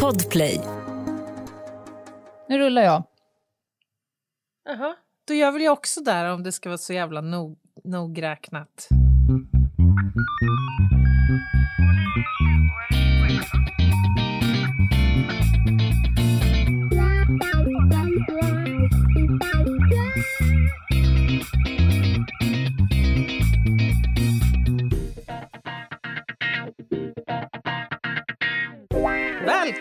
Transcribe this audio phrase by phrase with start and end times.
[0.00, 0.60] Podplay.
[2.48, 3.02] Nu rullar jag.
[4.64, 4.94] Jaha.
[5.28, 8.88] Då gör väl jag också där om det ska vara så jävla nog, nogräknat.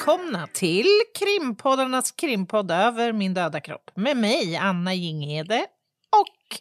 [0.03, 0.87] Välkomna till
[1.19, 5.65] krimpoddarnas krimpodd över min döda kropp med mig, Anna Jinghede
[6.09, 6.59] och...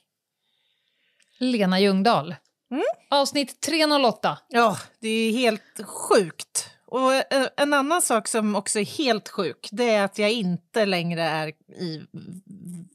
[1.39, 2.34] Lena Ljungdahl.
[2.70, 2.83] Mm.
[3.11, 4.39] Avsnitt 308.
[4.48, 6.70] Ja, det är helt sjukt.
[6.87, 7.11] Och
[7.57, 11.48] en annan sak som också är helt sjuk, det är att jag inte längre är
[11.69, 12.06] i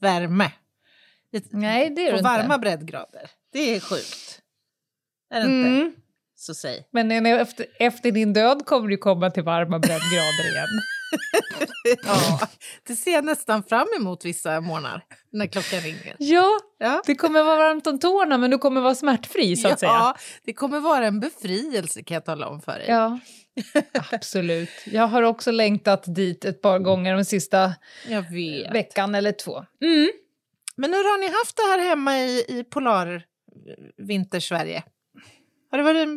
[0.00, 0.52] värme.
[1.50, 2.58] Nej, det är På varma inte.
[2.58, 3.30] breddgrader.
[3.52, 4.42] Det är sjukt.
[5.30, 6.00] Är det inte?
[6.40, 6.88] Så säg.
[6.90, 10.66] Men efter, efter din död kommer du komma till varma breddgrader igen.
[12.06, 12.40] Ja,
[12.86, 16.16] det ser jag nästan fram emot vissa morgnar när klockan ringer.
[16.18, 17.02] Ja, Ja.
[17.06, 19.92] det kommer vara varmt om tårna men du kommer vara smärtfri så att säga.
[19.92, 22.86] Ja, det kommer vara en befrielse kan jag tala om för dig.
[22.88, 23.18] Ja,
[24.12, 24.70] absolut.
[24.86, 27.72] Jag har också längtat dit ett par gånger de sista
[28.72, 29.64] veckan eller två.
[29.82, 30.08] Mm.
[30.76, 33.22] Men hur har ni haft det här hemma i, i polar
[33.96, 34.82] vintersverige?
[35.70, 36.08] Har det varit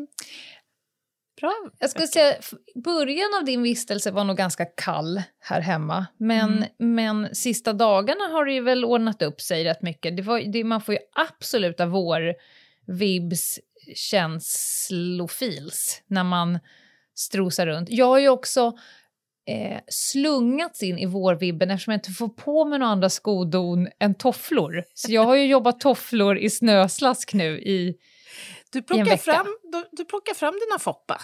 [1.42, 1.54] bra?
[1.80, 2.36] Jag skulle säga,
[2.84, 6.06] början av din vistelse var nog ganska kall här hemma.
[6.18, 6.96] Men, Mm.
[6.96, 10.18] men sista dagarna har det ju väl ordnat upp sig rätt mycket.
[10.18, 13.60] Det var, det, man får ju absoluta vår-vibs
[14.72, 16.60] känslofils när man
[17.16, 17.90] strosar runt.
[17.92, 18.78] Jag har ju också
[19.50, 24.16] eh, slungats in i vårvibben eftersom jag inte får på mig några andra skodon än
[24.16, 24.84] tofflor.
[24.94, 27.96] Så jag har ju jobbat tofflor i snöslask nu i
[28.72, 31.22] Du plockar, fram, du, du plockar fram dina Foppa,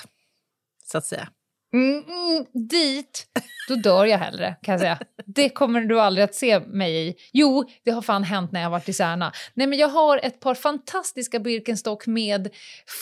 [0.85, 1.29] så att säga.
[1.73, 3.25] Mm, mm, dit,
[3.69, 4.99] då dör jag hellre kan jag säga.
[5.25, 7.15] Det kommer du aldrig att se mig i.
[7.33, 9.31] Jo, det har fan hänt när jag har varit i Särna.
[9.53, 12.49] Nej, men jag har ett par fantastiska Birkenstock med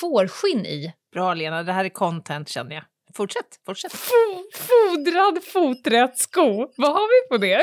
[0.01, 0.93] fårskinn i.
[1.13, 2.83] Bra Lena, det här är content känner jag.
[3.13, 3.91] Fortsätt, fortsätt.
[3.93, 6.67] Fo- fodrad foträtt sko.
[6.77, 7.61] Vad har vi på det?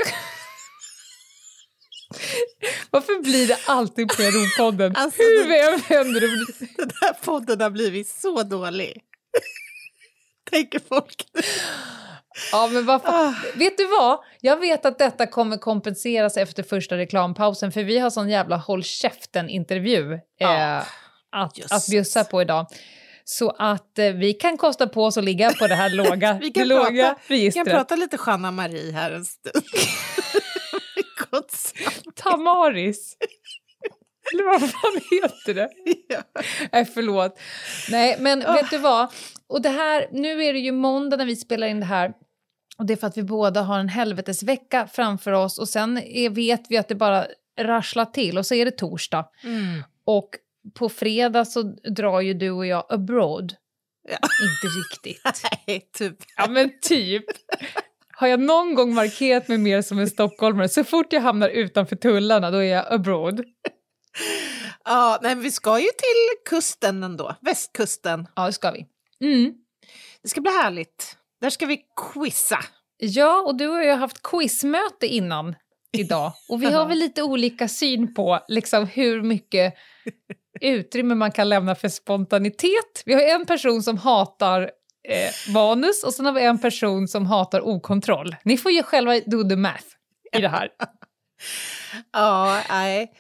[2.91, 4.93] Varför blir det alltid PRO-podden?
[4.97, 6.27] Alltså, Hur vi än vänder det.
[6.77, 9.03] Den här podden har blivit så dålig.
[10.51, 11.25] Tänker folk.
[12.53, 13.35] Ja, men vad fan- Ah.
[13.59, 14.19] Vet du vad?
[14.41, 18.83] Jag vet att detta kommer kompenseras efter första reklampausen för vi har sån jävla håll
[18.85, 20.83] käften-intervju Ja, eh,
[21.33, 22.67] att, att bjussa på idag.
[23.25, 26.51] Så att eh, vi kan kosta på oss att ligga på det här låga, Vi
[26.51, 27.65] kan det låga prata- Vi registret.
[27.67, 29.65] kan prata lite Jeanna Marie här en stund.
[31.49, 32.15] Snack.
[32.15, 33.17] Tamaris.
[34.33, 35.69] Eller vad fan heter det?
[36.09, 36.23] Ja.
[36.73, 37.39] Nej, förlåt.
[37.91, 38.53] Nej, men Ah.
[38.53, 39.09] vet du vad?
[39.47, 42.13] Och det här, nu är det ju måndag när vi spelar in det här.
[42.79, 46.31] Och det är för att vi båda har en helvetesvecka framför oss och sen är,
[46.31, 47.27] vet vi att det bara
[47.61, 49.29] rasslar till och så är det torsdag.
[49.45, 49.83] Mm.
[50.05, 50.29] Och
[50.75, 51.63] på fredag så
[51.97, 53.55] drar ju du och jag abroad.
[54.09, 54.17] Ja.
[54.43, 55.43] Inte riktigt.
[55.67, 56.17] Nej, typ.
[56.37, 57.25] Ja men typ.
[58.23, 61.97] Har jag någon gång markerat mig mer som en stockholmare, så fort jag hamnar utanför
[61.97, 63.45] tullarna då är jag abroad.
[64.85, 67.35] Ja, nej, men vi ska ju till kusten ändå.
[67.41, 68.27] Västkusten.
[68.37, 68.87] Ja, det ska vi.
[69.21, 69.55] Mm.
[70.23, 71.17] Det ska bli härligt.
[71.41, 71.81] Där ska vi
[72.13, 72.59] quizza.
[72.97, 75.55] Ja, och du har ju haft quizmöte innan
[75.93, 76.33] idag.
[76.49, 79.75] Och vi har väl lite olika syn på liksom, hur mycket
[80.61, 83.03] utrymme man kan lämna för spontanitet.
[83.05, 84.71] Vi har en person som hatar
[85.09, 88.37] eh, manus och sen har vi en person som hatar okontroll.
[88.45, 89.87] Ni får ju själva do the math
[90.33, 90.69] i det här.
[92.13, 93.13] Ja, nej.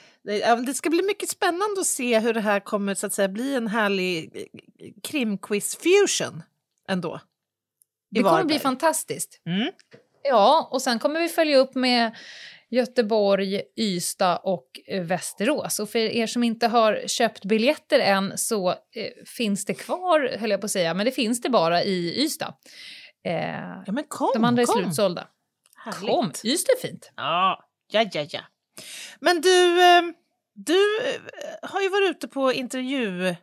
[0.66, 3.54] Det, ska bli mycket spännande att se hur det här kommer så att säga bli
[3.54, 6.42] en härlig eh, krimquiz-fusion
[6.88, 7.20] ändå.
[8.10, 9.40] Det kommer bli fantastiskt.
[9.46, 9.72] Mm.
[10.22, 12.16] Ja, och sen kommer vi följa upp med
[12.72, 15.78] Göteborg, Ystad och eh, Västerås.
[15.78, 18.76] Och för er som inte har köpt biljetter än så eh,
[19.36, 22.54] finns det kvar, höll jag på att säga, men det finns det bara i Ystad.
[23.24, 24.82] Eh, Ja, men kom, de andra är kom.
[24.82, 25.28] slutsålda.
[25.76, 26.10] Härligt.
[26.10, 27.12] Kom, Ystad är fint.
[27.16, 28.40] Ja, ja, ja, ja.
[29.20, 30.02] Men du, eh,
[30.54, 31.20] du eh,
[31.62, 33.36] har ju varit ute på intervjustråt.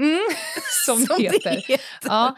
[0.00, 0.20] Mm,
[0.86, 1.50] som, det heter.
[1.50, 1.80] heter.
[2.02, 2.36] Ja,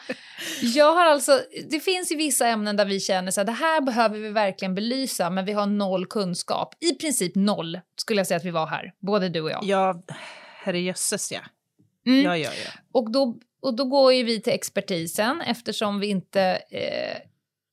[0.63, 4.19] jag har alltså, det finns ju vissa ämnen där vi känner här, det här behöver
[4.19, 6.75] vi verkligen belysa, men vi har noll kunskap.
[6.81, 9.65] I princip noll skulle jag säga att vi var här, både du och jag.
[9.65, 10.03] Ja,
[10.65, 11.41] herrejösses ja.
[12.07, 12.25] Mm.
[12.25, 12.71] Ja, ja, ja.
[12.93, 17.19] Och, då, och då går ju vi till expertisen eftersom vi inte eh,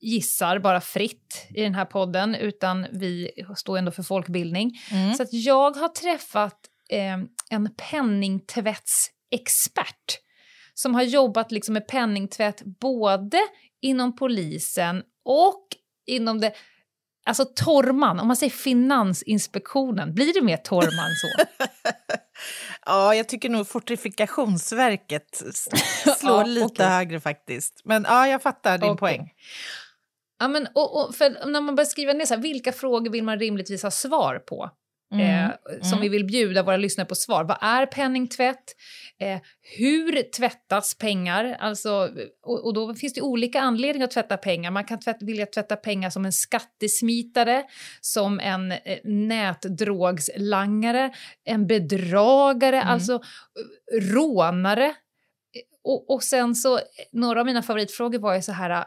[0.00, 4.80] gissar bara fritt i den här podden, utan vi står ändå för folkbildning.
[4.90, 5.14] Mm.
[5.14, 6.58] Så att jag har träffat
[6.88, 7.18] eh,
[7.50, 7.74] en
[9.30, 10.18] penningtvättsexpert
[10.74, 13.38] som har jobbat liksom med penningtvätt både
[13.82, 15.66] inom polisen och
[16.06, 16.52] inom det
[17.26, 21.44] Alltså Torman, om man säger Finansinspektionen, blir det mer Torman så?
[22.86, 25.34] ja, jag tycker nog Fortifikationsverket
[26.18, 26.86] slår ja, lite okay.
[26.86, 27.80] högre faktiskt.
[27.84, 28.98] Men ja, jag fattar din okay.
[28.98, 29.30] poäng.
[30.38, 33.24] Ja, men, och, och, för när man börjar skriva ner så här, vilka frågor vill
[33.24, 34.70] man rimligtvis ha svar på?
[35.12, 35.44] Mm.
[35.44, 35.50] Eh,
[35.82, 36.00] som mm.
[36.00, 37.44] vi vill bjuda våra lyssnare på svar.
[37.44, 38.76] Vad är penningtvätt?
[39.18, 39.40] Eh,
[39.78, 41.56] hur tvättas pengar?
[41.60, 42.10] Alltså,
[42.42, 44.70] och, och, då finns det olika anledningar att tvätta pengar.
[44.70, 47.64] Man kan tvätt, vilja tvätta pengar som en skattesmitare,
[48.00, 51.12] som en eh, nätdrogslangare,
[51.44, 52.88] en bedragare, mm.
[52.88, 53.20] alltså eh,
[54.00, 54.94] rånare.
[55.84, 56.80] Och, och sen så,
[57.12, 58.84] några av mina favoritfrågor var ju så här,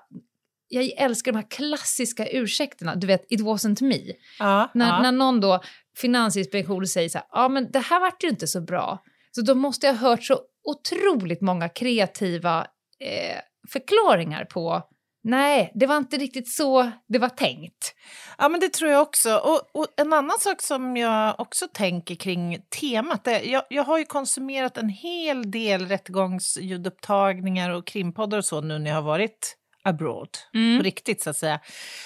[0.67, 3.99] jag älskar de här klassiska ursäkterna, du vet, it wasn't me.
[4.39, 5.01] Ja, när, ja.
[5.01, 5.61] när någon då,
[5.97, 9.03] Finansinspektionen säger så här, ja men det här vart ju inte så bra.
[9.31, 12.67] Så då måste jag ha hört så otroligt många kreativa
[12.99, 14.83] eh, förklaringar på
[15.25, 17.95] Nej, det var inte riktigt så det var tänkt.
[18.37, 19.35] Ja, men det tror jag också.
[19.35, 23.97] Och, och en annan sak som jag också tänker kring temat, är, jag, jag har
[23.97, 29.55] ju konsumerat en hel del rättegångsljudupptagningar och krimpoddar och så nu när jag har varit
[29.83, 30.77] abroad, mm.
[30.77, 31.59] på riktigt så att säga.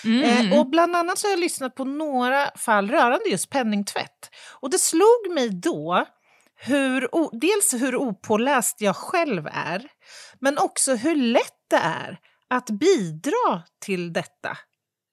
[0.03, 0.51] Mm.
[0.51, 4.29] Eh, och bland annat så har jag lyssnat på några fall rörande just penningtvätt.
[4.59, 6.05] Och det slog mig då
[6.55, 7.09] hur,
[7.39, 9.87] dels hur opåläst jag själv är,
[10.39, 12.19] men också hur lätt det är
[12.49, 14.57] att bidra till detta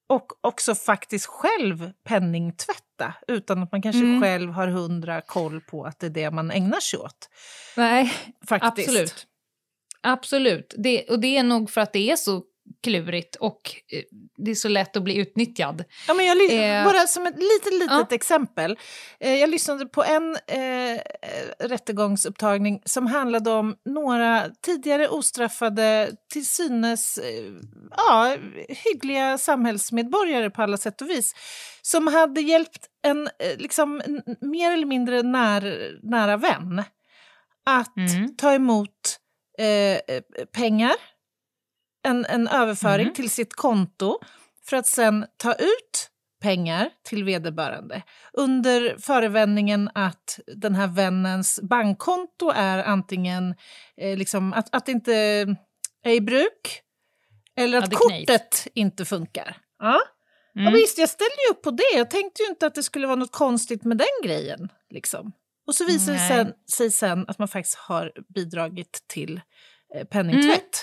[0.08, 4.22] och också faktiskt själv penningtvätta utan att man kanske mm.
[4.22, 7.28] själv har hundra koll på att det är det man ägnar sig åt.
[7.76, 8.12] Nej,
[8.48, 8.88] faktiskt.
[8.88, 9.26] absolut.
[10.00, 10.74] Absolut.
[10.78, 12.42] Det, och det är nog för att det är så
[12.82, 13.60] klurigt och
[13.92, 14.02] eh,
[14.36, 15.84] det är så lätt att bli utnyttjad.
[16.08, 18.06] Ja, men jag eh, bara som ett litet, litet ja.
[18.10, 18.78] exempel.
[19.20, 21.00] Eh, jag lyssnade på en eh,
[21.58, 27.52] rättegångsupptagning som handlade om några tidigare ostraffade, till synes eh,
[27.96, 28.36] ja,
[28.68, 31.34] hyggliga samhällsmedborgare på alla sätt och vis
[31.82, 34.02] som hade hjälpt en eh, liksom,
[34.40, 36.82] mer eller mindre när, nära vän
[37.66, 38.36] att mm.
[38.36, 39.18] ta emot
[39.58, 40.20] eh,
[40.52, 40.94] pengar
[42.04, 43.14] en, en överföring mm.
[43.14, 44.18] till sitt konto
[44.64, 46.10] för att sen ta ut
[46.42, 48.02] pengar till vederbörande
[48.32, 53.54] under förevändningen att den här vännens bankkonto är antingen
[53.96, 55.14] eh, liksom att, att det inte
[56.04, 56.80] är i bruk
[57.56, 59.56] eller att ja, kortet inte funkar.
[59.78, 60.00] Ja.
[60.56, 60.68] Mm.
[60.68, 61.96] Och visst, jag ställde ju upp på det.
[61.96, 64.68] Jag tänkte ju inte att det skulle vara något konstigt med den grejen.
[64.90, 65.32] Liksom.
[65.66, 69.40] Och så visar det sig, sen att man faktiskt har bidragit till
[69.94, 70.60] eh, penningtvätt.
[70.60, 70.73] Mm.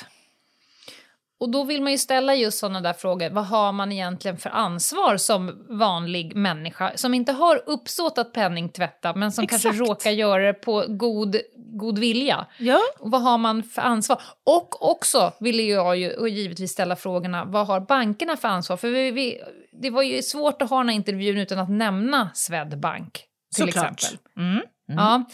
[1.42, 3.30] Och då vill man ju ställa just sådana där frågor.
[3.30, 9.14] Vad har man egentligen för ansvar som vanlig människa som inte har uppsåt att penningtvätta
[9.14, 9.64] men som Exakt.
[9.64, 12.46] kanske råkar göra det på god, god vilja?
[12.58, 12.80] Ja.
[13.00, 14.22] Och vad har man för ansvar?
[14.46, 18.78] Och också vill jag ju och givetvis ställa frågorna, vad har bankerna för ansvar?
[18.78, 19.42] För vi, vi,
[19.82, 23.14] det var ju svårt att ha den här intervjun utan att nämna Swedbank
[23.56, 23.92] till Såklart.
[23.92, 24.28] exempel.
[24.38, 24.62] Mm.
[24.92, 25.04] Mm.
[25.04, 25.26] Ja.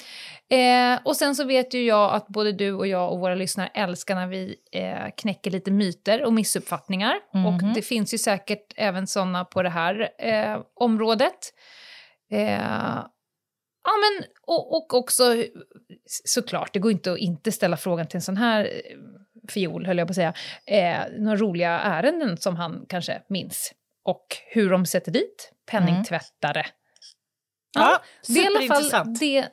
[0.50, 3.68] Eh, och sen så vet ju jag att både du och jag och våra lyssnare
[3.74, 7.15] älskar när vi eh, knäcker lite myter och missuppfattningar.
[7.33, 7.45] Mm.
[7.45, 11.54] Och det finns ju säkert även sådana på det här eh, området.
[12.31, 13.00] Eh,
[13.83, 15.24] ja, men, och, och också
[16.25, 18.98] såklart, det går inte att inte ställa frågan till en sån här eh,
[19.50, 20.33] fiol, höll jag på att säga.
[20.65, 23.74] Eh, några roliga ärenden som han kanske minns.
[24.03, 26.60] Och hur de sätter dit penningtvättare.
[26.60, 26.72] Mm.
[27.74, 29.47] Ja, det är i alla fall det,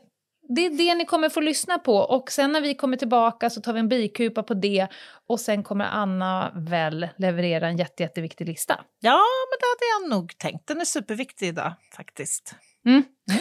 [0.49, 1.97] det är det ni kommer få lyssna på.
[1.97, 4.89] Och sen när vi kommer tillbaka så tar vi en bikupa på det.
[5.29, 8.81] Och sen kommer Anna väl leverera en jätte, jätteviktig lista.
[9.01, 10.67] Ja, men det hade jag nog tänkt.
[10.67, 12.55] Den är superviktig idag, faktiskt.
[12.87, 13.03] Mm.
[13.31, 13.41] Mm.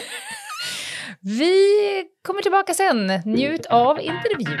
[1.38, 3.06] vi kommer tillbaka sen.
[3.24, 4.60] Njut av intervjun.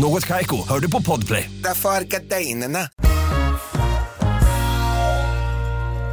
[0.00, 1.50] Något kajko, hör du på podplay.
[1.64, 1.90] Därför.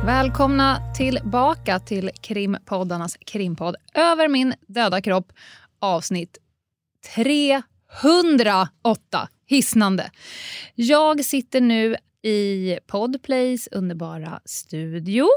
[0.06, 5.32] Välkomna tillbaka till krimpoddarnas krimpodd Över min döda kropp
[5.79, 6.38] avsnitt
[7.15, 7.63] 308.
[9.46, 10.12] Hisnande.
[10.75, 15.27] Jag sitter nu i Podplays underbara studio.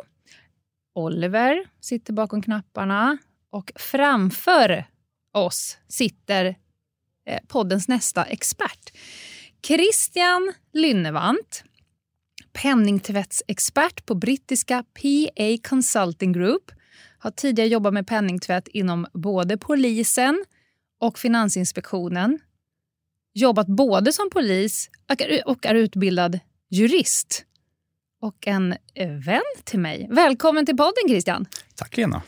[0.95, 3.19] Oliver sitter bakom knapparna
[3.51, 4.85] och framför
[5.35, 6.57] oss sitter
[7.27, 8.93] Eh, poddens nästa expert.
[9.67, 11.65] Christian Lynnevant,
[12.53, 16.71] penningtvättsexpert på brittiska PA Consulting Group,
[17.19, 20.45] har tidigare jobbat med penningtvätt inom både polisen
[21.01, 22.39] och Finansinspektionen.
[23.35, 24.91] Jobbat både som polis
[25.45, 27.45] och är utbildad jurist.
[28.23, 30.09] Och en eh, vän till mig.
[30.11, 31.47] Välkommen till podden Christian.
[31.75, 32.23] Tack Lena.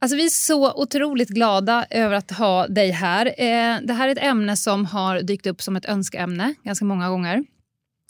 [0.00, 3.26] Alltså, vi är så otroligt glada över att ha dig här.
[3.26, 7.08] Eh, det här är ett ämne som har dykt upp som ett önskeämne ganska många
[7.08, 7.44] gånger.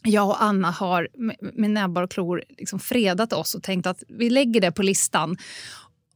[0.05, 1.09] Jag och Anna har
[1.53, 5.37] med näbbar och klor liksom fredat oss och tänkt att vi lägger det på listan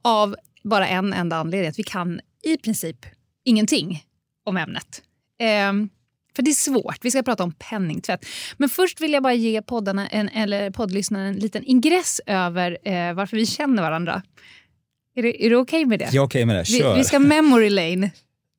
[0.02, 1.70] av bara en enda anledning.
[1.70, 3.06] Att vi kan i princip
[3.44, 4.04] ingenting
[4.44, 5.02] om ämnet.
[5.38, 5.72] Eh,
[6.36, 6.98] för det är svårt.
[7.02, 8.26] Vi ska prata om penningtvätt.
[8.56, 13.14] Men först vill jag bara ge poddarna en, eller poddlyssnaren en liten ingress över eh,
[13.14, 14.22] varför vi känner varandra.
[15.14, 16.04] Är det, är det okej okay med det?
[16.04, 16.64] Jag är okej okay med det.
[16.64, 16.92] Kör.
[16.92, 18.11] Vi, vi, ska memory lane.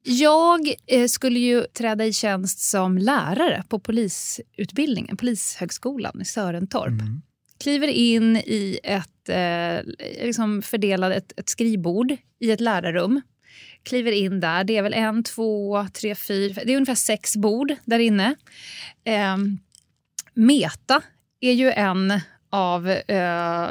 [0.05, 6.87] Jag eh, skulle ju träda i tjänst som lärare på polisutbildningen, Polishögskolan i Sörentorp.
[6.87, 7.21] Mm.
[7.59, 9.93] Kliver in i ett, eh,
[10.25, 13.21] liksom fördelade ett, ett skrivbord i ett lärarrum
[13.83, 14.63] kliver in där.
[14.63, 16.61] Det är väl en, två, tre, fyra...
[16.65, 18.35] Det är ungefär sex bord där inne.
[19.03, 19.37] Eh,
[20.33, 21.01] Meta
[21.39, 22.19] är ju en
[22.53, 23.69] av eh,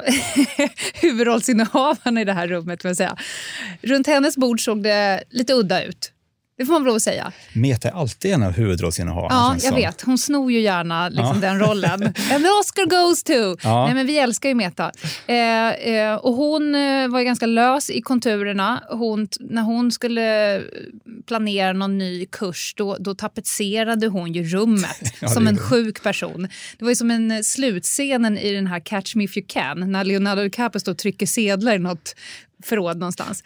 [0.95, 2.85] huvudrollsinnehavarna i det här rummet.
[2.85, 3.17] Vill säga.
[3.83, 6.12] Runt hennes bord såg det lite udda ut.
[6.63, 7.33] Det får man att säga.
[7.53, 9.35] Meta är alltid en av huvudrollsinnehavarna.
[9.35, 9.75] Ja, jag som.
[9.75, 10.03] vet.
[10.03, 11.49] Hon snor ju gärna liksom, ja.
[11.49, 12.03] den rollen.
[12.03, 13.67] And the Oscar goes to!
[13.69, 13.85] Ja.
[13.85, 14.93] Nej, men vi älskar ju Meta.
[15.27, 18.83] Eh, eh, och hon eh, var ganska lös i konturerna.
[18.91, 20.61] Hon, när hon skulle
[21.27, 26.49] planera någon ny kurs då, då tapetserade hon ju rummet ja, som en sjuk person.
[26.79, 29.93] Det var ju som en eh, slutscenen i den här Catch me if you can
[29.93, 32.15] när Leonardo DiCaprio står och trycker sedlar i något
[32.65, 33.43] förråd någonstans.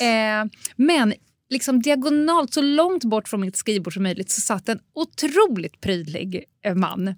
[0.00, 0.44] Eh,
[0.76, 1.14] men
[1.50, 6.44] liksom diagonalt, så långt bort från mitt skrivbord som möjligt, så satt en otroligt prydlig
[6.64, 7.14] eh, man.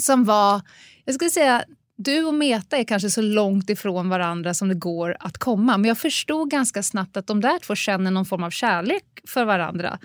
[0.00, 0.60] Som var,
[1.04, 1.64] jag skulle säga,
[1.96, 5.78] du och Meta är kanske så långt ifrån varandra som det går att komma.
[5.78, 9.44] Men jag förstod ganska snabbt att de där två känner någon form av kärlek för
[9.44, 9.98] varandra.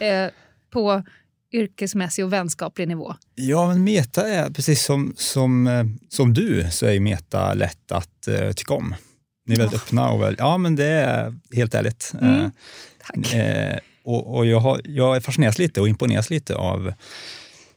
[0.00, 0.30] Eh,
[0.70, 1.02] på
[1.52, 3.14] yrkesmässig och vänskaplig nivå.
[3.34, 8.28] Ja, men Meta är precis som, som, eh, som du, så är Meta lätt att
[8.28, 8.94] uh, tycka om.
[9.46, 9.82] Ni är väldigt oh.
[9.82, 12.12] öppna och väl, ja men det är helt ärligt.
[12.20, 12.50] Mm.
[13.06, 13.34] Tack.
[13.34, 16.92] Eh, och, och jag, har, jag fascineras lite och imponeras lite av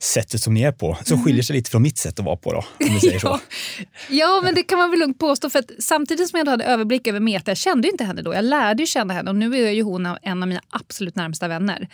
[0.03, 1.25] sättet som ni är på, som mm.
[1.25, 2.51] skiljer sig lite från mitt sätt att vara på.
[2.51, 3.39] Då, om säger ja.
[3.39, 3.39] Så.
[4.09, 5.49] ja, men det kan man väl lugnt påstå.
[5.49, 8.33] För att samtidigt som jag hade överblick över Meta, jag kände ju inte henne då.
[8.33, 11.47] Jag lärde ju känna henne och nu är ju hon en av mina absolut närmsta
[11.47, 11.87] vänner.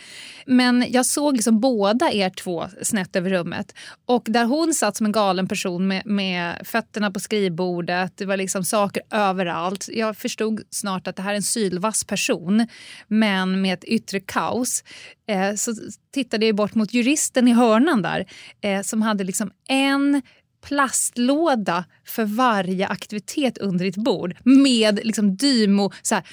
[0.46, 3.74] Men jag såg liksom båda er två snett över rummet.
[4.06, 8.36] Och där hon satt som en galen person med, med fötterna på skrivbordet, det var
[8.36, 9.88] liksom saker överallt.
[9.92, 12.66] Jag förstod snart att det här är en sylvass person,
[13.08, 14.84] men med ett yttre kaos.
[15.28, 15.74] Eh, så
[16.14, 18.26] tittade jag bort mot juristen i hörnan där
[18.60, 20.22] eh, som hade liksom en
[20.62, 26.24] plastlåda för varje aktivitet under ett bord med liksom Dymo, så här,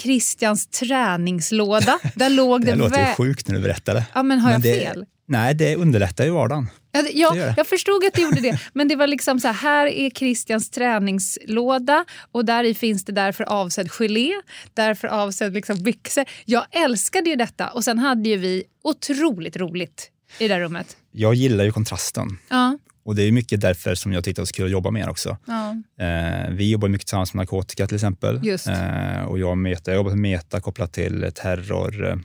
[0.00, 1.98] Christians träningslåda.
[2.14, 4.04] Där låg det, det låter ju sjukt när du berättar det.
[4.14, 5.06] Ja, men har men jag det, fel?
[5.26, 6.68] Nej, det underlättar ju vardagen.
[6.92, 8.60] Ja, ja jag förstod att det gjorde det.
[8.72, 13.44] Men det var liksom så här, här är Christians träningslåda och där finns det därför
[13.44, 14.32] avsedd gelé,
[14.74, 16.24] därför avsedd liksom byxor.
[16.44, 20.96] Jag älskade ju detta och sen hade ju vi otroligt roligt i det rummet.
[21.12, 22.38] Jag gillar ju kontrasten.
[22.48, 22.78] Ja.
[23.04, 25.02] Och det är mycket därför som jag tyckte det var så kul att jobba med
[25.02, 25.36] er också.
[25.46, 25.76] Ja.
[26.04, 28.36] Eh, vi jobbar mycket tillsammans med narkotika till exempel.
[28.36, 32.16] Eh, och jag, meta, jag jobbar med Meta kopplat till terror, eh,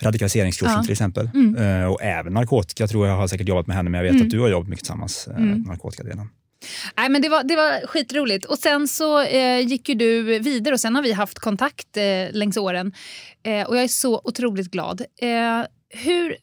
[0.00, 0.82] radikaliseringskursen ja.
[0.82, 1.30] till exempel.
[1.34, 1.56] Mm.
[1.56, 4.26] Eh, och även narkotika tror jag har säkert jobbat med henne, men jag vet mm.
[4.26, 5.62] att du har jobbat mycket tillsammans, eh, mm.
[5.62, 6.28] narkotikadelen.
[6.96, 8.44] Nej, men det, var, det var skitroligt.
[8.44, 12.32] Och sen så eh, gick ju du vidare och sen har vi haft kontakt eh,
[12.32, 12.92] längs åren.
[13.42, 15.00] Eh, och jag är så otroligt glad.
[15.00, 16.36] Eh, hur,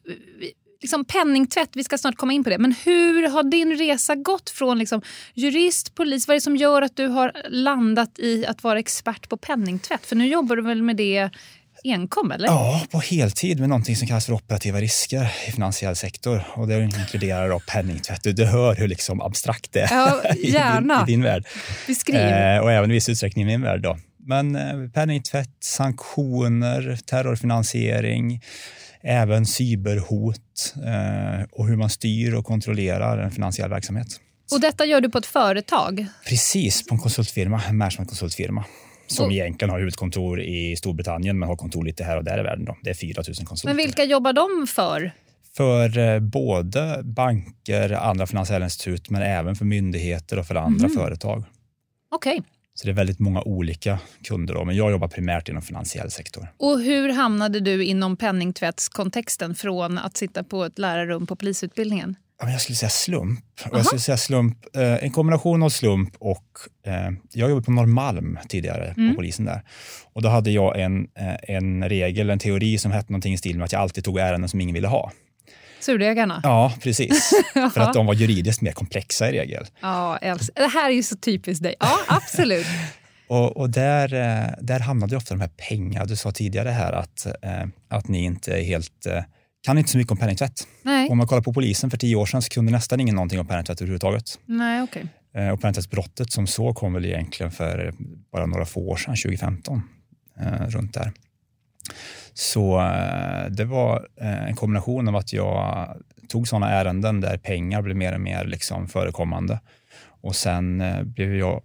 [0.86, 2.58] liksom penningtvätt, vi ska snart komma in på det.
[2.58, 5.02] Men hur har din resa gått från liksom,
[5.34, 6.28] jurist, polis?
[6.28, 10.06] Vad är det som gör att du har landat i att vara expert på penningtvätt?
[10.06, 11.30] För nu jobbar du väl med det
[11.84, 12.30] enkom?
[12.30, 12.46] Eller?
[12.46, 16.42] Ja, på heltid med någonting som kallas för operativa risker i finansiell sektor.
[16.54, 18.22] Och det inkluderar då penningtvätt.
[18.22, 20.94] Du, du hör hur liksom abstrakt det är ja, gärna.
[21.02, 21.46] i, din, i din värld.
[21.86, 22.16] Beskriv.
[22.16, 23.82] Eh, och även i viss utsträckning i min värld.
[23.82, 23.98] Då.
[24.26, 28.40] Men eh, penningtvätt, sanktioner, terrorfinansiering,
[29.00, 34.06] även cyberhot eh, och hur man styr och kontrollerar en finansiell verksamhet.
[34.52, 36.06] Och detta gör du på ett företag?
[36.28, 38.64] Precis, på en konsultfirma, en managementkonsultfirma
[39.06, 42.42] som och, egentligen har huvudkontor i Storbritannien men har kontor lite här och där i
[42.42, 42.64] världen.
[42.64, 42.76] Då.
[42.82, 43.68] Det är 4 000 konsulter.
[43.68, 45.12] Men vilka jobbar de för?
[45.56, 50.98] För eh, både banker, andra finansiella institut men även för myndigheter och för andra mm.
[50.98, 51.44] företag.
[52.10, 52.38] Okej.
[52.38, 52.55] Okay.
[52.78, 54.54] Så det är väldigt många olika kunder.
[54.54, 56.48] Då, men jag jobbar primärt inom finansiell sektor.
[56.56, 62.16] Och hur hamnade du inom penningtvättskontexten från att sitta på ett lärarrum på polisutbildningen?
[62.40, 63.40] Jag skulle säga slump.
[63.72, 66.44] Jag skulle säga slump eh, en kombination av slump och...
[66.86, 69.10] Eh, jag jobbade på Norrmalm tidigare, Mm.
[69.10, 69.62] på polisen där.
[70.12, 73.56] Och Då hade jag en, eh, en regel, en teori som hette någonting i stil
[73.58, 75.12] med att jag alltid tog ärenden som ingen ville ha.
[75.86, 76.40] Surdegarna?
[76.42, 77.30] Ja, precis.
[77.74, 79.66] För att de var juridiskt mer komplexa i regel.
[79.80, 80.18] Ja,
[80.54, 81.74] det här är ju så typiskt dig.
[81.80, 82.66] Ja, absolut.
[83.28, 86.04] Och, och där, eh, där hamnade ofta de här pengarna.
[86.04, 89.06] Du sa tidigare här att, eh, att ni inte är helt...
[89.06, 89.22] eh,
[89.62, 90.66] kan inte så mycket om penningtvätt.
[90.82, 93.40] Nej, Om man kollar på polisen för tio år sedan så kunde nästan ingen någonting
[93.40, 94.38] om penningtvätt överhuvudtaget.
[94.46, 94.86] nej.
[95.36, 97.92] Eh, Och penningtvättsbrottet som så kom väl egentligen för
[98.32, 99.82] bara några få år sedan, 2015,
[100.40, 101.12] eh, runt där.
[102.38, 105.88] Så eh, det var eh, en kombination av att jag
[106.28, 109.60] tog sådana ärenden där pengar blev mer och mer liksom förekommande.
[110.22, 111.62] Och sen eh, blev jag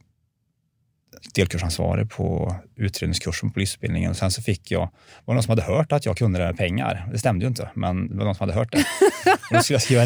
[1.36, 4.12] delkursansvarig på utredningskursen på polisutbildningen.
[4.12, 4.90] Och sen så fick jag, var
[5.25, 7.08] det någon som hade hört att jag kunde det här med pengar.
[7.12, 8.86] Det stämde ju inte, men det var någon som hade hört det.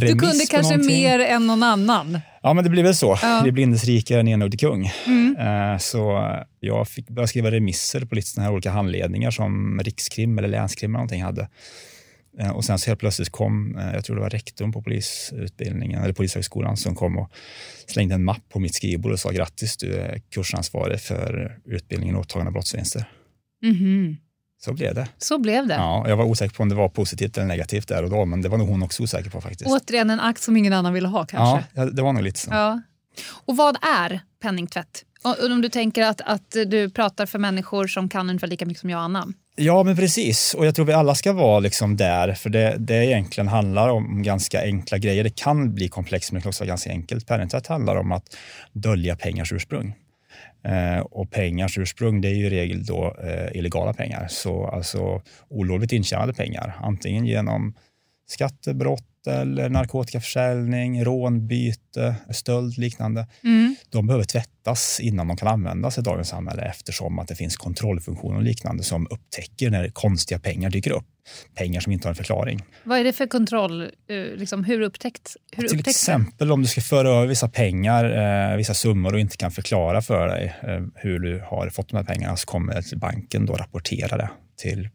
[0.07, 1.03] Du kunde kanske någonting.
[1.03, 2.19] mer än någon annan.
[2.45, 3.17] Ja, men det blir väl så.
[3.21, 3.41] Ja.
[3.45, 4.91] Det blindes rike är en enögd kung.
[5.07, 5.35] Mm.
[5.39, 10.37] Eh, Så jag fick börja skriva remisser på lite såna här olika handledningar som Rikskrim
[10.37, 11.49] eller Länskrim eller någonting hade.
[12.39, 16.03] Eh, Och sen så helt plötsligt kom, eh, jag tror det var rektorn på polisutbildningen,
[16.03, 17.31] eller polishögskolan, som kom och
[17.87, 22.21] slängde en mapp på mitt skrivbord och sa grattis, du är kursansvarig för utbildningen och
[22.21, 23.05] åtagande av brottsvinster.
[23.63, 24.17] Mhm.
[24.65, 25.07] Så blev det.
[25.17, 25.73] Så blev det.
[25.73, 28.41] Ja, jag var osäker på om det var positivt eller negativt där och då, men
[28.41, 29.69] det var nog hon också osäker på faktiskt.
[29.69, 31.67] Återigen en akt som ingen annan ville ha kanske.
[31.73, 32.49] ja, det var nog lite så.
[32.51, 32.81] Ja.
[33.45, 35.03] Och vad är penningtvätt?
[35.51, 38.89] Om du tänker att, att du pratar för människor som kan ungefär lika mycket som
[38.89, 39.27] jag och Anna.
[39.55, 40.53] Ja, men precis.
[40.53, 44.23] Och jag tror vi alla ska vara liksom där, för det, det egentligen handlar om
[44.23, 45.23] ganska enkla grejer.
[45.23, 47.27] Det kan bli komplext, men det kan också vara ganska enkelt.
[47.27, 48.35] Penningtvätt handlar om att
[48.73, 49.95] dölja pengars ursprung.
[50.65, 54.27] Eh, och pengars ursprung, det är ju i regel då eh, illegala pengar.
[54.27, 57.73] Så alltså olovligt intjänade pengar, antingen genom
[58.27, 63.27] skattebrott eller narkotikaförsäljning, rånbyte, stöld liknande.
[63.89, 68.35] De behöver tvättas innan de kan användas i dagens samhälle eftersom att det finns kontrollfunktioner
[68.37, 71.05] och liknande som upptäcker när konstiga pengar dyker upp.
[71.55, 72.63] Pengar som inte har en förklaring.
[72.83, 73.81] Vad är det för kontroll?
[73.81, 73.89] eh,
[74.37, 75.89] Liksom, hur upptäckt, hur Till upptäcks det?
[76.11, 78.05] exempel om du ska föra över vissa pengar,
[78.51, 81.97] eh, vissa summor och inte kan förklara för dig eh, hur du har fått de
[81.97, 84.89] här pengarna så kommer banken då rapportera det till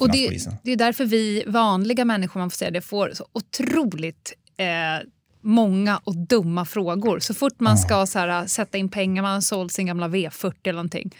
[0.00, 4.32] Och det, det är därför vi vanliga människor, man får säga det, får så otroligt
[4.56, 5.06] eh,
[5.40, 7.18] många och dumma frågor.
[7.18, 10.54] Så fort man ska så här, sätta in pengar, man har sålt sin gamla V40
[10.62, 11.16] eller någonting,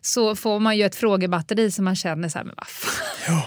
[0.00, 3.42] så får man ju ett frågebatteri som man känner så här, men vad fan.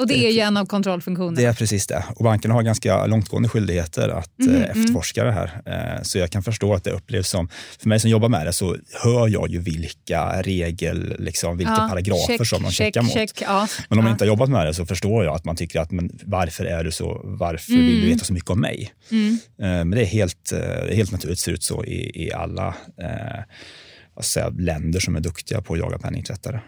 [0.00, 1.36] Och det är ju en av kontrollfunktionerna.
[1.40, 2.04] Det är precis det.
[2.16, 5.60] Och bankerna har ganska långtgående skyldigheter att eh, efterforska det här.
[5.66, 7.48] Eh, så jag kan förstå att det upplevs som,
[7.80, 11.86] för mig som jobbar med det så hör jag ju vilka regel, liksom, vilka Ja,
[11.90, 13.12] paragrafer check, som de check, checkar mot.
[13.12, 13.68] check, ja.
[13.88, 14.12] Men om man Ja.
[14.12, 16.84] inte har jobbat med det så förstår jag att man tycker att men varför är
[16.84, 17.86] du så, varför Mm.
[17.86, 18.92] vill du veta så mycket om mig?
[19.10, 19.16] Eh,
[19.58, 20.52] Men det är helt,
[20.92, 22.68] helt naturligt, ser ut så i, i alla
[23.02, 26.60] eh, säga, länder som är duktiga på att jaga penningtvättare.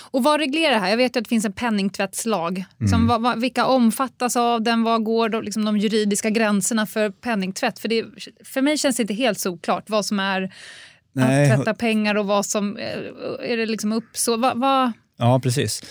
[0.00, 0.90] Och vad reglerar det här?
[0.90, 2.64] Jag vet att det finns en penningtvättslag.
[2.80, 2.88] Mm.
[2.88, 4.82] Som, vad, vad, vilka omfattas av den?
[4.82, 7.78] Vad går då, liksom, de juridiska gränserna för penningtvätt?
[7.78, 8.04] För, det,
[8.44, 10.54] för mig känns det inte helt solklart vad som är
[11.12, 14.40] Nej, att tvätta pengar och vad som eh, är det liksom uppsåt.
[14.40, 15.82] Vad, vad, Ja, precis.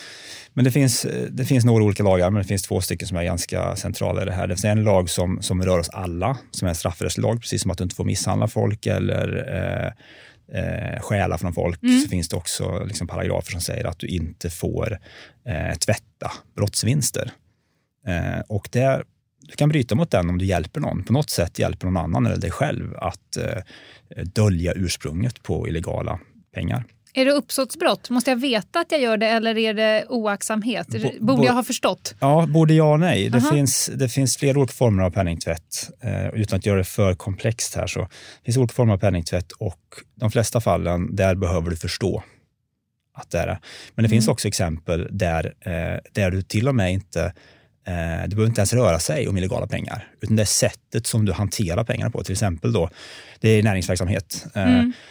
[0.54, 3.24] Men det finns, det finns några olika lagar, men det finns två stycken som är
[3.24, 4.48] ganska centrala i det här.
[4.48, 7.62] Det finns en lag som, som rör oss alla, som är en straffrättslig lag, precis
[7.62, 9.28] som att du inte får misshandla folk eller
[9.86, 9.92] eh,
[10.54, 11.80] eh, stjäla från folk.
[12.04, 15.00] Så finns det också liksom paragrafer som säger att du inte får
[15.46, 17.32] eh, tvätta brottsvinster.
[18.08, 19.04] Eh, och det,
[19.42, 22.26] du kan bryta mot den om du hjälper någon, på något sätt hjälper någon annan
[22.26, 23.62] eller dig själv att eh,
[24.24, 26.20] dölja ursprunget på illegala
[26.54, 26.86] pengar.
[27.14, 28.10] Är det uppsåtsbrott?
[28.10, 30.88] Måste jag veta att jag gör det eller är det oaktsamhet?
[30.88, 32.16] Bo- Borde bo- jag ha förstått?
[32.20, 33.30] Ja, både ja och nej.
[33.30, 33.52] Det, Aha.
[33.52, 35.90] finns, det finns flera olika former av penningtvätt.
[36.04, 38.08] Eh, utan att göra det för komplext här så det
[38.46, 39.80] finns olika former av penningtvätt och
[40.16, 42.24] de flesta fallen, där behöver du förstå
[43.14, 43.60] att det är det.
[43.96, 47.34] Men det finns också exempel där, eh, där du till och med inte
[47.90, 51.26] eh, det behöver inte ens röra sig om illegala pengar, utan det är sättet som
[51.26, 52.24] du hanterar pengarna på.
[52.24, 52.90] Till exempel då,
[53.40, 54.46] det är näringsverksamhet.
[54.54, 54.64] Eh,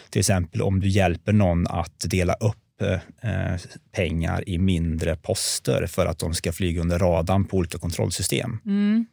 [0.09, 3.55] Till exempel om du hjälper någon att dela upp eh,
[3.91, 8.51] pengar i mindre poster för att de ska flyga under radarn på olika kontrollsystem.
[8.51, 9.03] Eh,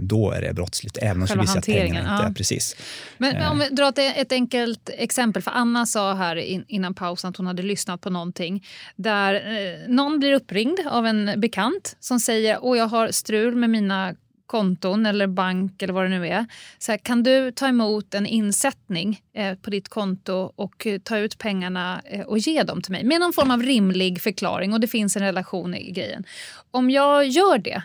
[0.00, 2.28] då är det brottsligt, även om vi säger att pengarna hanteringen, inte ja.
[2.28, 2.76] är precis.
[3.18, 3.52] Men Eh.
[3.52, 5.42] om vi drar ett, ett enkelt exempel.
[5.42, 9.88] För Anna sa här in, innan pausen att hon hade lyssnat på någonting där eh,
[9.88, 14.14] någon blir uppringd av en bekant som säger att jag har strul med mina
[14.46, 16.46] konton eller bank eller vad det nu är.
[16.78, 21.18] Så här, kan du ta emot en insättning eh, på ditt konto och eh, ta
[21.18, 24.80] ut pengarna eh, och ge dem till mig med någon form av rimlig förklaring och
[24.80, 26.24] det finns en relation i grejen.
[26.70, 27.82] Om jag gör det eh,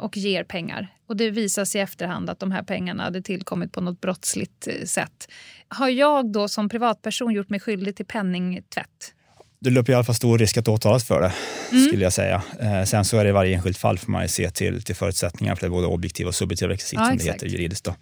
[0.00, 3.72] och ger pengar och det visar sig i efterhand att de här pengarna hade tillkommit
[3.72, 5.28] på något brottsligt eh, sätt.
[5.68, 9.14] Har jag då som privatperson gjort mig skyldig till penningtvätt?
[9.58, 11.32] Du löper i alla fall stor risk att åtalas för det,
[11.72, 11.86] mm.
[11.86, 12.42] skulle jag säga.
[12.60, 14.94] Eh, sen så är det i varje enskilt fall får man ju se till, till
[14.94, 17.84] förutsättningar för det både objektiva och subjektiva rekvisit ja, som det heter juridiskt.
[17.84, 17.94] Då.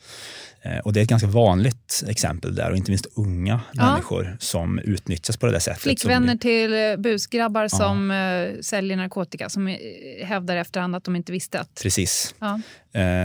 [0.64, 3.90] Eh, och det är ett ganska vanligt exempel där och inte minst unga ja.
[3.90, 5.82] människor som utnyttjas på det där sättet.
[5.82, 7.68] Flickvänner till eh, busgrabbar ja.
[7.68, 9.76] som uh, säljer narkotika som
[10.24, 11.80] hävdar efterhand att de inte visste att...
[11.82, 12.34] Precis.
[12.38, 12.60] Ja.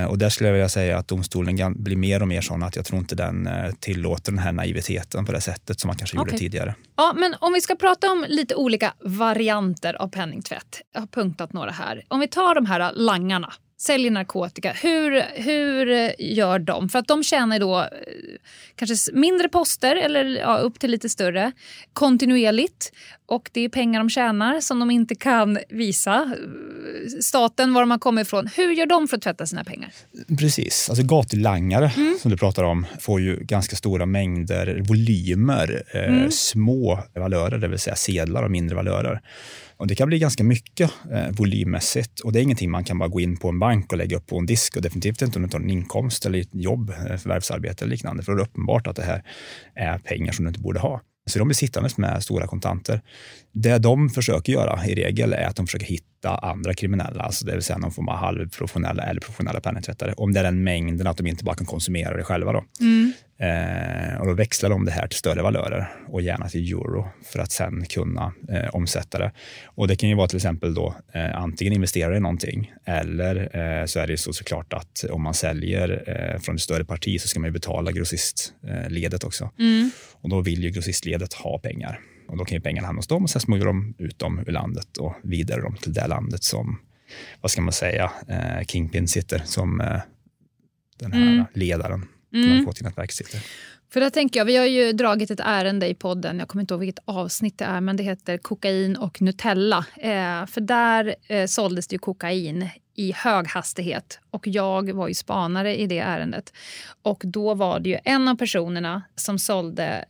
[0.10, 2.86] Och där skulle jag vilja säga att domstolen blir mer och mer sån att jag
[2.86, 6.32] tror inte den tillåter den här naiviteten på det sättet som man kanske okay.
[6.32, 6.76] gjorde tidigare.
[6.95, 10.82] Ja, men om vi ska prata om lite olika varianter av penningtvätt.
[10.93, 12.04] Jag har punktat några här.
[12.08, 14.72] Om vi tar de här langarna säljer narkotika.
[14.72, 16.90] Hur, hur gör de?
[16.90, 17.88] För att de tjänar då eh,
[18.76, 21.52] kanske mindre poster eller ja, upp till lite större
[21.94, 22.92] kontinuerligt.
[23.26, 27.92] Och det är pengar de tjänar som de inte kan visa eh, staten var de
[27.92, 28.50] har kommit ifrån.
[28.56, 29.90] Hur gör de för att tvätta sina pengar?
[30.40, 30.90] Precis.
[30.90, 32.18] Alltså gatulangare mm.
[32.22, 36.32] som du pratar om får ju ganska stora mängder volymer, eh, mm.
[36.32, 39.22] små valörer, det vill säga sedlar och mindre valörer.
[39.78, 43.10] Och det kan bli ganska mycket eh, volymmässigt och det är ingenting man kan bara
[43.10, 45.44] gå in på en bank och lägga upp på en disk och definitivt inte om
[45.44, 48.24] du tar en inkomst eller ett jobb, eh, förvärvsarbete eller liknande.
[48.24, 49.24] För då är det uppenbart att det här
[49.76, 51.02] är pengar som du inte borde ha.
[51.28, 53.02] Så de blir sittandes med stora kontanter.
[53.62, 57.54] Det de försöker göra i regel är att de försöker hitta andra kriminella, alltså det
[57.54, 60.13] vill säga någon form av halvprofessionella eller professionella penningtvättare.
[60.17, 62.52] Om det är den mängden att de inte bara kan konsumera det själva.
[62.52, 62.63] Då.
[62.82, 63.13] Mm.
[63.39, 67.39] Eh, och då växlar de det här till större valörer och gärna till euro för
[67.39, 69.32] att sen kunna eh, omsätta det.
[69.65, 73.86] Och det kan ju vara till exempel då eh, antingen investera i någonting eller eh,
[73.86, 77.28] så är det så såklart att om man säljer eh, från ett större parti så
[77.28, 79.50] ska man betala grossistledet också.
[79.60, 79.91] Mm.
[80.22, 83.24] Och då vill ju grossistledet ha pengar och då kan ju pengarna hamna hos dem
[83.24, 86.80] och sen smugglar de ut dem ur landet och vidare dem till det landet som,
[87.42, 89.78] vad ska man säga, eh, Kingpin sitter som
[91.00, 91.46] den här mm.
[91.54, 92.58] ledaren mm.
[92.58, 93.40] narkotikanätverk sitter.
[93.90, 96.74] För där tänker jag, vi har ju dragit ett ärende i podden, jag kommer inte
[96.74, 99.86] ihåg vilket avsnitt det är, men det heter Kokain och Nutella.
[99.96, 105.13] Eh, för där eh, såldes det ju kokain i hög hastighet och jag var ju
[105.13, 106.54] spanare i det ärendet.
[107.02, 110.06] Och då var det ju en av personerna som sålde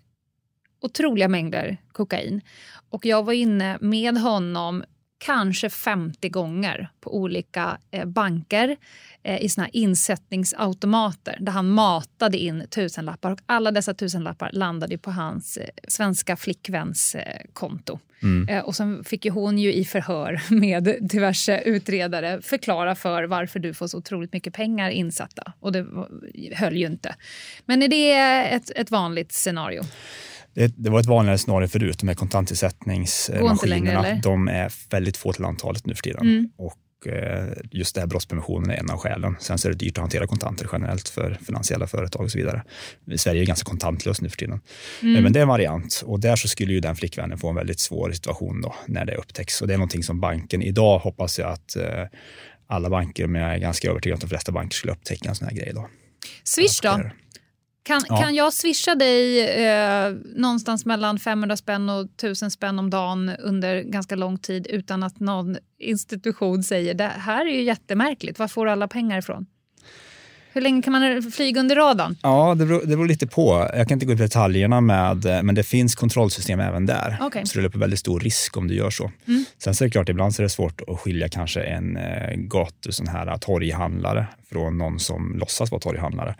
[0.81, 2.41] otroliga mängder kokain.
[2.89, 4.83] Och jag var inne med honom
[5.17, 8.77] kanske 50 gånger på olika eh, banker
[9.23, 13.31] eh, i såna insättningsautomater där han matade in tusenlappar.
[13.31, 17.99] Och alla dessa tusenlappar landade på hans eh, svenska flickväns eh, konto.
[18.23, 18.49] Mm.
[18.49, 23.59] Eh, och sen fick ju hon ju i förhör med diverse utredare förklara för varför
[23.59, 25.53] du får så otroligt mycket pengar insatta.
[25.59, 25.85] Och det
[26.55, 27.15] höll ju inte.
[27.65, 28.13] Men är det
[28.55, 29.81] ett, ett vanligt scenario?
[30.57, 31.99] Det, det, var ett vanligare scenario förut.
[31.99, 36.21] De här kontantinsättningsmaskinerna, de är väldigt få till antalet nu för tiden.
[36.21, 36.49] Mm.
[36.57, 39.35] Och eh, just det här brottspreventionen är en av skälen.
[39.39, 42.63] Sen så är det dyrt att hantera kontanter generellt för finansiella företag och så vidare.
[43.15, 44.61] Sverige är ganska kontantlöst nu för tiden.
[45.01, 45.23] Mm.
[45.23, 47.79] Men det är en variant och där så skulle ju den flickvännen få en väldigt
[47.79, 49.61] svår situation då när det upptäcks.
[49.61, 52.03] Och det är någonting som banken idag hoppas jag att eh,
[52.67, 55.47] alla banker, men jag är ganska övertygad att de flesta banker skulle upptäcka en sån
[55.47, 55.71] här grej.
[55.75, 55.89] Då.
[56.43, 57.01] Swish då?
[57.87, 58.17] Kan, ja.
[58.17, 63.81] kan jag swisha dig eh, någonstans mellan 500 spänn och 1000 spänn om dagen under
[63.81, 68.67] ganska lång tid utan att någon institution säger det här är ju jättemärkligt, var får
[68.67, 69.45] alla pengar ifrån?
[70.57, 72.15] Hur länge kan man flyga under radarn?
[72.23, 73.69] Ja, det beror, det beror lite på.
[73.73, 77.17] Jag kan inte gå in på detaljerna, med, men det finns kontrollsystem även där.
[77.21, 77.45] Okay.
[77.45, 79.11] Så det löper väldigt stor risk om du gör så.
[79.27, 79.45] Mm.
[79.57, 82.35] Sen så är det klart, ibland så är det svårt att skilja kanske en eh,
[82.35, 86.35] gatu, sån här torghandlare från någon som låtsas vara torghandlare.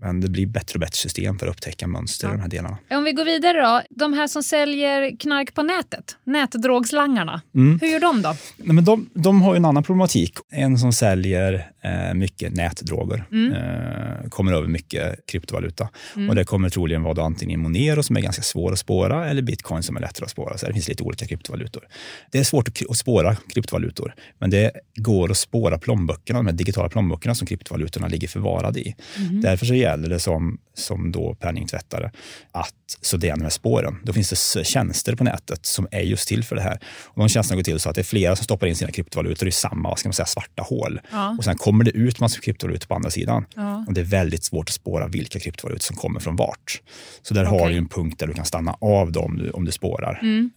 [0.00, 2.34] Men det blir bättre och bättre system för att upptäcka mönster ja.
[2.34, 2.78] i de här delarna.
[2.90, 3.82] Om vi går vidare då.
[3.90, 7.42] De här som säljer knark på nätet, nätdrogslangarna.
[7.54, 7.78] Mm.
[7.80, 8.34] Hur gör de då?
[8.56, 10.38] Nej, men de, de har en annan problematik.
[10.50, 13.52] En som säljer eh, mycket nätdroger mm.
[13.52, 15.88] eh, kommer över mycket kryptovaluta.
[16.16, 16.28] Mm.
[16.28, 19.42] Och det kommer troligen vara då antingen Monero som är ganska svår att spåra eller
[19.42, 20.58] bitcoin som är lättare att spåra.
[20.58, 21.82] Så det finns lite olika kryptovalutor.
[22.30, 26.88] Det är svårt att, spåra kryptovalutor, men det går att spåra plånböckerna, de här digitala
[26.88, 28.94] plånböckerna som kryptovalutorna ligger förvarade i.
[29.16, 29.40] Mm.
[29.40, 32.10] Därför så det som, som då penningtvättare
[32.52, 33.96] att studera de här spåren.
[34.04, 36.78] Då finns det tjänster på nätet som är just till för det här.
[37.04, 39.48] Och de tjänsterna går till så att det är flera som stoppar in sina kryptovalutor
[39.48, 41.00] i samma ska man säga, svarta hål.
[41.12, 41.36] Ja.
[41.38, 43.44] Och sen kommer det ut massa kryptovalutor på andra sidan.
[43.54, 43.84] Ja.
[43.86, 46.82] Och det är väldigt svårt att spåra vilka kryptovalutor som kommer från vart.
[47.22, 47.72] Så där har Okej.
[47.72, 50.18] du en punkt där du kan stanna av dem om du, om du spårar.
[50.22, 50.50] Mm.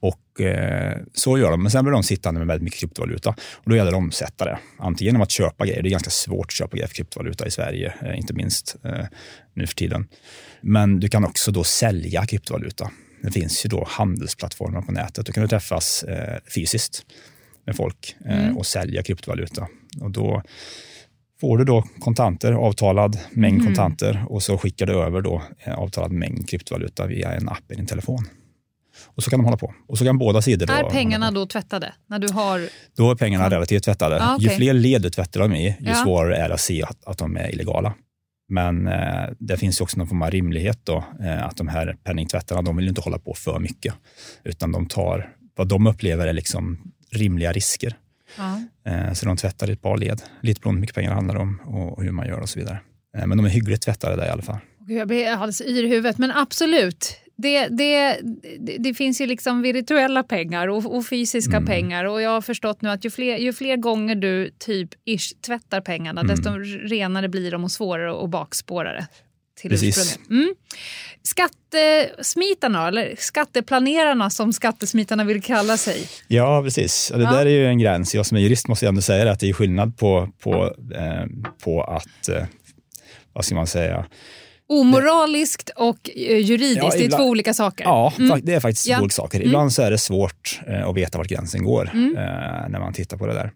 [0.00, 1.62] Och eh, så gör de.
[1.62, 3.30] Men sen blir de sittande med väldigt mycket kryptovaluta.
[3.30, 4.58] Och då gäller det att omsätta det.
[4.78, 5.82] Antingen genom att köpa grejer.
[5.82, 9.06] Det är ganska svårt att köpa grejer för kryptovaluta i Sverige, eh, inte minst eh,
[9.54, 10.08] nu för tiden.
[10.60, 12.90] Men du kan också då sälja kryptovaluta.
[13.22, 15.26] Det finns ju då handelsplattformar på nätet.
[15.26, 17.06] Då kan du träffas eh, fysiskt
[17.66, 19.68] med folk eh, och sälja kryptovaluta.
[20.00, 20.42] Och då
[21.40, 26.12] får du då kontanter, avtalad mängd kontanter och så skickar du över då eh, avtalad
[26.12, 28.24] mängd kryptovaluta via en app i din telefon.
[29.06, 29.74] Och så kan de hålla på.
[29.88, 31.94] Och så kan båda sidor då Är pengarna då tvättade?
[32.06, 32.68] När du har...
[32.96, 34.22] Då är pengarna relativt tvättade.
[34.22, 34.48] Ah, okej.
[34.48, 35.94] Ju fler led du tvättar dem i, ju Ja.
[35.94, 37.94] svårare är det att se att, att de är illegala.
[38.48, 41.96] Men eh, det finns ju också någon form av rimlighet då, eh, att de här
[42.04, 43.94] penningtvättarna, de vill ju inte hålla på för mycket,
[44.44, 46.78] utan de tar vad de upplever är liksom
[47.12, 47.96] rimliga risker.
[48.36, 48.60] Ja.
[48.92, 51.14] Eh, så de tvättar i ett par led, lite beroende på hur mycket pengar det
[51.14, 52.80] handlar om och, och hur man gör och så vidare.
[53.16, 54.58] Eh, men de är hyggligt tvättade där i alla fall.
[54.80, 57.16] Gud, Jag blir alldeles yr i huvudet, men absolut.
[57.42, 58.20] Det, det,
[58.78, 61.66] det, finns ju liksom virtuella pengar och, och fysiska Mm.
[61.66, 65.32] pengar och jag har förstått nu att ju fler, ju fler gånger du typ ish
[65.46, 66.36] tvättar pengarna Mm.
[66.36, 66.50] desto
[66.88, 69.06] renare blir de och svårare att bakspåra det.
[69.60, 70.18] Till Precis.
[70.30, 70.54] Mm.
[71.22, 76.08] Skattesmitarna, eller skatteplanerarna som skattesmitarna vill kalla sig.
[76.28, 77.12] Ja, precis.
[77.14, 77.30] Det Ja.
[77.32, 78.14] där är ju en gräns.
[78.14, 81.26] Jag som är jurist måste ändå säga det, att det är skillnad på, på, eh,
[81.64, 82.44] på att, eh,
[83.32, 84.06] vad ska man säga,
[84.68, 87.84] Omoraliskt och eh, juridiskt, Ja, det är ibland- två olika saker.
[87.84, 89.00] Ja, fa- det är faktiskt Ja.
[89.00, 89.42] olika saker.
[89.42, 93.16] Ibland så är det svårt eh, att veta vart gränsen går eh, när man tittar
[93.16, 93.52] på det där.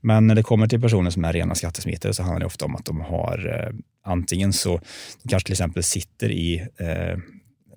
[0.00, 2.76] Men när det kommer till personer som är rena skattesmitare så handlar det ofta om
[2.76, 3.70] att de har
[4.06, 4.80] antingen så,
[5.22, 7.18] de kanske till exempel sitter i eh,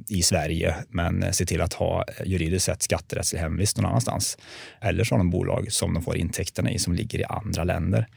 [0.10, 4.38] i Sverige men eh, se till att ha eh, juridiskt sett skatterättslig hemvist någon annanstans.
[4.82, 8.08] Eller så har de bolag som de får intäkterna i som ligger i andra länder.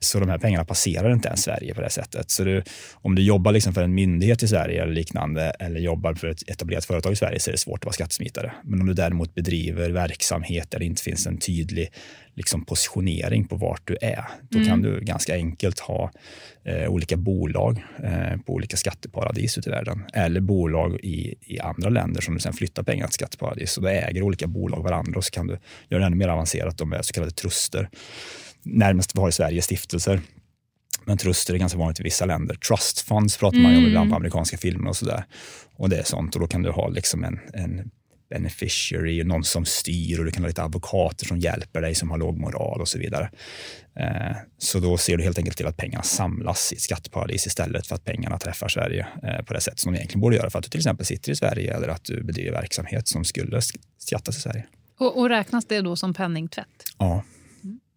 [0.00, 2.30] Så de här pengarna passerar inte ens Sverige på det sättet.
[2.30, 6.14] Så du, om du jobbar liksom för en myndighet i Sverige eller liknande eller jobbar
[6.14, 8.52] för ett etablerat företag i Sverige så är det svårt att vara skattesmitare.
[8.64, 11.92] Men om du däremot bedriver verksamhet där det inte finns en tydlig
[12.34, 16.10] liksom, positionering på vart du är, då kan du ganska enkelt ha
[16.64, 21.88] eh, olika bolag eh, på olika skatteparadis ute i världen eller bolag i, i andra
[21.88, 23.76] länder som du sen flyttar pengar till skatteparadis.
[23.76, 26.78] Och då äger olika bolag varandra och så kan du göra det ännu mer avancerat.
[26.78, 27.88] De är så kallade truster.
[28.62, 30.20] Närmast vi har i Sverige stiftelser.
[31.04, 32.54] Men truster är ganska vanligt i vissa länder.
[32.54, 35.24] Trust funds pratar man ju om ibland på amerikanska filmer och sådär.
[35.74, 36.34] Och det är sånt.
[36.34, 37.90] Och då kan du ha liksom en, en
[38.34, 42.18] beneficiary, någon som styr och du kan ha lite advokater som hjälper dig som har
[42.18, 43.30] låg moral och så vidare.
[43.96, 47.86] Eh, så då ser du helt enkelt till att pengarna samlas i ett skatteparadis istället
[47.86, 50.58] för att pengarna träffar Sverige eh, på det sätt som de egentligen borde göra för
[50.58, 53.80] att du till exempel sitter i Sverige eller att du bedriver verksamhet som skulle sk-
[53.98, 54.66] skattas i Sverige.
[54.98, 56.66] Och, och räknas det då som penningtvätt?
[56.98, 57.24] Ja,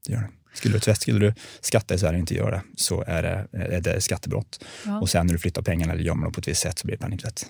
[0.05, 0.29] det gör det.
[0.53, 3.47] Skulle du, tvätt, skulle du skatta i Sverige och inte göra det så är det,
[3.51, 4.63] är det skattebrott.
[4.85, 4.99] Ja.
[4.99, 6.97] Och sen när du flyttar pengarna eller gömmer dem på ett visst sätt så blir
[6.97, 7.45] det penningtvätt.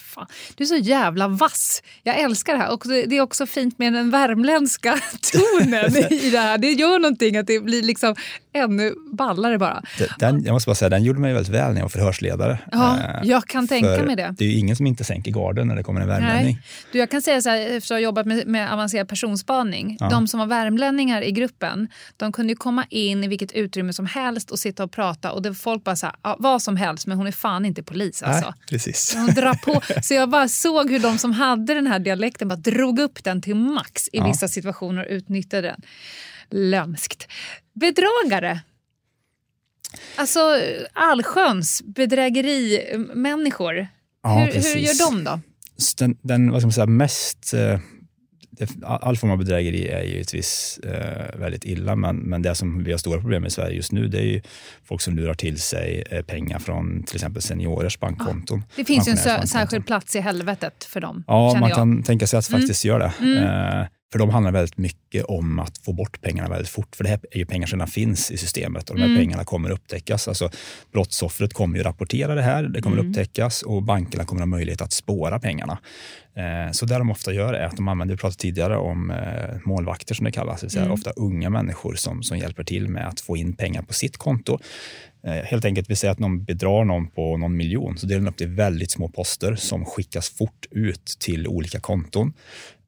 [0.00, 1.82] Fan, du är så jävla vass.
[2.02, 2.72] Jag älskar det här.
[2.72, 5.00] Och det det är också fint med den värmländska
[5.32, 6.58] tonen i det här.
[6.58, 8.14] Det gör någonting att det blir liksom
[8.54, 9.82] ännu ballare bara.
[10.18, 12.58] Den- jag måste bara säga, den gjorde mig väldigt väl när jag var förhörsledare.
[12.72, 14.34] Ja, Eh, jag kan tänka mig det.
[14.38, 16.58] Det är ju ingen som inte sänker garden när det kommer en värmlänning.
[16.92, 19.96] Du, jag kan säga så här, efter att ha jobbat med, med avancerad personspaning.
[20.00, 20.08] Ja.
[20.10, 24.06] De som var värmlänningar i gruppen, de kunde ju komma in i vilket utrymme som
[24.06, 25.32] helst och sitta och prata.
[25.32, 27.82] Och det folk bara så här, ja, vad som helst, men hon är fan inte
[27.82, 28.44] polis alltså.
[28.50, 29.14] Nej, precis.
[29.16, 29.80] Hon drar på.
[30.02, 33.42] Så jag bara såg hur de som hade den här dialekten bara drog upp den
[33.42, 34.26] till max i Ja.
[34.26, 35.80] vissa situationer och utnyttjade den.
[36.50, 37.28] Lömskt.
[37.74, 38.60] Bedragare.
[40.16, 40.40] Alltså
[40.92, 43.86] allsköns bedrägerimänniskor.
[44.22, 45.40] Ja, hur, hur gör de då?
[45.98, 47.54] den, den vad ska man säga, mest...
[47.54, 47.78] eh,
[48.82, 52.98] all form av bedrägeri är givetvis eh, väldigt illa, men, men det som vi har
[52.98, 54.42] stora problem med i Sverige just nu, det är ju
[54.84, 58.64] folk som lurar till sig eh, pengar från till exempel seniorers bankkonton.
[58.76, 61.24] Det finns ju en särskild plats i helvetet för dem.
[61.26, 61.76] Ja, man jag.
[61.76, 62.60] kan tänka sig att Mm.
[62.60, 63.80] faktiskt göra det.
[63.80, 66.96] Eh, för de handlar väldigt mycket om att få bort pengarna väldigt fort.
[66.96, 69.20] För det här är ju pengar som redan finns i systemet och de här Mm.
[69.20, 70.28] pengarna kommer upptäckas.
[70.28, 70.50] Alltså,
[70.92, 73.08] brottsoffret kommer ju rapportera det här, det kommer Mm.
[73.10, 75.78] upptäckas och bankerna kommer ha möjlighet att spåra pengarna.
[76.36, 79.56] Eh, så det de ofta gör är att de använder, vi pratade tidigare om eh,
[79.64, 80.94] målvakter som det kallas, det vill säga Mm.
[80.94, 84.58] ofta unga människor som, som hjälper till med att få in pengar på sitt konto.
[85.26, 88.28] Eh, helt enkelt, vi säger att någon bedrar någon på någon miljon, så delar de
[88.28, 92.32] upp det i väldigt små poster som skickas fort ut till olika konton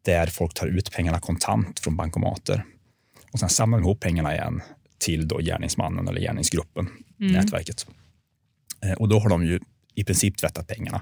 [0.07, 2.65] där folk tar ut pengarna kontant från bankomater.
[3.33, 4.63] Och sen samlar de ihop pengarna igen
[4.99, 7.87] till då gärningsmannen eller gärningsgruppen, nätverket.
[8.83, 9.61] Eh, Och då har de ju
[9.95, 11.01] i princip tvättat pengarna.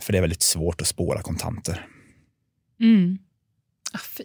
[0.00, 1.86] För det är väldigt svårt att spåra kontanter.
[2.80, 3.18] Mm.
[3.92, 4.22] Ah.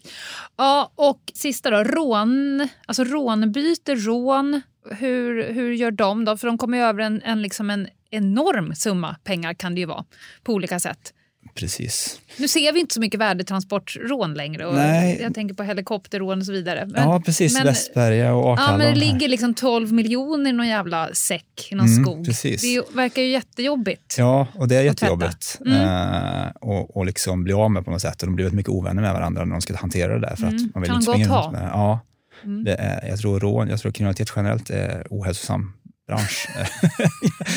[0.57, 2.67] Ja, och sista då, rån.
[2.85, 4.61] Alltså rånbyte, rån.
[4.91, 6.37] hur, hur gör de då?
[6.37, 9.85] För de kommer ju över en, en, liksom en enorm summa pengar kan det ju
[9.85, 10.05] vara
[10.43, 11.13] på olika sätt.
[11.55, 12.19] Precis.
[12.37, 14.65] Nu ser vi inte så mycket värdetransportrån längre.
[14.65, 15.19] Och Nej.
[15.21, 16.85] Jag tänker på helikopterrån och så vidare.
[16.85, 17.53] Men, ja, precis.
[17.53, 18.71] men- Västberga och Akalla.
[18.71, 22.25] Ja, men det ligger liksom 12 miljoner i någon jävla säck i någon Mm, skog.
[22.25, 22.61] precis.
[22.61, 24.15] Det verkar ju jättejobbigt.
[24.17, 25.59] Ja, och det är jättejobbigt.
[25.65, 25.81] Mm.
[25.81, 28.21] Eh, och, och liksom bli av med på något sätt.
[28.21, 30.35] Och de blir väldigt mycket ovänner med varandra när de ska hantera det där.
[30.35, 30.55] För Mm.
[30.55, 31.51] att man vill Kan inte de runt ta?
[31.51, 31.99] med Ja,
[32.43, 32.63] Mm.
[32.63, 35.73] det är, jag tror rån, jag tror kriminalitet generellt är ohälsosam
[36.09, 36.47] bransch.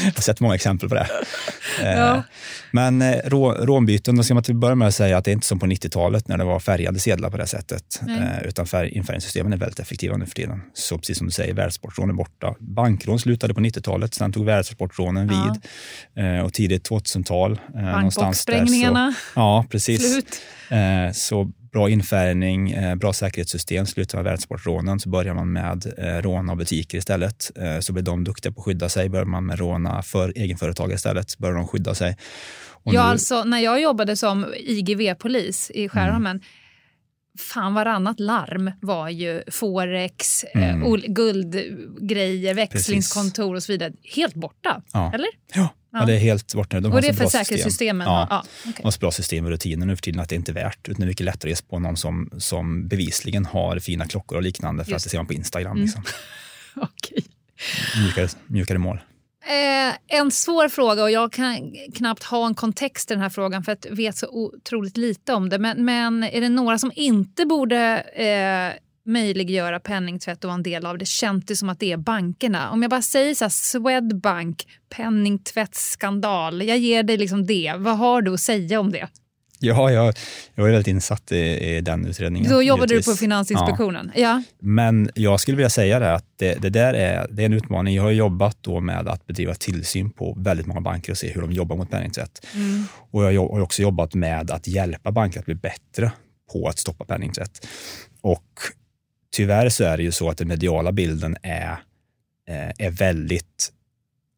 [0.04, 1.08] jag har sett många exempel på det.
[1.82, 2.22] Eh, Ja.
[2.70, 5.32] Men eh, rå, rånbyten, då ska man till att börja med säga att det är
[5.32, 8.00] inte som på 90-talet när det var färgade sedlar på det sättet.
[8.02, 8.18] Nej.
[8.42, 10.62] Eh, utan färg, infärgningssystemen är väldigt effektiva nu för tiden.
[10.74, 12.54] Så precis som du säger, värdesportrån är borta.
[12.60, 15.56] Bankrån slutade på 90-talet, sen tog värdesportrånen Ja.
[16.14, 16.34] vid.
[16.36, 17.60] Eh, och tidigt 2000-tal.
[17.74, 20.12] Eh, någonstans där så- Bankboxsprängningarna, Ja, precis.
[20.12, 20.40] slut.
[20.70, 23.86] Eh, så bra infärgning, eh, bra säkerhetssystem.
[23.86, 27.50] Slutar med värdesportrånen så börjar man med eh, rån av butiker istället.
[27.56, 29.08] Eh, så blir de duktiga på att skydda sig.
[29.08, 32.16] Börjar man med råna för egenföretagare istället, börjar de skydda sig.
[32.84, 36.40] Och Ja, nu- alltså, när jag jobbade som IGV-polis i Skärholmen,
[37.38, 40.90] fan varannat larm var ju forex, Mm.
[41.08, 43.92] guldgrejer, växlingskontor och så vidare.
[44.16, 45.12] Helt borta, Ja.
[45.14, 45.28] eller?
[45.54, 46.80] ja, ja, det är helt borta nu.
[46.80, 48.06] De och det är för säkerhetssystemen?
[48.06, 48.26] Ja.
[48.30, 48.74] Ja, okej.
[48.76, 50.88] De har så bra system och rutiner nu för tiden att det inte är värt.
[50.88, 54.06] Utan det är mycket lättare att ge sig på någon som, som bevisligen har fina
[54.06, 54.84] klockor och liknande.
[54.84, 55.72] För Just att det ser man på Instagram.
[55.72, 55.82] Mm.
[55.82, 56.02] Liksom.
[56.76, 57.24] Okej.
[57.96, 59.00] Mjukare, mjukare mål.
[59.46, 63.62] Eh, en svår fråga och jag kan knappt ha en kontext i den här frågan
[63.62, 65.58] för att jag vet så otroligt lite om det.
[65.58, 70.86] Men, men är det några som inte borde eh, möjliggöra penningtvätt och vara en del
[70.86, 71.06] av det?
[71.06, 72.70] Känns det som att det är bankerna.
[72.70, 76.62] Om jag bara säger så här, Swedbank, penningtvättsskandal.
[76.62, 77.74] Jag ger dig liksom det.
[77.78, 79.08] Vad har du att säga om det?
[79.64, 80.14] Ja, jag,
[80.54, 82.50] jag är väldigt insatt i, i den utredningen.
[82.50, 83.14] Då jobbade du givetvis.
[83.14, 84.12] på Finansinspektionen.
[84.14, 84.42] Ja.
[84.58, 87.94] Men jag skulle vilja säga det att det, det där är, det är en utmaning.
[87.94, 91.40] Jag har jobbat då med att bedriva tillsyn på väldigt många banker och se hur
[91.40, 92.46] de jobbar mot penningtvätt.
[92.54, 92.84] Mm.
[93.10, 96.12] Och jag har också jobbat med att hjälpa banker att bli bättre
[96.52, 97.66] på att stoppa penningtvätt.
[98.20, 98.44] Och
[99.32, 101.70] tyvärr så är det ju så att den mediala bilden är,
[102.48, 103.72] eh, är väldigt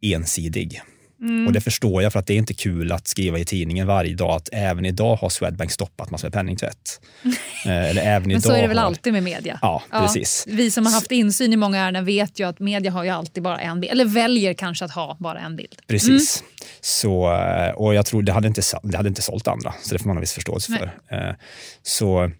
[0.03, 0.81] ensidig.
[1.21, 1.47] Mm.
[1.47, 4.15] Och det förstår jag för att det är inte kul att skriva i tidningen varje
[4.15, 7.01] dag att även idag har Swedbank stoppat massor med penningtvätt.
[7.67, 8.85] Eh, Eller även Men så är det väl har...
[8.87, 9.59] alltid med media.
[9.63, 10.01] Ja, Ja.
[10.01, 10.45] precis.
[10.49, 13.43] Vi som har haft insyn i många ärenden vet ju att media har ju alltid
[13.43, 15.77] bara en bild, eller väljer kanske att ha bara en bild.
[15.87, 16.41] Precis.
[16.41, 16.51] Mm.
[16.81, 19.99] Så, eh, och jag tror det hade, inte, det hade inte sålt andra, så det
[19.99, 20.81] får man ha viss förståelse Nej.
[21.09, 21.37] för.
[21.83, 22.31] Så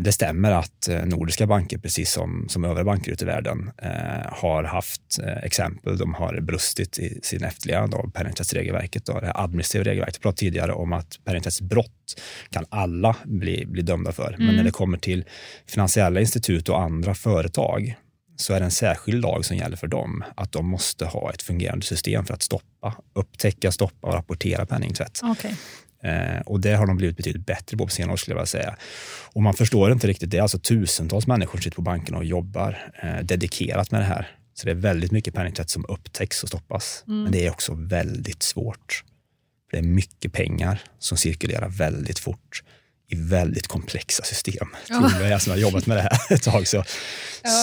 [0.00, 3.90] det stämmer att eh, nordiska banker, precis som, som övriga banker ute i världen, eh,
[4.32, 5.98] har haft eh, exempel.
[5.98, 10.14] De har brustit i sin efterlevnad av penningtvättsregelverket, det här administrativa regelverket.
[10.14, 14.34] Jag pratade tidigare om att penningtvättsbrott kan alla bli, bli dömda för.
[14.38, 14.56] Men Mm.
[14.56, 15.24] när det kommer till
[15.66, 17.94] finansiella institut och andra företag
[18.36, 20.24] så är det en särskild lag som gäller för dem.
[20.34, 25.20] Att de måste ha ett fungerande system för att stoppa, upptäcka, stoppa och rapportera penningtvätt.
[25.24, 25.54] Okej.
[26.04, 28.46] Eh, och det har de blivit betydligt bättre på på senare år skulle jag vilja
[28.46, 28.76] säga.
[29.32, 32.24] Och man förstår inte riktigt, det är alltså tusentals människor som sitter på bankerna och
[32.24, 34.30] jobbar eh, dedikerat med det här.
[34.54, 37.02] Så det är väldigt mycket penningtvätt som upptäcks och stoppas.
[37.06, 39.04] Men det är också väldigt svårt.
[39.70, 42.62] För det är mycket pengar som cirkulerar väldigt fort
[43.08, 44.68] i väldigt komplexa system.
[44.86, 46.66] Tror jag, jag som har jobbat med det här ett tag.
[46.66, 46.84] Så,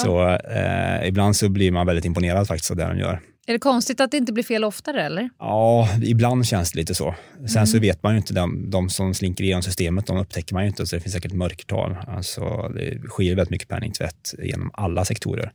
[0.04, 3.22] så eh, ibland så blir man väldigt imponerad faktiskt av det de gör.
[3.48, 5.30] Är det konstigt att det inte blir fel oftare eller?
[5.40, 7.16] Ja, ibland känns det lite så.
[7.54, 10.64] Sen så vet man ju inte, de, de som slinker igenom systemet, de upptäcker man
[10.64, 11.96] ju inte, så det finns säkert mörkertal.
[12.08, 15.52] Alltså, det sker väldigt mycket penningtvätt genom alla sektorer.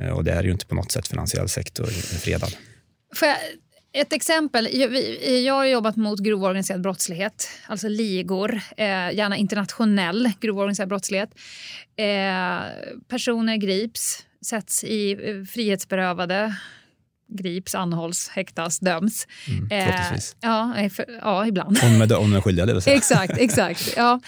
[0.00, 1.86] Eh, Och det är ju inte på något sätt finansiell sektor
[2.18, 2.50] fredad.
[3.14, 3.36] Får jag,
[3.92, 4.68] ett exempel.
[5.44, 11.30] Jag, har jobbat mot grov organiserad brottslighet, alltså ligor, eh, gärna internationell grov organiserad brottslighet.
[11.96, 12.60] Eh,
[13.08, 15.16] personer grips, sätts i
[15.52, 16.56] frihetsberövade,
[17.28, 19.26] grips, anhålls, häktas, döms.
[19.48, 21.78] Mm, Eh, ja, för, ja, ibland.
[21.84, 22.96] Om de är skyldiga, det vill säga.
[22.96, 23.94] Exakt, exakt.
[23.96, 24.20] Ja.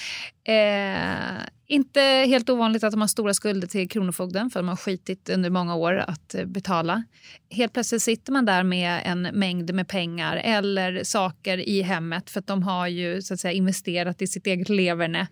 [0.44, 5.28] Eh, inte helt ovanligt att de har stora skulder till Kronofogden för de har skitit
[5.28, 7.02] under många år att eh, betala.
[7.50, 12.40] Helt plötsligt sitter man där med en mängd med pengar eller saker i hemmet för
[12.40, 15.26] att de har ju så att säga, investerat i sitt eget leverne.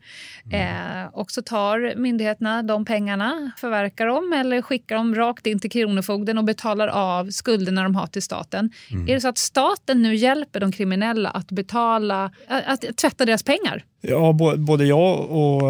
[0.52, 5.70] Eh, och så tar myndigheterna de pengarna, förverkar dem eller skickar dem rakt in till
[5.70, 8.70] Kronofogden och betalar av skulderna de har till staten.
[9.08, 13.42] Är det så att staten nu hjälper de kriminella att betala, att, att tvätta deras
[13.42, 13.84] pengar?
[14.00, 15.62] Ja, både jag och...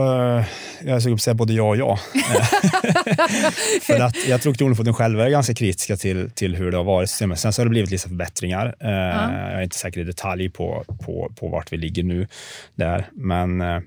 [0.84, 1.98] Jag skulle säga både jag och jag.
[3.82, 7.10] För att jag tror Kronofogden själva är ganska kritiska till, till hur det har varit.
[7.10, 8.74] Sen så har det blivit lite förbättringar.
[8.80, 12.26] Eh, Jag är inte säker i detalj på, på, på vart vi ligger nu.
[12.74, 13.08] där.
[13.12, 13.80] Men, eh,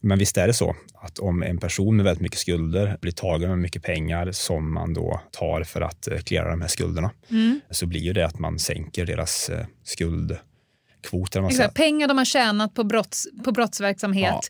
[0.00, 3.48] Men visst är det så att om en person med väldigt mycket skulder blir tagen
[3.48, 7.60] med mycket pengar som man då tar för att eh, klära de här skulderna, Mm.
[7.70, 9.50] så blir ju det att man sänker deras
[9.84, 11.40] skuldkvoter.
[11.40, 14.40] Man Exakt, pengar de har tjänat på, brotts, på brottsverksamhet Ja.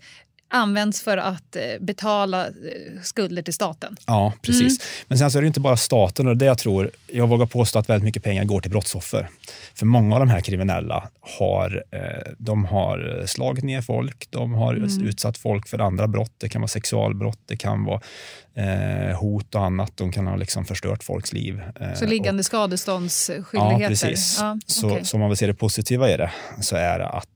[0.49, 2.53] Används för att eh, betala eh,
[3.03, 3.97] skulder till staten.
[4.07, 4.61] Ja, precis.
[4.81, 5.05] Mm.
[5.09, 7.79] Men sen så är det inte bara staten och det jag tror, jag vågar påstå
[7.79, 9.29] att väldigt mycket pengar går till brottsoffer.
[9.75, 12.01] För många av de här kriminella har, eh,
[12.39, 15.05] de har slagit ner folk, de har Mm.
[15.07, 16.33] utsatt folk för andra brott.
[16.39, 18.01] Det kan vara sexualbrott, det kan vara
[18.55, 19.93] eh, hot och annat.
[19.97, 21.63] De kan ha liksom förstört folks liv.
[21.95, 23.83] Så och- liggande skadeståndsskyldigheter.
[23.83, 24.37] Ja, precis.
[24.41, 25.05] Ja, så, okej.
[25.05, 26.31] så om man vill se det positiva i det
[26.61, 27.29] så är det att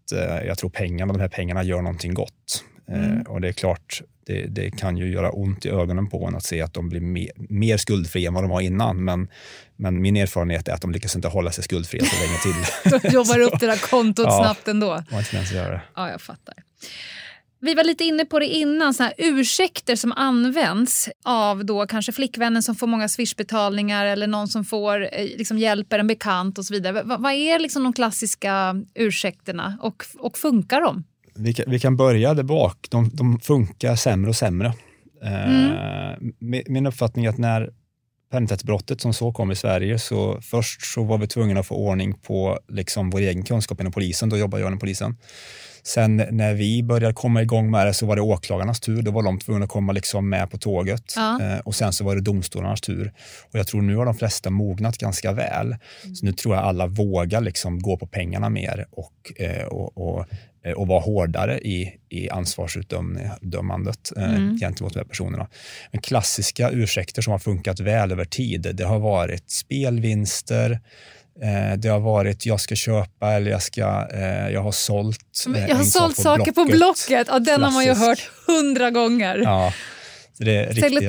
[0.46, 2.64] jag tror pengarna, de här pengarna gör någonting gott.
[2.90, 3.18] Mm.
[3.18, 6.36] Eh, och det är klart, det, det kan ju göra ont i ögonen på en
[6.36, 9.04] att se att de blir mer, mer skuldfria än vad de var innan.
[9.04, 9.28] Men,
[9.76, 13.00] men min erfarenhet är att de lyckas inte hålla sig skuldfria så länge till.
[13.10, 14.44] De jobbar upp det där kontot Ja.
[14.44, 14.90] snabbt ändå.
[15.10, 15.82] Har inte att göra det.
[15.96, 16.54] Ja, jag fattar.
[17.62, 22.12] Vi var lite inne på det innan, såna här ursäkter som används av då kanske
[22.12, 26.64] flickvännen som får många swishbetalningar eller någon som får eh, liksom hjälper en bekant och
[26.64, 27.02] så vidare.
[27.02, 31.04] Va, vad är liksom de klassiska ursäkterna och, och funkar de?
[31.40, 32.86] Vi kan, vi kan börja där bak.
[32.90, 34.74] De, de funkar sämre och sämre.
[35.22, 35.70] Mm.
[35.72, 37.70] Eh, mi- min uppfattning är att när
[38.32, 42.14] penningtvättsbrottet som så kom i Sverige, så först så var vi tvungna att få ordning
[42.14, 44.28] på liksom vår egen kunskap inom polisen.
[44.28, 45.16] Då jobbar jag inom polisen.
[45.82, 49.02] Sen när vi började komma igång med det så var det åklagarnas tur.
[49.02, 51.12] Då var de tvungna att komma liksom med på tåget.
[51.16, 51.40] Ja.
[51.42, 53.12] Eh, och sen så var det domstolarnas tur.
[53.52, 55.76] Och jag tror nu har de flesta mognat ganska väl.
[56.14, 60.26] Så nu tror jag alla vågar liksom gå på pengarna mer och, eh, och, och,
[60.64, 64.58] eh, och vara hårdare i, i ansvarsutdömandet eh, Mm.
[64.58, 65.48] gentemot de här personerna.
[65.92, 70.80] Men klassiska ursäkter som har funkat väl över tid, det har varit spelvinster,
[71.78, 75.44] det har varit jag ska köpa eller jag, ska, eh, jag har sålt.
[75.56, 77.26] eh, Jag har sålt saker på Blocket.
[77.28, 78.06] Ja, den har man ju Klassisk.
[78.06, 79.36] hört hundra gånger.
[79.44, 79.72] Ja,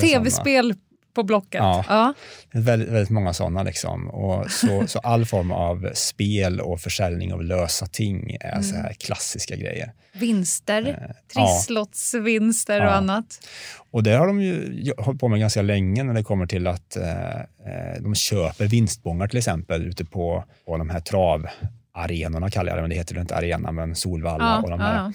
[0.00, 0.74] tv-spel
[1.14, 1.58] på Blocket.
[1.58, 1.84] Ja.
[1.88, 2.14] Ja.
[2.52, 3.62] Det väldigt, väldigt många sådana.
[3.62, 4.08] Liksom.
[4.10, 8.82] Och så, så all form av spel och försäljning av lösa ting är så Mm.
[8.86, 9.92] här klassiska grejer.
[10.12, 11.14] Vinster, ja.
[11.34, 12.90] trisslottsvinster och Ja.
[12.90, 13.48] annat.
[13.90, 16.96] Och det har de ju hållit på med ganska länge när det kommer till att
[16.96, 22.78] eh, eh, de köper vinstbångar till exempel ute på, på de här travarenorna kallar jag
[22.78, 25.12] det, men det heter ju inte arena, men Solvalla Ja, och de här.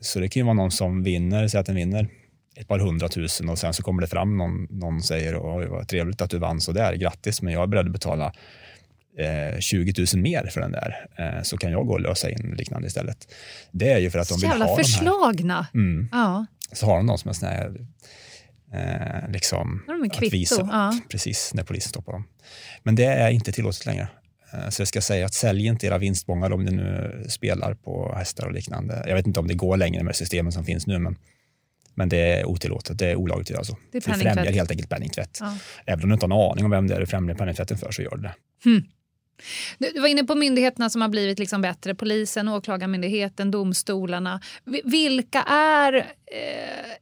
[0.00, 2.08] Så det kan ju vara någon som vinner, säg att den vinner
[2.56, 6.20] ett par hundratusen och sen så kommer det fram någon, någon säger oj vad trevligt
[6.20, 8.32] att du vann så där, grattis men jag är beredd att betala
[9.18, 12.54] eh, 20 000 mer för den där eh, så kan jag gå och lösa in
[12.58, 13.28] liknande istället.
[13.72, 14.84] Det är ju för att de vill jävla ha de här.
[14.84, 15.66] förslagna.
[15.74, 16.46] Mm, Ja.
[16.72, 17.76] så har de någon som en sån här
[18.72, 20.36] eh, liksom de en att kvitto?
[20.36, 21.00] visa Ja.
[21.08, 22.24] precis när polisen stoppar dem.
[22.82, 24.08] Men det är inte tillåtet längre.
[24.52, 28.14] Eh, Så jag ska säga att sälj inte era vinstbångar om ni nu spelar på
[28.16, 29.04] hästar och liknande.
[29.08, 31.16] Jag vet inte om det går längre med systemen som finns nu, men,
[31.94, 32.98] men det är otillåtet.
[32.98, 33.72] Det är olagligt att göra så.
[33.92, 35.38] Det det främjar helt enkelt penningtvätt.
[35.40, 35.56] Ja.
[35.86, 37.90] Även om du inte har en aning om vem det är du främjar penningtvätten för
[37.90, 38.34] så gör du det.
[39.78, 41.94] Du, du var inne på myndigheterna som har blivit liksom bättre.
[41.94, 44.40] Polisen, Åklagarmyndigheten, domstolarna.
[44.64, 46.02] Vi- Vilka är eh,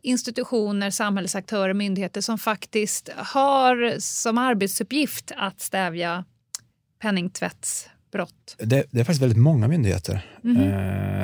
[0.02, 6.24] institutioner, samhällsaktörer, myndigheter som faktiskt har som arbetsuppgift att stävja
[7.02, 8.56] penningtvättsbrott?
[8.58, 10.26] Det, det är faktiskt väldigt många myndigheter.
[10.42, 10.56] Mhm.
[10.56, 10.68] Eh,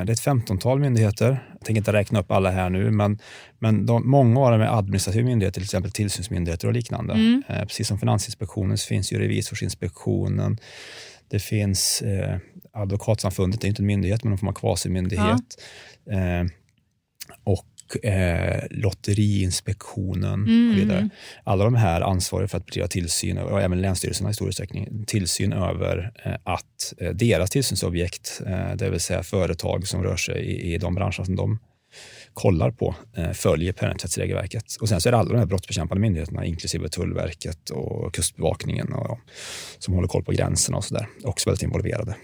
[0.05, 1.48] det är ett femtontal myndigheter.
[1.59, 3.19] Jag tänker inte räkna upp alla här nu, men,
[3.59, 7.13] men de, många av dem är administrativa myndigheter, till exempel tillsynsmyndigheter och liknande.
[7.13, 7.43] Mm.
[7.47, 10.57] Eh, precis som Finansinspektionen så finns ju Revisorsinspektionen.
[11.27, 12.37] Det finns eh,
[12.73, 15.63] Advokatsamfundet, det är inte en myndighet, men de får vara kvasimyndighet.
[16.11, 16.45] Eh,
[17.43, 17.65] och
[18.03, 21.09] eh, Lotteriinspektionen Mm, och vidare.
[21.43, 25.53] Alla de här ansvarar för att bedriva tillsyn, och även länsstyrelserna i stor utsträckning, tillsyn
[25.53, 30.73] över eh, att eh, deras tillsynsobjekt, eh, det vill säga företag som rör sig i,
[30.73, 31.59] i de branscher som de
[32.33, 34.75] kollar på, eh, följer penningtvättsregelverket.
[34.81, 39.19] Och sen så är det alla de här brottsbekämpande myndigheterna, inklusive Tullverket och Kustbevakningen, och,
[39.79, 42.15] som håller koll på gränserna och sådär, också väldigt involverade.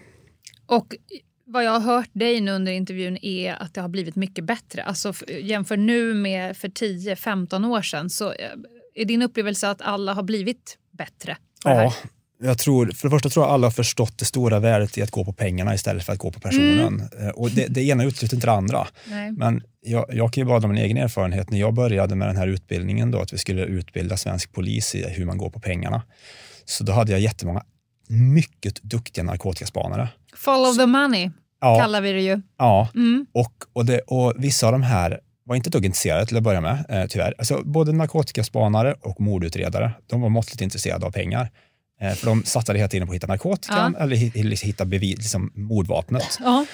[0.67, 0.95] Och
[1.47, 4.83] vad jag har hört dig nu under intervjun är att det har blivit mycket bättre.
[4.83, 8.49] Alltså jämför nu med för 10-15 år sedan så eh,
[8.95, 11.37] är din upplevelse att alla har blivit bättre?
[11.63, 11.93] Ja,
[12.43, 15.11] jag tror, för det första tror jag alla har förstått det stora värdet i att
[15.11, 17.09] gå på pengarna istället för att gå på personen.
[17.19, 18.87] Eh, Och det, det ena utesluter inte det andra.
[19.09, 19.31] Nej.
[19.31, 21.49] Men jag, jag kan ju bara dra min egen erfarenhet.
[21.49, 25.03] När jag började med den här utbildningen, då, att vi skulle utbilda svensk polis i
[25.09, 26.01] hur man går på pengarna,
[26.65, 27.63] så då hade jag jättemånga
[28.07, 30.09] mycket duktiga narkotikaspanare.
[30.35, 31.29] Follow the money
[31.61, 32.41] Ja, kallar vi det ju.
[32.57, 32.87] ja.
[32.95, 33.25] Mm.
[33.33, 36.43] Och, och, det, och vissa av de här var inte ett dugg intresserade till att
[36.43, 37.33] börja med, eh, tyvärr.
[37.37, 41.51] Alltså, både narkotikaspanare och mordutredare, de var måttligt intresserade av pengar.
[42.01, 45.51] Eh, för de satsade hela tiden på att hitta narkotikan eller hi- hitta bevis, liksom
[45.55, 46.37] mordvapnet.
[46.39, 46.65] Ja.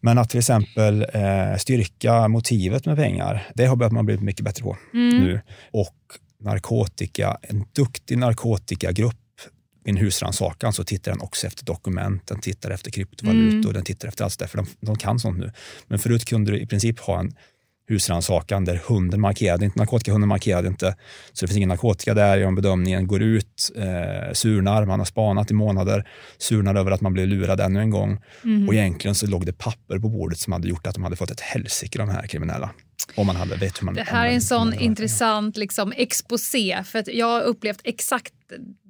[0.00, 4.62] Men att till exempel eh, styrka motivet med pengar, det har man blivit mycket bättre
[4.62, 5.18] på Mm.
[5.24, 5.40] nu.
[5.72, 5.96] Och
[6.40, 9.16] narkotika, en duktig narkotikagrupp
[9.84, 13.72] en husrannsakan så tittar den också efter dokument, den tittar efter kryptovalutor, Mm.
[13.72, 15.52] den tittar efter allt det för de, de kan sånt nu.
[15.86, 17.32] Men förut kunde du i princip ha en
[17.88, 20.96] husrannsakan där hunden markerade inte, narkotikahunden markerade inte,
[21.32, 25.04] så det finns ingen narkotika där, gör en bedömningen, går ut, eh, surnar, man har
[25.06, 26.08] spanat i månader,
[26.38, 28.68] surnar över att man blev lurad ännu en gång Mm.
[28.68, 31.30] och egentligen så låg det papper på bordet som hade gjort att de hade fått
[31.30, 32.70] ett helsike de här kriminella.
[33.14, 36.98] Om man hade vet hur man Det här är en sån intressant liksom, exposé, för
[36.98, 38.32] att jag har upplevt exakt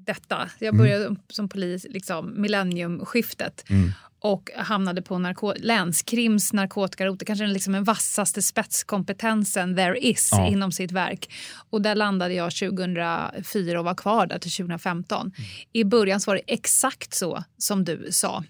[0.07, 0.51] detta.
[0.59, 3.93] Jag började som polis liksom, millenniumskiftet Mm.
[4.21, 10.49] och hamnade på narko- länskrims narkotikarotel, kanske liksom den vassaste spetskompetensen there is Ja.
[10.49, 11.31] inom sitt verk.
[11.71, 15.21] Och där landade jag 2004 och var kvar där till 2015.
[15.21, 15.51] Mm.
[15.73, 18.45] I början så var det exakt så som du sa.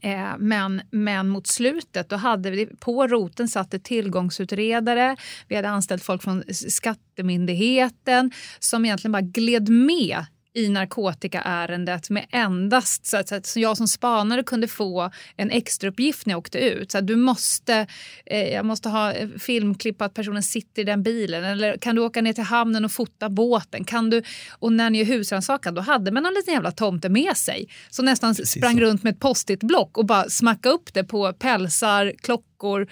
[0.00, 5.16] Eh, men, men mot slutet då hade vi på roten satt det tillgångsutredare.
[5.48, 10.24] Vi hade anställt folk från Skattemyndigheten som egentligen bara gled med
[10.56, 16.26] i narkotikaärendet med endast så att, så att jag som spanare kunde få en extrauppgift
[16.26, 16.92] när jag åkte ut.
[16.92, 17.86] Så att du måste,
[18.26, 22.02] eh, jag måste ha filmklipp på att personen sitter i den bilen eller kan du
[22.02, 23.84] åka ner till hamnen och fota båten?
[23.84, 24.22] Kan du,
[24.58, 28.04] och när ni gör husrannsakan då hade man en liten jävla tomte med sig som
[28.04, 28.80] nästan sprang så.
[28.80, 32.86] runt med ett post-it-block och bara smacka upp det på pälsar, klockor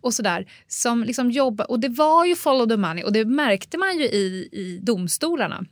[0.00, 0.46] och sådär.
[0.68, 4.04] Som liksom jobba, och det var ju follow the money och det märkte man ju
[4.04, 5.64] i, i domstolarna.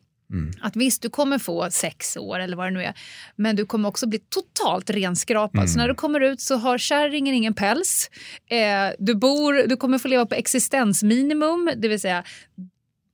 [0.60, 2.94] Att visst, du kommer få sex år eller vad det nu är,
[3.36, 5.70] men du kommer också bli totalt renskrapad.
[5.70, 8.10] Så när du kommer ut så har kärringen ingen päls.
[8.50, 12.24] Eh, du, bor, du kommer få leva på existensminimum, det vill säga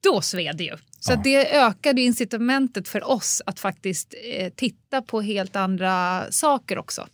[0.03, 0.77] då sved det ju.
[1.01, 1.21] Så Ja.
[1.25, 7.07] det ökade incitamentet för oss att faktiskt eh, titta på helt andra saker också.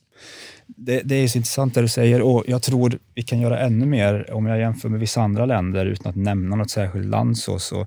[0.66, 3.86] Det, det är så intressant det du säger och jag tror vi kan göra ännu
[3.86, 7.38] mer om jag jämför med vissa andra länder utan att nämna något särskilt land.
[7.38, 7.86] Så, så,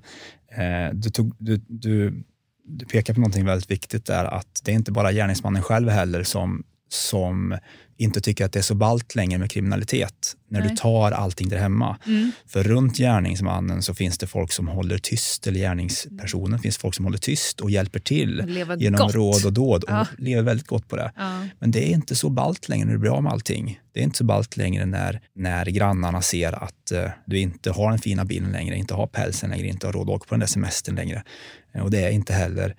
[0.56, 2.24] Eh, du, tog, du, du,
[2.64, 6.22] du pekar på någonting väldigt viktigt där att det är inte bara gärningsmannen själv heller
[6.22, 6.64] som,
[6.94, 7.58] som
[7.96, 10.68] inte tycker att det är så ballt längre med kriminalitet när Nej.
[10.68, 11.98] du tar allting där hemma.
[12.46, 17.04] För runt gärningsmannen så finns det folk som håller tyst, eller gärningspersonen finns folk som
[17.04, 19.14] håller tyst och hjälper till Och genom gott.
[19.14, 20.06] råd och dåd och Ja.
[20.18, 21.12] lever väldigt gott på det.
[21.16, 21.46] Ja.
[21.58, 23.80] Men det är inte så ballt längre när du blir av med allting.
[23.94, 27.90] Det är inte så ballt längre när, när grannarna ser att eh, du inte har
[27.90, 30.40] den fina bilen längre, inte har pälsen längre, inte har råd att åka på den
[30.40, 31.22] där semestern längre.
[31.74, 32.76] Eh, och det är inte heller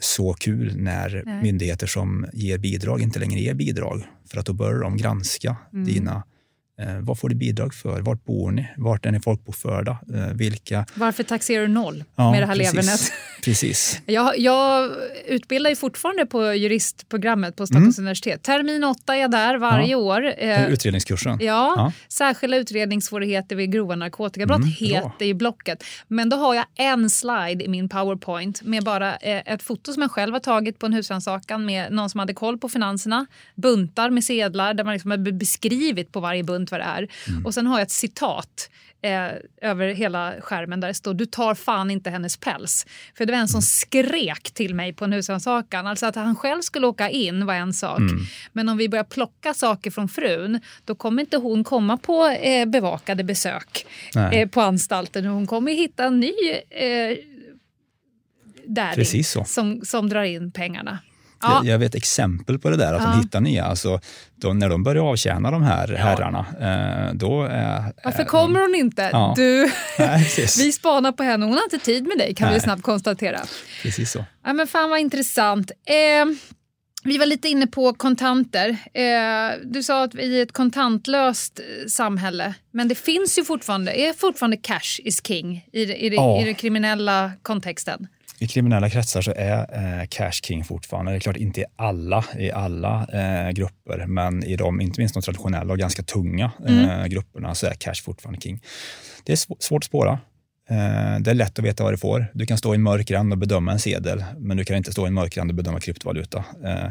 [0.00, 1.42] så kul när Nej.
[1.42, 4.02] myndigheter som ger bidrag inte längre ger bidrag.
[4.30, 5.84] För att då börjar de granska Mm.
[5.84, 6.22] dina Eh,
[7.00, 8.00] vad får du bidrag för?
[8.00, 8.68] Vart bor ni?
[8.76, 9.98] Vart är ni folkbokförda?
[10.14, 10.86] Eh, vilka?
[10.94, 12.74] Varför taxerar du noll Ja, med det här precis.
[12.74, 13.00] levernet?
[13.44, 14.00] Precis.
[14.06, 14.90] Jag, jag
[15.26, 18.42] utbildar ju fortfarande på juristprogrammet på Stockholms universitet.
[18.42, 19.96] Termin åtta är jag där varje Ja.
[19.96, 20.34] år.
[20.38, 21.38] Eh, Utredningskursen.
[21.40, 21.92] Ja, Ja.
[22.08, 25.84] särskilda utredningssvårigheter vid grova narkotikabrott Mm, heter ju blocket.
[26.08, 30.02] Men då har jag en slide i min powerpoint med bara eh, ett foto som
[30.02, 33.26] jag själv har tagit på en husrannsakan med någon som hade koll på finanserna.
[33.54, 37.08] Buntar med sedlar där man liksom har be- beskrivit på varje bunt vad det är.
[37.28, 37.46] Mm.
[37.46, 38.70] Och sen har jag ett citat
[39.02, 39.30] eh,
[39.70, 42.86] över hela skärmen där det står du tar fan inte hennes päls.
[43.14, 45.86] För det var en som skrek till mig på en husrannsakan.
[45.86, 47.98] Alltså att han själv skulle åka in var en sak.
[47.98, 48.24] Mm.
[48.52, 52.66] Men om vi börjar plocka saker från frun då kommer inte hon komma på eh,
[52.66, 53.86] bevakade besök
[54.32, 55.24] eh, på anstalten.
[55.24, 56.32] Hon kommer hitta en ny
[56.70, 57.16] eh,
[59.24, 59.44] så.
[59.44, 60.98] som, som drar in pengarna.
[61.42, 61.62] Ja.
[61.64, 63.10] Jag, vet exempel på det där, att Ja.
[63.10, 63.64] de hittar nya.
[63.64, 64.00] Alltså,
[64.36, 67.92] då, när de börjar avtjäna de här herrarna, eh, då är...
[68.04, 69.10] Varför är kommer hon inte?
[69.12, 69.32] Ja.
[69.36, 70.28] Du, Nej,
[70.58, 71.44] vi spanar på henne.
[71.46, 72.60] Hon har inte tid med dig kan vi Nej.
[72.60, 73.40] snabbt konstatera.
[73.82, 74.24] Precis så.
[74.44, 75.70] Ja, men fan vad intressant.
[75.86, 76.26] Eh,
[77.04, 78.68] vi var lite inne på kontanter.
[78.94, 82.54] Eh, du sa att vi är ett kontantlöst eh, samhälle.
[82.72, 86.40] Men det finns ju fortfarande, är fortfarande cash is king i, i, det, Ja.
[86.42, 88.06] i den kriminella kontexten.
[88.42, 89.58] I kriminella kretsar så är
[90.00, 91.12] eh, cash king fortfarande.
[91.12, 95.14] Det är klart inte i alla, i alla eh, grupper, men i de, inte minst
[95.14, 98.60] de traditionella och ganska tunga eh, grupperna så är cash fortfarande king.
[99.24, 100.12] Det är sv- svårt att spåra.
[100.70, 102.26] Eh, det är lätt att veta vad du får.
[102.34, 104.92] Du kan stå i en mörk rand och bedöma en sedel, men du kan inte
[104.92, 106.44] stå i en mörk rand och bedöma kryptovaluta.
[106.64, 106.88] Eh,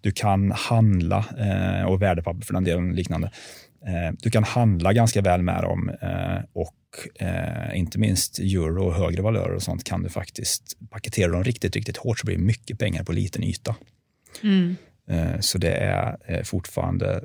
[0.00, 3.30] du kan handla, eh, och värdepapper för den delen liknande.
[4.22, 5.90] Du kan handla ganska väl med dem
[6.52, 6.74] och
[7.14, 11.76] eh, inte minst euro och högre valörer och sånt kan du faktiskt paketera dem riktigt,
[11.76, 13.76] riktigt hårt så blir det mycket pengar på liten yta.
[14.42, 14.76] Mm.
[15.08, 17.24] Eh, så det är eh, fortfarande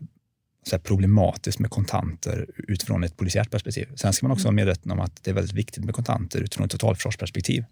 [0.70, 3.88] så problematiskt med kontanter utifrån ett polisiärt perspektiv.
[3.96, 6.66] Sen ska man också vara medveten om att det är väldigt viktigt med kontanter utifrån
[6.66, 7.66] ett totalförsvarsperspektiv.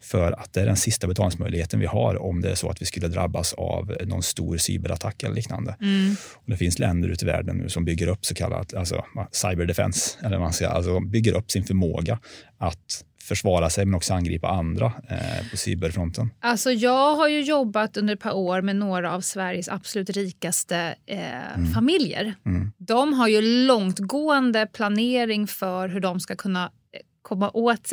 [0.00, 2.86] För att det är den sista betalningsmöjligheten vi har om det är så att vi
[2.86, 5.76] skulle drabbas av någon stor cyberattack eller liknande.
[5.80, 6.16] Mm.
[6.34, 10.18] Och det finns länder ute i världen nu som bygger upp så kallat alltså, cyberdefense,
[10.24, 12.18] eller man säger, alltså bygger upp sin förmåga
[12.58, 16.30] att försvara sig men också angripa andra eh, på cyberfronten?
[16.40, 20.94] Alltså jag har ju jobbat under ett par år med några av Sveriges absolut rikaste
[21.06, 21.72] eh, mm.
[21.72, 22.34] familjer.
[22.46, 22.72] Mm.
[22.78, 26.70] De har ju långtgående planering för hur de ska kunna
[27.28, 27.92] komma åt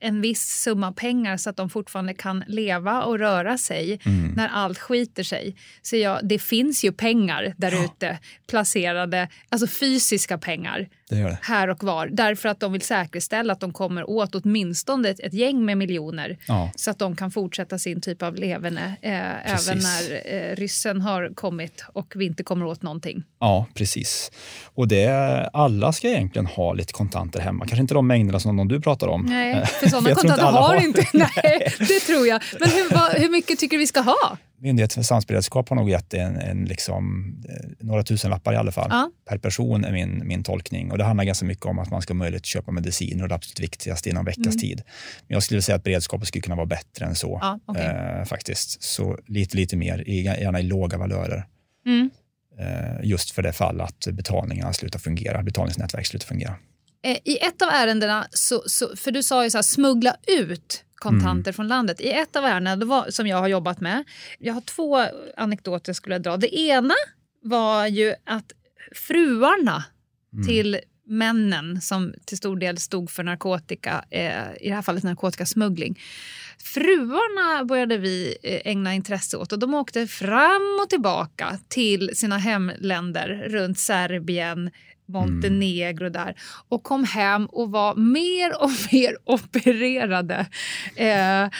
[0.00, 4.32] en viss summa pengar så att de fortfarande kan leva och röra sig mm.
[4.36, 5.56] när allt skiter sig.
[5.82, 11.38] Så ja, det finns ju pengar där ute placerade, alltså fysiska pengar det det.
[11.42, 12.06] här och var.
[12.06, 16.38] Därför att de vill säkerställa att de kommer åt åtminstone ett, ett gäng med miljoner
[16.48, 16.70] ja.
[16.76, 21.34] så att de kan fortsätta sin typ av leverne eh, även när eh, ryssen har
[21.34, 23.22] kommit och vi inte kommer åt någonting.
[23.40, 24.30] Ja, precis.
[24.74, 25.08] Och det,
[25.52, 27.66] alla ska egentligen ha lite kontanter hemma.
[27.66, 29.22] Kanske inte de mängderna som de du pratar om.
[29.22, 31.06] Nej, för sådana kontanter har, har inte.
[31.12, 32.42] Nej, det tror jag.
[32.60, 34.36] Men hur, vad, hur mycket tycker du vi ska ha?
[34.60, 38.72] Myndigheten för samhällsberedskap har nog gett en, en liksom, eh, några tusen lappar i alla
[38.72, 39.10] fall ja.
[39.28, 40.90] per person är min, min tolkning.
[40.90, 43.60] Och Det handlar ganska mycket om att man ska att köpa mediciner och det absolut
[43.60, 44.58] viktigaste inom veckas mm.
[44.58, 44.82] tid.
[45.26, 47.38] Men jag skulle säga att beredskapet skulle kunna vara bättre än så.
[47.42, 47.84] Ja, okay.
[47.84, 48.82] eh, faktiskt.
[48.82, 51.46] Så lite, lite mer, gärna i låga valörer.
[51.86, 52.10] Mm.
[52.58, 56.54] Eh, just för det fall att betalningarna slutar fungera, betalningsnätverk slutar fungera.
[57.02, 60.84] Eh, I ett av ärendena, så, så, för du sa ju så här, smuggla ut
[60.98, 61.54] kontanter mm.
[61.54, 62.00] från landet.
[62.00, 64.04] I ett av ärendena som jag har jobbat med,
[64.38, 65.04] jag har två
[65.36, 66.36] anekdoter skulle jag dra.
[66.36, 66.94] Det ena
[67.42, 68.52] var ju att
[68.92, 69.84] fruarna
[70.32, 70.46] mm.
[70.46, 75.98] till männen som till stor del stod för narkotika, eh, i det här fallet narkotikasmuggling.
[76.58, 82.38] Fruarna började vi eh, ägna intresse åt och de åkte fram och tillbaka till sina
[82.38, 84.70] hemländer runt Serbien,
[85.08, 86.34] Montenegro där
[86.68, 90.46] och kom hem och var mer och mer opererade
[90.96, 91.50] eh,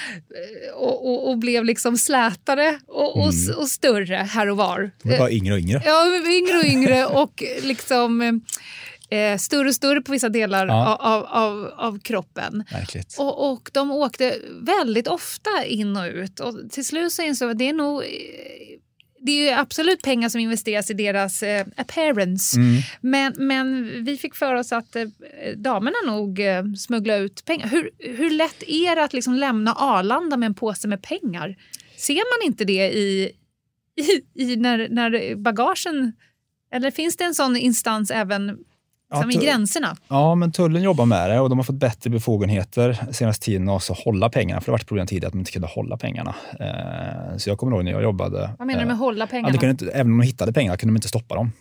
[0.75, 3.59] och, och, och, blev liksom slätare och, och, mm.
[3.59, 4.91] och större här och var.
[5.03, 5.83] De var bara yngre och yngre.
[5.85, 8.41] Ja, yngre och yngre och liksom
[9.11, 10.97] eh, större och större på vissa delar ja.
[10.97, 12.65] av, av, av kroppen.
[13.19, 17.53] Och, och de åkte väldigt ofta in och ut och till slut så insåg jag
[17.53, 18.03] att det är nog
[19.21, 22.57] det är ju absolut pengar som investeras i deras eh, appearance.
[22.57, 22.83] Mm.
[23.01, 25.07] Men, men vi fick för oss att eh,
[25.57, 27.69] damerna nog eh, smuggla ut pengar.
[27.69, 31.57] Hur, hur lätt är det att liksom lämna Arlanda med en påse med pengar?
[31.97, 33.33] Ser man inte det i,
[33.97, 36.12] i, i när, när bagagen...
[36.73, 38.59] Eller finns det en sån instans även
[39.13, 39.97] som ja, i gränserna.
[40.09, 43.89] Ja, men tullen jobbar med det och de har fått bättre befogenheter senaste tiden att
[43.89, 44.61] hålla pengarna.
[44.61, 46.35] För det har varit problem tidigare att de inte kunde hålla pengarna.
[46.61, 48.51] Eh, så jag kommer ihåg när jag jobbade.
[48.59, 49.59] Vad menar du med eh, hålla pengarna?
[49.63, 51.53] Ja, inte, även om de hittade pengarna kunde de inte stoppa dem.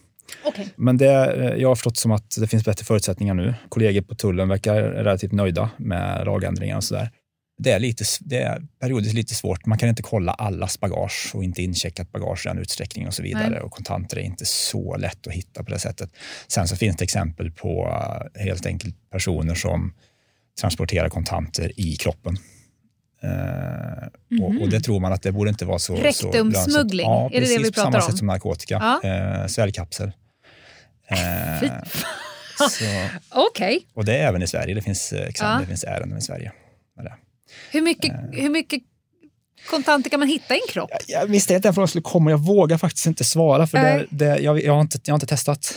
[0.45, 0.66] Okay.
[0.76, 3.54] Men det, eh, jag har förstått som att det finns bättre förutsättningar nu.
[3.70, 7.10] Kollegor på tullen verkar relativt nöjda med lagändringar och sådär
[7.58, 9.66] det är, lite, det är periodiskt lite svårt.
[9.66, 13.24] Man kan inte kolla allas bagage och inte incheckat bagage i den utsträckning och så
[13.24, 13.49] vidare.
[13.49, 13.60] Nej.
[13.60, 16.10] Och kontanter är inte så lätt att hitta på det sättet.
[16.47, 19.93] Sen så finns det exempel på uh, helt enkelt personer som
[20.62, 22.38] transporterar kontanter i kroppen.
[23.24, 24.41] Uh, mm -hmm.
[24.41, 27.47] och, och, det tror man att det borde inte vara så Rektumsmuggling, ja, är det
[27.47, 27.93] det vi pratar om?
[27.93, 28.99] på samma sätt som narkotika.
[29.03, 29.41] Ja.
[29.41, 30.08] Uh, sväljkapsel.
[30.08, 30.14] Uh,
[33.30, 33.76] Okej.
[33.76, 33.80] Okay.
[33.93, 34.76] Och det är även i Sverige.
[34.76, 35.60] Det finns, exempel, ja.
[35.60, 36.51] det finns ärenden i Sverige.
[36.95, 37.14] Med det.
[37.72, 38.41] Hur mycket, uh.
[38.41, 38.84] hur mycket
[39.70, 40.89] kontanter kan man hitta i en kropp?
[41.07, 42.32] Jag, jag visste att den frågan skulle komma.
[42.32, 45.26] Jag vågar faktiskt inte svara för det, det, jag, jag, har inte, jag har inte
[45.26, 45.74] testat.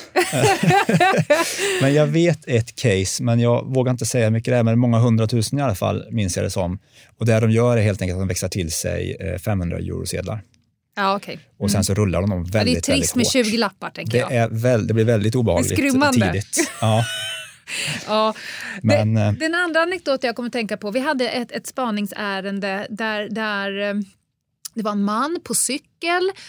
[1.83, 4.79] men jag vet ett case, men jag vågar inte säga hur mycket det är, men
[4.79, 6.79] många hundratusen i alla fall, minns jag det som.
[7.19, 10.43] Och det de gör är helt enkelt att de växlar till sig 500 eh, eurosedlar.
[10.97, 11.35] Ja, okay.
[11.35, 11.47] mm.
[11.59, 12.87] Och sen så rullar de dem väldigt, väldigt hårt.
[12.87, 14.33] Det är trist med 20 lappar, tänker det jag.
[14.33, 15.77] Är väl, det blir väldigt obehagligt
[16.13, 16.71] tidigt.
[16.81, 17.05] Ja.
[18.07, 18.35] ja.
[18.83, 21.67] Men, det, eh, den andra anekdoten jag kommer att tänka på, vi hade ett, ett
[21.67, 23.95] spaningsärende där, där eh,
[24.75, 25.90] det var en man på cykel.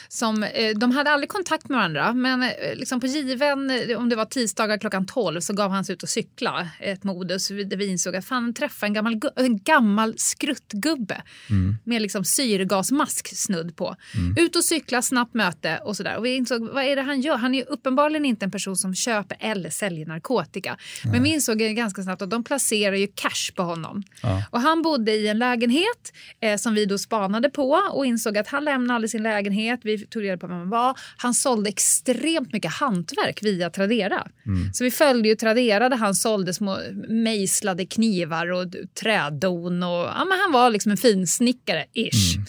[0.07, 4.09] Som, eh, de hade aldrig kontakt med varandra men eh, liksom på given, eh, om
[4.09, 7.77] det var tisdagar klockan 12 så gav han sig ut och cykla ett modus där
[7.77, 11.75] vi insåg att fan träffa en gammal, en gammal skruttgubbe mm.
[11.83, 13.95] med liksom syrgasmask snudd på.
[14.15, 14.45] Mm.
[14.45, 16.17] Ut och cykla, snabbt möte och sådär.
[16.17, 17.37] Och vi insåg vad är det han gör?
[17.37, 20.69] Han är uppenbarligen inte en person som köper eller säljer narkotika.
[20.69, 21.11] Mm.
[21.11, 24.03] Men vi insåg ganska snabbt att de placerar ju cash på honom.
[24.23, 24.43] Ja.
[24.49, 28.47] Och han bodde i en lägenhet eh, som vi då spanade på och insåg att
[28.47, 29.40] han lämnade aldrig sin lägenhet.
[29.83, 30.99] Vi tog reda på vem han var.
[31.17, 34.27] Han sålde extremt mycket hantverk via Tradera.
[34.45, 34.73] Mm.
[34.73, 36.77] Så vi följde ju Tradera där han sålde små
[37.07, 38.67] mejslade knivar och
[39.01, 39.83] trädon.
[39.83, 42.35] Och, ja, men han var liksom en finsnickare, ish.
[42.35, 42.45] Mm.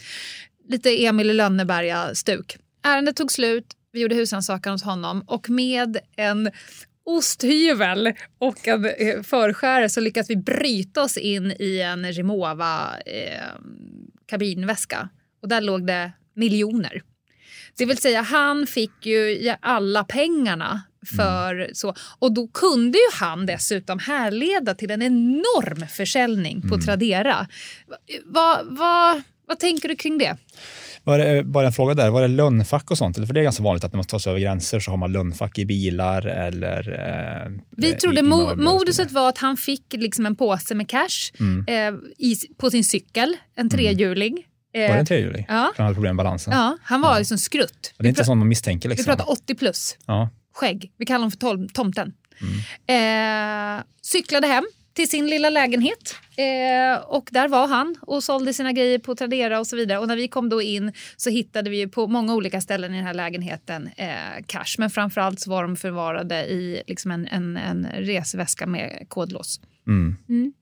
[0.68, 2.56] Lite Emil i Lönneberga-stuk.
[2.84, 3.66] Ärendet tog slut.
[3.92, 6.50] Vi gjorde husrannsakan hos honom och med en
[7.04, 13.48] osthyvel och en eh, förskärare så lyckades vi bryta oss in i en Rimowa eh,
[14.26, 15.08] kabinväska.
[15.42, 17.02] Och där låg det miljoner.
[17.78, 20.82] Det vill säga, han fick ju alla pengarna
[21.16, 21.74] för mm.
[21.74, 21.94] så.
[22.18, 26.80] Och då kunde ju han dessutom härleda till en enorm försäljning på mm.
[26.80, 27.46] Tradera.
[28.24, 30.36] Vad, vad, vad tänker du kring det?
[31.04, 33.16] Var det, bara en fråga där, var det lönnfack och sånt?
[33.16, 35.12] För det är ganska vanligt att när man tar sig över gränser så har man
[35.12, 36.90] lönnfack i bilar eller...
[37.44, 41.64] Eh, Vi trodde mo moduset var att han fick liksom en påse med cash mm.
[41.68, 43.70] eh, i, på sin cykel, en mm.
[43.70, 44.44] trehjuling.
[44.72, 45.46] Var det en trehjuling?
[45.48, 45.72] Ja.
[45.76, 46.52] För han hade problem med balansen?
[46.52, 47.18] Ja, han var ja.
[47.18, 47.94] liksom skrutt.
[47.98, 48.88] Det är inte sånt man misstänker.
[48.88, 49.10] Liksom.
[49.10, 49.96] Vi pratar 80 plus.
[50.06, 50.30] Ja.
[50.54, 50.92] Skägg.
[50.96, 52.12] Vi kallar honom för tomten.
[52.86, 53.78] Mm.
[53.78, 54.64] Eh, cyklade hem
[54.94, 56.16] till sin lilla lägenhet.
[56.36, 59.98] Eh, och där var han och sålde sina grejer på Tradera och så vidare.
[59.98, 63.06] Och när vi kom då in så hittade vi på många olika ställen i den
[63.06, 64.74] här lägenheten eh, cash.
[64.78, 69.60] Men framförallt så var de förvarade i liksom en, en, en resväska med kodlås.
[69.86, 70.16] Mm.
[70.28, 70.52] Mm.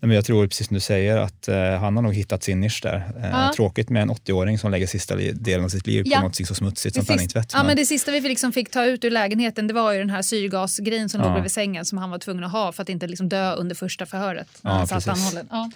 [0.00, 2.60] Nej, men jag tror precis som du säger att eh, han har nog hittat sin
[2.60, 2.96] nisch där.
[3.16, 3.52] Eh, ja.
[3.56, 6.20] Tråkigt med en 80-åring som lägger sista delen av sitt liv ja.
[6.20, 7.50] på något så smutsigt som penningtvätt.
[7.52, 7.66] Ja, men...
[7.66, 10.22] men det sista vi liksom fick ta ut ur lägenheten det var ju den här
[10.22, 11.26] syrgasgrejen som ja.
[11.26, 13.74] låg bredvid sängen som han var tvungen att ha för att inte liksom dö under
[13.74, 14.48] första förhöret.
[14.62, 15.48] Ja, han satt anhållen.
[15.50, 15.70] Ja.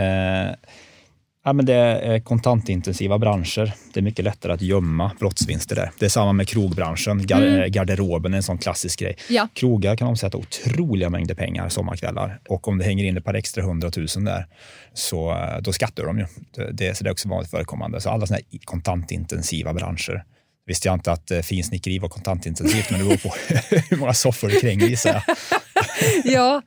[0.00, 0.54] Eh,
[1.46, 3.72] Ja, men det är kontantintensiva branscher.
[3.92, 5.90] Det är mycket lättare att gömma brottsvinster där.
[5.98, 7.26] Det är samma med krogbranschen.
[7.26, 7.70] Gar mm.
[7.70, 9.16] Garderoben är en sån klassisk grej.
[9.28, 9.48] Ja.
[9.54, 13.62] Krogar kan omsätta otroliga mängder pengar sommarkvällar och om det hänger in ett par extra
[13.62, 14.46] hundratusen där
[14.94, 16.26] så eh, då skattar de ju.
[16.72, 18.00] Det, så det är också vanligt förekommande.
[18.00, 20.24] Så alla såna här kontantintensiva branscher
[20.66, 23.34] visste jag inte att eh, finsnickeri var kontantintensivt, men det beror på
[23.90, 25.36] hur många soffor det kränger gissar jag.
[26.24, 26.62] ja.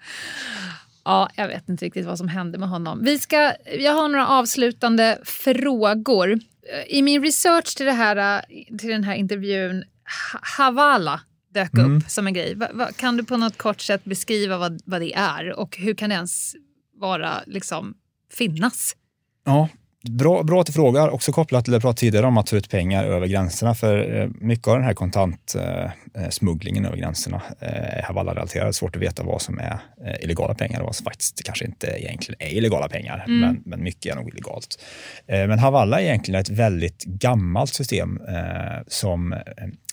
[1.04, 3.04] Ja, jag vet inte riktigt vad som hände med honom.
[3.04, 6.40] Vi ska, jag har några avslutande frågor.
[6.88, 8.46] I min research till, det här,
[8.78, 9.84] till den här intervjun,
[10.58, 11.22] Havala
[11.54, 11.98] dök mm.
[11.98, 12.56] upp som en grej.
[12.56, 15.94] Va, va, kan du på något kort sätt beskriva vad, vad det är och hur
[15.94, 16.56] kan det ens
[16.96, 17.94] vara, liksom,
[18.32, 18.96] finnas?
[19.46, 19.70] Ja,
[20.04, 22.56] Bra, bra att du frågar, också kopplat till det jag pratade tidigare om att ta
[22.56, 23.76] ut pengar över gränserna.
[23.76, 28.76] För eh, mycket av den här kontantsmugglingen över gränserna är Havala-relaterad.
[28.76, 31.88] Svårt att veta vad som är eh, illegala pengar och vad som faktiskt kanske inte
[31.88, 33.24] egentligen är illegala pengar.
[33.28, 33.40] Mm.
[33.40, 34.84] Men, men mycket är nog illegalt.
[35.28, 38.20] Eh, men Havala är egentligen ett väldigt gammalt system
[38.88, 39.36] som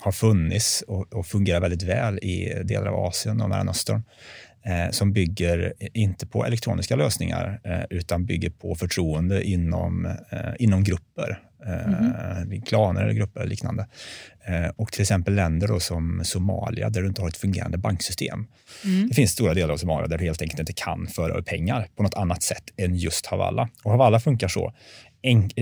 [0.01, 4.03] har funnits och, och fungerar väldigt väl i delar av Asien och Mellanöstern eh,
[4.91, 11.39] som bygger inte på elektroniska lösningar eh, utan bygger på förtroende inom, eh, inom grupper.
[11.67, 12.62] Mm.
[12.62, 13.87] klaner eller grupper eller liknande.
[14.45, 18.47] Eh, och till exempel länder som Somalia där du inte har ett fungerande banksystem.
[18.85, 19.09] Mm.
[19.09, 21.89] Det finns stora delar av Somalia där du helt enkelt inte kan föra över pengar
[21.97, 23.69] på något annat sätt än just Havala.
[23.83, 24.73] Och Havala funkar så.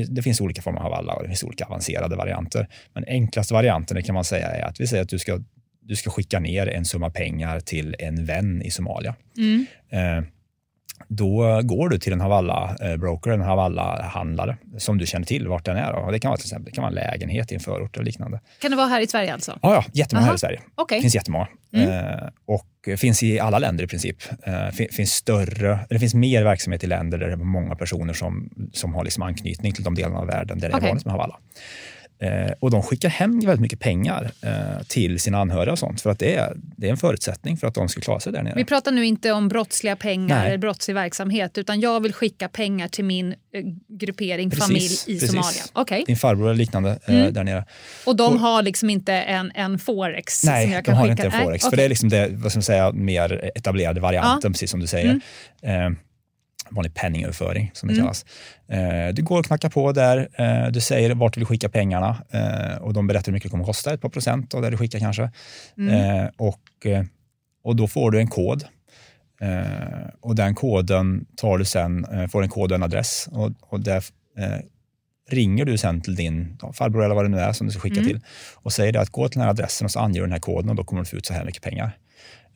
[0.09, 2.69] det finns olika former av Havala och det finns olika avancerade varianter.
[2.95, 5.41] Men enklaste varianten kan man säga är att vi säger att du ska
[5.85, 9.15] du ska skicka ner en summa pengar till en vän i Somalia.
[9.37, 9.67] Mm.
[9.91, 10.25] Eh,
[11.09, 16.13] då går du till en Havala-broker, en Havala-handlare som du känner till vart den är.
[16.13, 18.41] Det kan vara till exempel det kan vara en lägenhet i en förort eller liknande.
[18.61, 19.59] Kan det vara här i Sverige alltså?
[19.63, 20.31] Ja, ja jättemånga Aha.
[20.31, 20.61] här i Sverige.
[20.77, 20.99] Okay.
[20.99, 21.49] Det finns jättemånga.
[21.73, 21.89] Mm.
[21.89, 24.17] Eh, och finns i alla länder i princip.
[24.47, 28.51] Eh, finns större, det finns mer verksamhet i länder där det är många personer som,
[28.73, 30.87] som har liksom anknytning till de delarna av världen där det okay.
[30.87, 31.39] är vanligt med Havala.
[32.25, 36.11] Eh, och de skickar hem väldigt mycket pengar eh, till sina anhöriga och sånt för
[36.11, 38.55] att det är, det är en förutsättning för att de ska klara sig där nere.
[38.57, 40.49] Vi pratar nu inte om brottsliga pengar Nej.
[40.49, 43.37] eller brottslig verksamhet utan jag vill skicka pengar till min eh,
[43.89, 45.31] gruppering, precis, familj i precis.
[45.31, 45.63] Somalia.
[45.75, 46.05] Okay.
[46.07, 47.33] Din farbror eller liknande mm.
[47.33, 47.65] där nere.
[48.07, 50.45] Och de och, har liksom inte en, en forex?
[50.45, 51.25] Nej, som jag de har skicka.
[51.25, 51.65] inte en forex.
[51.65, 54.53] Nej, för det är liksom det vad ska man säga, mer etablerade varianten, ja.
[54.53, 55.21] precis som du säger.
[55.63, 55.97] Mm.
[56.75, 58.05] Vanlig penningöverföring som det mm.
[58.05, 58.25] kallas.
[58.69, 62.17] Eh, du går och knackar på där, eh, du säger vart du vill skicka pengarna
[62.31, 64.71] eh, och de berättar hur mycket det kommer att kosta, ett par procent av det
[64.71, 65.31] du skickar kanske.
[65.79, 66.31] Mm.
[66.37, 66.87] och,
[67.65, 68.65] och då får du en kod.
[70.21, 74.05] och den koden tar du sen, får en kod och en adress och, och där
[75.31, 78.01] ringer du sen till din farbror eller vad det nu är som du ska skicka
[78.01, 78.09] mm.
[78.09, 78.21] till
[78.55, 80.71] och säger att gå till den här adressen och så anger du den här koden
[80.71, 81.99] och då kommer du få ut så här mycket pengar.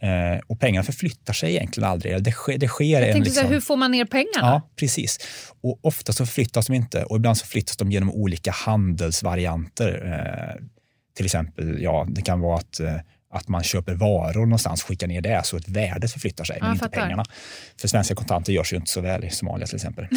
[0.01, 2.23] Eh, och pengarna förflyttar sig egentligen aldrig.
[2.23, 4.29] Det sker, det sker Jag en, liksom, hur får man ner pengarna?
[4.47, 5.19] Ja, precis.
[5.61, 10.13] Och ofta så förflyttas de inte och ibland så flyttas de genom olika handelsvarianter.
[10.13, 10.65] Eh,
[11.17, 12.97] till exempel, ja, det kan vara att eh,
[13.31, 16.85] att man köper varor någonstans, skickar ner det så att värdet förflyttar sig, men inte
[16.85, 17.01] fattar.
[17.01, 17.25] pengarna.
[17.81, 20.07] För svenska kontanter görs ju inte så väl i Somalia till exempel.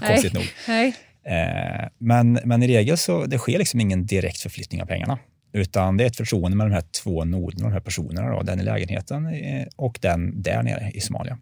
[0.06, 0.44] Konstigt nog.
[0.68, 0.94] Nej.
[1.26, 5.18] Eh, men, men i regel så det sker liksom ingen direkt förflyttning av pengarna.
[5.56, 8.60] Utan det är ett förtroende med de här två noderna, de här personerna, då, den
[8.60, 11.38] i lägenheten eh, och den där nere i Somalia.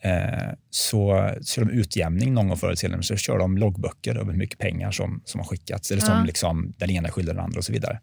[0.00, 4.32] Eh, så kör de utjämning någon gång förr eller senare, så kör de loggböcker över
[4.32, 6.24] hur mycket pengar som, som har skickats, eller som ja.
[6.24, 8.00] liksom, den ena skyller den andra och så vidare.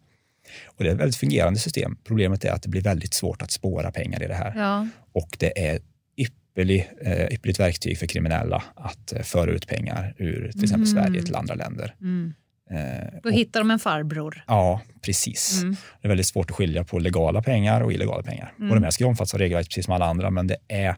[0.66, 1.96] Och det är ett väldigt fungerande system.
[2.04, 4.52] Problemet är att det blir väldigt svårt att spåra pengar i det här.
[4.56, 4.88] Ja.
[5.12, 5.80] Och det är
[6.16, 11.36] ypperlig, eh, ypperligt verktyg för kriminella att föra ut pengar ur till exempel Sverige till
[11.36, 11.94] andra länder.
[12.00, 12.34] Mm.
[12.72, 12.78] Eh,
[13.22, 14.44] Då och- hittar de en farbror.
[14.46, 15.62] Ja, precis.
[15.62, 15.76] Mm.
[16.00, 18.52] Det är väldigt svårt att skilja på legala pengar och illegala pengar.
[18.58, 18.70] Mm.
[18.70, 20.88] Och de här ska omfattas av regelverket precis som alla andra, men det är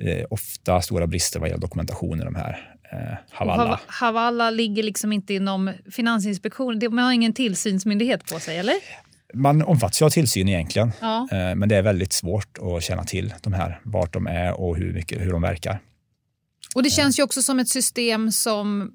[0.00, 2.98] eh, ofta stora brister vad gäller dokumentation i de här eh,
[3.30, 3.64] Havala.
[3.70, 6.94] Hav- Havala ligger liksom inte inom Finansinspektionen.
[6.94, 8.74] Man har ingen tillsynsmyndighet på sig, eller?
[9.34, 11.28] Man omfattas ju av tillsyn egentligen, Ja.
[11.32, 14.76] eh, men det är väldigt svårt att känna till de här, vart de är och
[14.76, 15.78] hur, mycket, hur de verkar.
[16.74, 18.92] Och det känns ju också som ett system som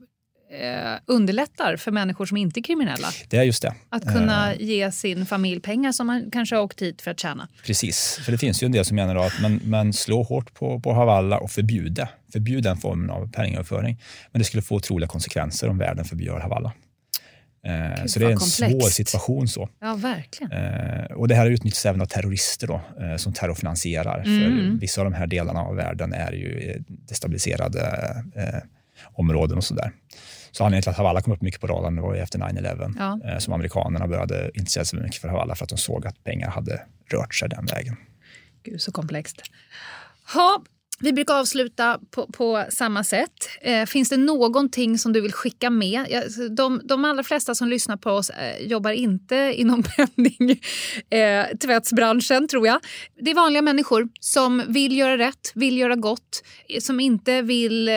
[0.52, 3.08] eh, underlättar för människor som inte är kriminella.
[3.30, 3.74] Det är just det.
[3.90, 7.20] Att kunna Eh, ge sin familj pengar som man kanske har åkt hit för att
[7.20, 7.48] tjäna.
[7.66, 10.80] Precis, för det finns ju en del som menar att men, men slå hårt på,
[10.80, 14.02] på Havala och förbjuda, förbjud den formen av penningöverföring.
[14.32, 16.74] Men det skulle få otroliga konsekvenser om världen förbjöd Havala.
[17.66, 18.82] Eh, Gud, så det är en komplext.
[18.82, 19.48] svår situation.
[19.48, 19.70] så.
[19.80, 20.52] Ja, verkligen.
[20.52, 24.24] Eh, och det här utnyttjas även av terrorister då, eh, som terrorfinansierar.
[24.26, 24.40] Mm.
[24.40, 28.24] För vissa av de här delarna av världen är ju destabiliserade
[29.14, 29.92] områden och sådär.
[30.52, 33.20] Så anledningen till att Havala kom upp mycket på radarn var ju efter 9-11 Ja.
[33.32, 36.50] eh, som amerikanerna började intressera sig mycket för Havala för att de såg att pengar
[36.50, 36.82] hade
[37.12, 37.96] rört sig den vägen.
[38.64, 39.42] Gud, så komplext.
[40.34, 40.62] Ha,
[41.00, 43.50] vi brukar avsluta på, på samma sätt.
[43.62, 46.06] Eh, finns det någonting som du vill skicka med?
[46.10, 50.62] Ja, De, de allra flesta som lyssnar på oss eh, jobbar inte inom penning,
[51.10, 51.58] eh,
[52.50, 52.80] tror jag.
[53.22, 57.88] Det är vanliga människor som vill göra rätt, vill göra gott, eh, som inte vill
[57.88, 57.96] eh,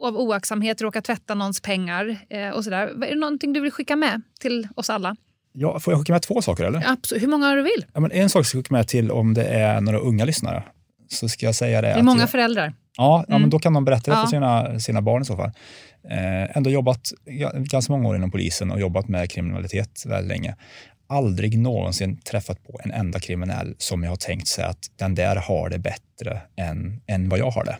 [0.00, 2.18] av oaktsamhet råka tvätta någons pengar.
[2.30, 3.04] Eh, och sådär.
[3.04, 5.16] Är det någonting du vill skicka med till oss alla?
[5.52, 6.64] Ja, får jag skicka med två saker?
[6.64, 6.82] eller?
[6.86, 7.22] Absolut.
[7.22, 7.84] Hur många du vill.
[7.94, 10.62] Ja, men en sak ska jag skicka med till om det är några unga lyssnare.
[11.08, 11.88] Så ska jag säga det.
[11.88, 12.72] Det är många jag, föräldrar.
[12.96, 13.40] Ja, ja Mm.
[13.40, 14.22] men då kan de berätta det Ja.
[14.22, 15.50] för sina, sina barn i så fall.
[16.10, 20.56] Eh, ändå jobbat ga- ganska många år inom polisen och jobbat med kriminalitet väldigt länge.
[21.08, 25.36] Aldrig någonsin träffat på en enda kriminell som jag har tänkt sig att den där
[25.36, 27.76] har det bättre än, än vad jag har det.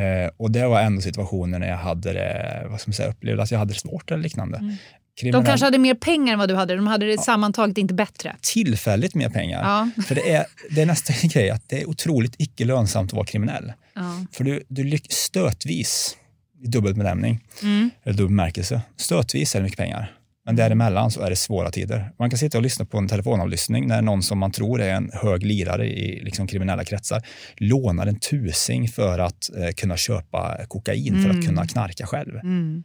[0.00, 3.42] Eh, och det var ändå situationer när jag hade det, vad ska man säga, upplevde
[3.42, 4.58] att jag hade det svårt eller liknande.
[4.58, 4.76] Mm.
[5.14, 6.76] De Kriminell- kanske hade mer pengar än vad du hade.
[6.76, 8.36] De hade det sammantaget inte bättre.
[8.40, 9.62] tillfälligt mer pengar.
[9.96, 10.02] Ja.
[10.02, 13.26] För det är, det är nästa grej, att det är otroligt icke lönsamt att vara
[13.26, 13.72] kriminell.
[13.94, 14.26] Ja.
[14.32, 16.16] För du, du stötvis,
[16.64, 17.90] i dubbelbenämning, Mm.
[18.04, 20.12] eller dubbelmärkelse, stötvis är det mycket pengar.
[20.46, 22.10] Men däremellan så är det svåra tider.
[22.18, 25.10] Man kan sitta och lyssna på en telefonavlyssning när någon som man tror är en
[25.12, 27.22] hög lirare i liksom kriminella kretsar
[27.56, 32.34] lånar en tusing för att eh, kunna köpa kokain för att kunna knarka själv.
[32.36, 32.84] Mm.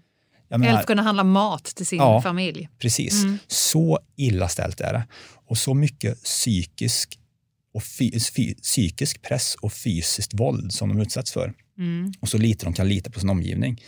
[0.50, 2.22] Menar, Eller kunna handla mat till sin Ja.
[2.22, 2.70] familj.
[2.80, 3.24] Precis.
[3.48, 5.08] Så illa ställt är det.
[5.48, 7.20] Och så mycket psykisk,
[7.74, 7.84] och
[8.62, 11.54] psykisk press och fysiskt våld som de utsätts för.
[11.78, 12.12] Mm.
[12.20, 13.82] Och så lite de kan lita på sin omgivning.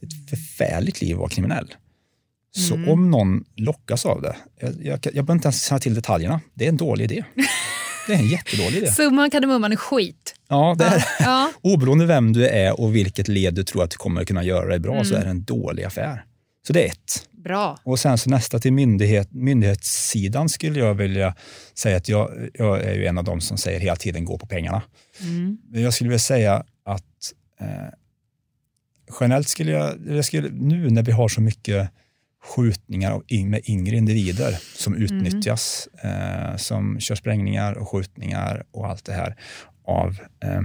[0.00, 1.74] Det är ett förfärligt liv att vara kriminell.
[2.56, 6.40] Så om någon lockas av det, jag, jag, jag behöver inte ens känna till detaljerna.
[6.54, 7.24] Det är en dålig idé.
[8.08, 8.86] Det är en jättedålig idé.
[8.92, 10.34] Summan kardemumman är skit.
[10.48, 11.52] Ja, det är, Ja.
[11.60, 14.78] Oberoende vem du är och vilket led du tror att du kommer kunna göra dig
[14.78, 16.24] bra så är det en dålig affär.
[16.66, 17.28] Så det är ett.
[17.44, 17.78] Bra.
[17.82, 21.34] Och sen så nästa till myndighet, myndighetssidan skulle jag vilja
[21.74, 24.46] säga att jag, jag är ju en av dem som säger hela tiden gå på
[24.46, 24.82] pengarna.
[25.70, 27.66] Men Jag skulle vilja säga att eh,
[29.20, 31.90] generellt skulle jag, jag skulle, nu när vi har så mycket
[32.44, 39.04] skjutningar av med yngre individer som utnyttjas, eh, som kör sprängningar och skjutningar och allt
[39.04, 39.36] det här
[39.84, 40.62] av eh,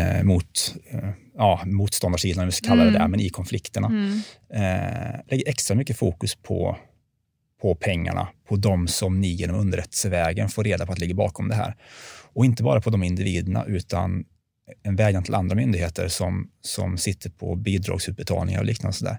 [0.00, 3.86] eh, mot eh, ja, motståndarsidan, om vi ska kalla det det, men i konflikterna.
[4.54, 6.76] Eh, lägger extra mycket fokus på,
[7.62, 11.54] på pengarna, på de som ni genom underrättelsevägen får reda på att ligger bakom det
[11.54, 11.76] här.
[12.32, 14.24] Och inte bara på de individerna, utan
[14.82, 18.96] en vädjan till andra myndigheter som, som sitter på bidragsutbetalningar och liknande.
[18.96, 19.18] Sådär.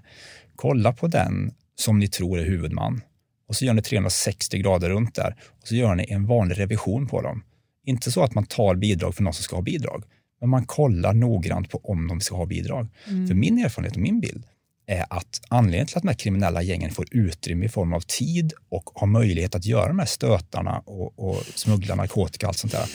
[0.56, 3.00] Kolla på den som ni tror är huvudman
[3.48, 7.06] och så gör ni 360 grader runt där och så gör ni en vanlig revision
[7.06, 7.44] på dem.
[7.84, 10.04] Inte så att man tar bidrag för någon som ska ha bidrag,
[10.40, 12.88] men man kollar noggrant på om de ska ha bidrag.
[13.28, 14.44] För min erfarenhet och min bild
[14.86, 18.52] är att anledningen till att de här kriminella gängen får utrymme i form av tid
[18.68, 22.72] och har möjlighet att göra de här stötarna och, och smuggla narkotika och allt sånt
[22.72, 22.88] där,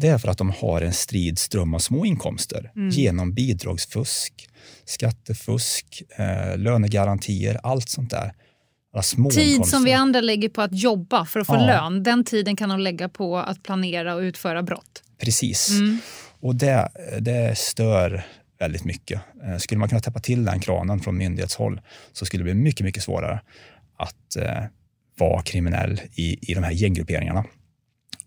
[0.00, 4.48] det är för att de har en strid ström av små inkomster genom bidragsfusk,
[4.84, 8.32] skattefusk, eh, lönegarantier, allt sånt där.
[9.30, 11.66] Tid som vi andra lägger på att jobba för att få Ja.
[11.66, 15.02] lön, den tiden kan de lägga på att planera och utföra brott.
[15.20, 15.70] Precis.
[15.70, 15.98] Mm.
[16.40, 16.88] Och det,
[17.20, 18.26] det stör
[18.58, 19.20] väldigt mycket.
[19.46, 21.80] Eh, Skulle man kunna täppa till den kranen från myndighetshåll
[22.12, 23.40] så skulle det bli mycket, mycket svårare
[23.96, 24.64] att eh,
[25.18, 27.44] vara kriminell i, i de här gänggrupperingarna.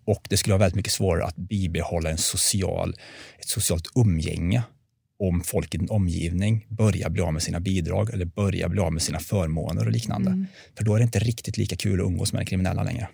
[0.06, 2.96] Och det skulle vara väldigt mycket svårare att bibehålla en social,
[3.40, 4.64] ett socialt umgänge
[5.20, 8.94] om folk i din omgivning börjar bli av med sina bidrag eller börjar bli av
[8.94, 10.32] med sina förmåner och liknande.
[10.32, 10.48] Mm.
[10.78, 13.08] För då är det inte riktigt lika kul att umgås med kriminella längre.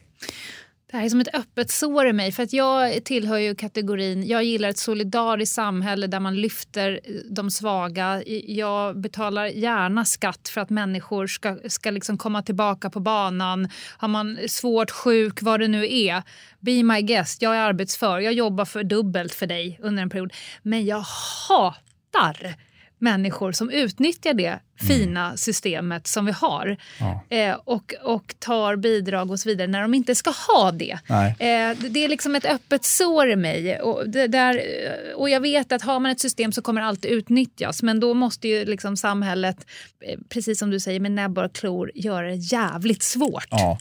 [0.92, 2.32] Det här är som ett öppet sår i mig.
[2.32, 7.14] För att Jag tillhör ju kategorin, jag gillar ett solidariskt samhälle där man lyfter eh,
[7.30, 8.24] de svaga.
[8.48, 13.70] Jag betalar gärna skatt för att människor ska, ska liksom komma tillbaka på banan.
[13.98, 16.24] Har man svårt sjuk, vad det nu är,
[16.60, 17.42] be my guest.
[17.42, 20.34] Jag är arbetsför, jag jobbar för dubbelt för dig under en period.
[20.62, 21.04] Men jag
[21.50, 22.56] hatar
[23.00, 27.24] människor som utnyttjar det fina systemet som vi har Ja.
[27.30, 30.98] eh, och, och tar bidrag och så vidare när de inte ska ha det.
[31.40, 33.80] Eh, det är liksom ett öppet sår i mig.
[33.82, 37.84] Och, där, eh, och jag vet att har man ett system så kommer alltid utnyttjas
[37.84, 39.66] men då måste ju liksom samhället,
[40.06, 43.48] eh, precis som du säger, med näbbar och klor göra det jävligt svårt.
[43.50, 43.80] Ja.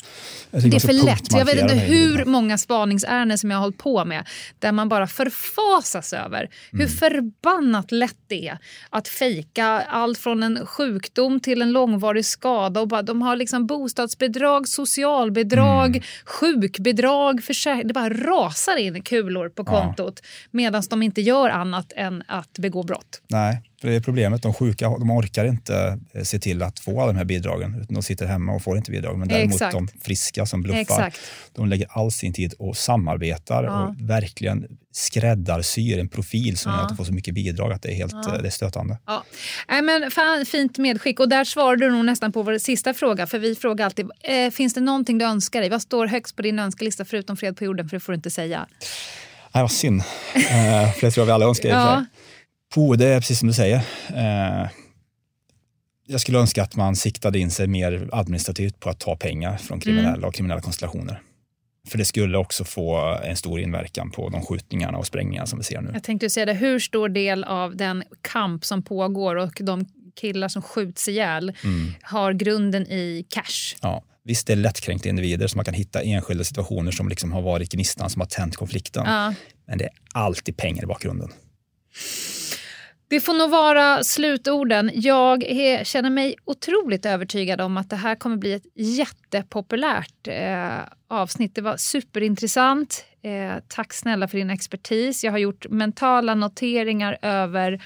[0.50, 1.32] Det är för lätt.
[1.32, 4.28] Jag vet inte hur många spaningsärenden som jag har hållit på med
[4.58, 8.58] där man bara förfasas över hur förbannat lätt det är
[8.90, 12.80] att fejka allt från en sjukdom till en långvarig skada.
[12.80, 17.86] Och bara, de har liksom bostadsbidrag, socialbidrag, sjukbidrag, försäkring.
[17.88, 19.82] Det bara rasar in kulor på Ja.
[19.82, 23.22] kontot medan de inte gör annat än att begå brott.
[23.28, 24.42] Nej, för det är problemet.
[24.42, 27.74] De sjuka de orkar inte eh, se till att få alla de här bidragen.
[27.82, 29.18] Utan de sitter hemma och får inte bidrag.
[29.18, 29.72] Men däremot Exakt.
[29.72, 31.20] de friska som bluffar, Exakt.
[31.54, 33.82] de lägger all sin tid och samarbetar Ja.
[33.88, 36.76] och verkligen skräddarsyr en profil som Ja.
[36.78, 38.34] gör att de får så mycket bidrag att det är helt Ja.
[38.36, 38.98] eh, det är stötande.
[39.06, 39.24] Ja.
[39.68, 41.20] Nej, men fan, fint medskick.
[41.20, 43.26] Och där svarade du nog nästan på vår sista fråga.
[43.26, 45.70] För vi frågar alltid, eh, finns det någonting du önskar dig?
[45.70, 47.88] Vad står högst på din önskelista förutom fred på jorden?
[47.88, 48.66] För det får du inte säga.
[49.54, 50.00] Nej, vad synd.
[50.34, 50.42] Eh,
[50.92, 51.68] för det tror jag vi alla önskar.
[51.68, 52.04] Ja.
[52.68, 52.74] Sig.
[52.74, 53.76] Po, det är precis som du säger.
[54.14, 54.68] Eh,
[56.06, 59.80] jag skulle önska att man siktade in sig mer administrativt på att ta pengar från
[59.80, 60.24] kriminella Mm.
[60.24, 61.22] och kriminella konstellationer.
[61.88, 65.64] För det skulle också få en stor inverkan på de skjutningarna och sprängningarna som vi
[65.64, 65.90] ser nu.
[65.94, 69.84] Jag tänkte säga det, hur stor del av den kamp som pågår och de
[70.20, 71.92] killar som skjuts ihjäl Mm.
[72.02, 73.76] har grunden i cash?
[73.82, 74.02] Ja.
[74.24, 77.72] Visst, det är lättkränkta individer som man kan hitta enskilda situationer som liksom har varit
[77.72, 79.04] gnistan som har tänt konflikten.
[79.06, 79.34] Ja.
[79.66, 81.32] Men det är alltid pengar i bakgrunden.
[83.08, 84.90] Det får nog vara slutorden.
[84.94, 90.78] Jag är, känner mig otroligt övertygad om att det här kommer bli ett jättepopulärt eh,
[91.08, 91.54] avsnitt.
[91.54, 93.04] Det var superintressant.
[93.22, 95.24] Eh, tack snälla för din expertis.
[95.24, 97.82] Jag har gjort mentala noteringar över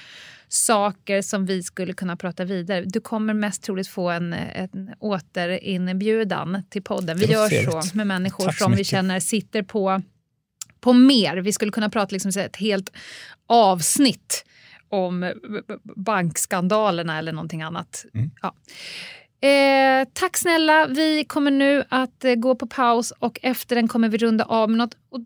[0.47, 2.83] saker som vi skulle kunna prata vidare.
[2.85, 7.17] Du kommer mest troligt få en, en återinbjudan till podden.
[7.17, 10.01] Vi gör så med människor så som vi känner sitter på,
[10.79, 11.37] på mer.
[11.37, 12.91] Vi skulle kunna prata liksom ett helt
[13.47, 14.45] avsnitt
[14.91, 15.33] om
[15.95, 18.05] bankskandalerna eller någonting annat.
[18.13, 18.31] Mm.
[18.41, 18.53] Ja.
[19.47, 20.87] Eh, tack snälla.
[20.87, 24.69] Vi kommer nu att eh, gå på paus och efter den kommer vi runda av
[24.69, 25.19] med något och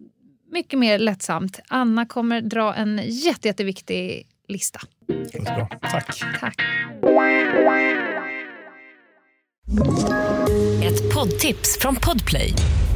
[0.52, 1.60] mycket mer lättsamt.
[1.68, 4.80] Anna kommer dra en jätte, jätteviktig lista.
[5.08, 5.70] Det bra.
[5.82, 6.24] Tack.
[6.40, 6.62] Tack.
[10.84, 12.54] Ett poddtips från Podplay.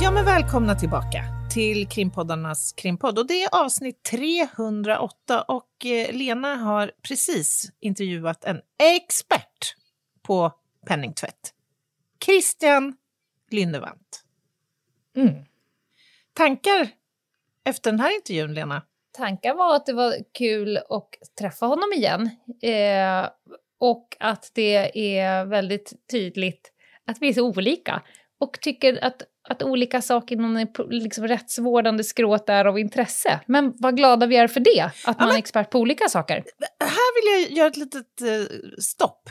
[0.00, 3.18] Ja, men välkomna tillbaka till krimpoddarnas krimpodd.
[3.18, 8.60] Och det är avsnitt 308 och eh, Lena har precis intervjuat en
[8.96, 9.74] expert
[10.22, 10.52] på
[10.86, 11.54] penningtvätt.
[12.24, 12.96] Christian
[13.50, 14.24] Lynnevant.
[15.16, 15.34] Mm.
[16.32, 16.88] Tankar
[17.64, 18.82] efter den här intervjun, Lena?
[19.12, 22.30] Tanken var att det var kul att träffa honom igen.
[22.62, 23.28] Eh,
[23.78, 26.72] och att det är väldigt tydligt
[27.04, 28.02] att vi är så olika.
[28.38, 33.40] Och tycker att, att olika saker inom det liksom rättsvårdande skrået är av intresse.
[33.46, 36.34] Men vad glada vi är för det, att man men- är expert på olika saker.
[36.80, 39.22] Här vill jag göra ett litet eh, stopp.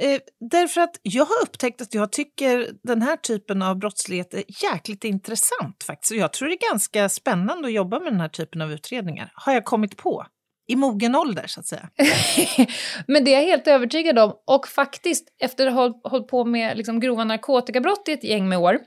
[0.00, 4.44] Eh, därför att jag har upptäckt att jag tycker den här typen av brottslighet är
[4.72, 6.10] jäkligt intressant faktiskt.
[6.12, 9.32] Och jag tror det är ganska spännande att jobba med den här typen av utredningar.
[9.34, 10.26] Har jag kommit på.
[10.66, 11.88] I mogen ålder så att säga.
[13.06, 14.32] Men det är jag helt övertygad om.
[14.46, 18.48] Och faktiskt, efter att ha håll- hållit på med liksom grova narkotikabrott i ett gäng
[18.48, 18.78] med år,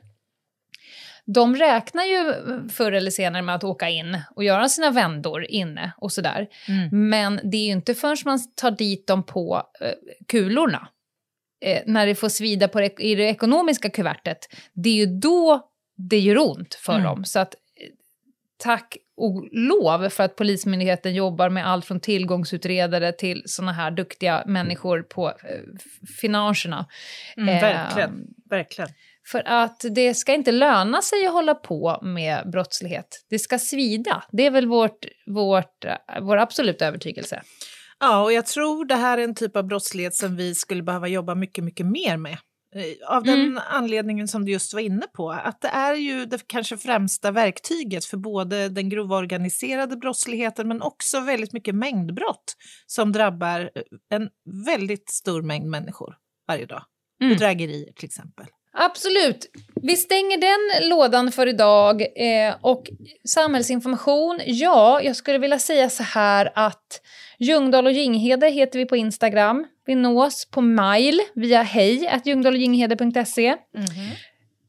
[1.34, 2.34] de räknar ju
[2.70, 6.48] förr eller senare med att åka in och göra sina vändor inne och sådär.
[6.92, 9.92] Men det är ju inte förrän man tar dit dem på eh,
[10.28, 10.88] kulorna,
[11.62, 15.70] eh, när det får svida på det, i det ekonomiska kuvertet, det är ju då
[15.98, 17.04] det gör ont för Mm.
[17.04, 17.26] dem.
[17.26, 17.90] Så att eh,
[18.58, 24.44] tack och lov för att Polismyndigheten jobbar med allt från tillgångsutredare till såna här duktiga
[24.46, 25.34] människor på eh,
[26.22, 26.86] finanserna.
[27.38, 28.90] Mm, verkligen, verkligen.
[29.32, 33.26] För att det ska inte löna sig att hålla på med brottslighet.
[33.30, 34.24] Det ska svida.
[34.32, 37.42] Det är väl vårt, vårt, eh, vår absoluta övertygelse.
[38.00, 41.08] Ja, och jag tror det här är en typ av brottslighet som vi skulle behöva
[41.08, 42.38] jobba mycket, mycket mer med.
[42.76, 43.60] Eh, Av den Mm.
[43.70, 48.06] anledningen som du just var inne på, att det är ju det kanske främsta verktyget
[48.06, 52.56] för både den grova organiserade brottsligheten men också väldigt mycket mängdbrott
[52.86, 53.70] som drabbar
[54.10, 54.30] en
[54.66, 56.16] väldigt stor mängd människor
[56.48, 56.84] varje dag.
[57.22, 57.34] Mm.
[57.34, 58.46] Bedrägerier till exempel.
[58.80, 59.46] Absolut.
[59.84, 62.02] Vi stänger den lådan för idag.
[62.02, 62.90] Eh, och
[63.28, 67.02] samhällsinformation, ja, jag skulle vilja säga så här att
[67.40, 69.66] Ljungdahl och Ginghede heter vi på Instagram.
[69.86, 73.56] Vi nås på mail via hej ljungdahloginghede.se.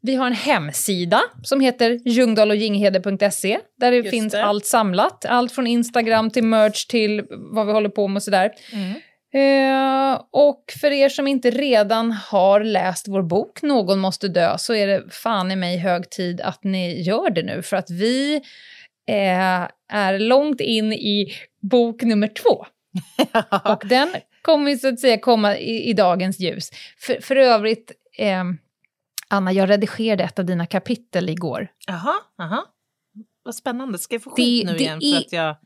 [0.00, 4.44] Vi har en hemsida som heter ljungdahloginghede.se där det Just finns det.
[4.44, 5.24] allt samlat.
[5.24, 8.50] Allt från Instagram till merch till vad vi håller på med och sådär.
[9.38, 14.74] Eh, och för er som inte redan har läst vår bok Någon måste dö så
[14.74, 18.34] är det fan i mig hög tid att ni gör det nu för att vi
[19.08, 22.66] eh, är långt in i bok nummer två.
[23.72, 24.08] Och den
[24.42, 26.70] kommer så att säga komma i, i dagens ljus.
[26.98, 28.44] För, för övrigt, eh,
[29.28, 31.68] Anna, jag redigerade ett av dina kapitel igår.
[31.86, 32.64] Jaha, jaha.
[33.42, 33.98] Vad spännande.
[33.98, 35.56] Ska jag få Det- skit nu det igen är- för att jag...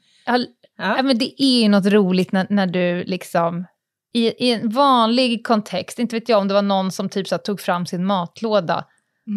[0.82, 0.96] Ja.
[0.96, 3.66] Ja, men det är ju något roligt när, när du liksom
[4.14, 7.38] i, i en vanlig kontext, inte vet jag om det var någon som typ så
[7.38, 8.84] tog fram sin matlåda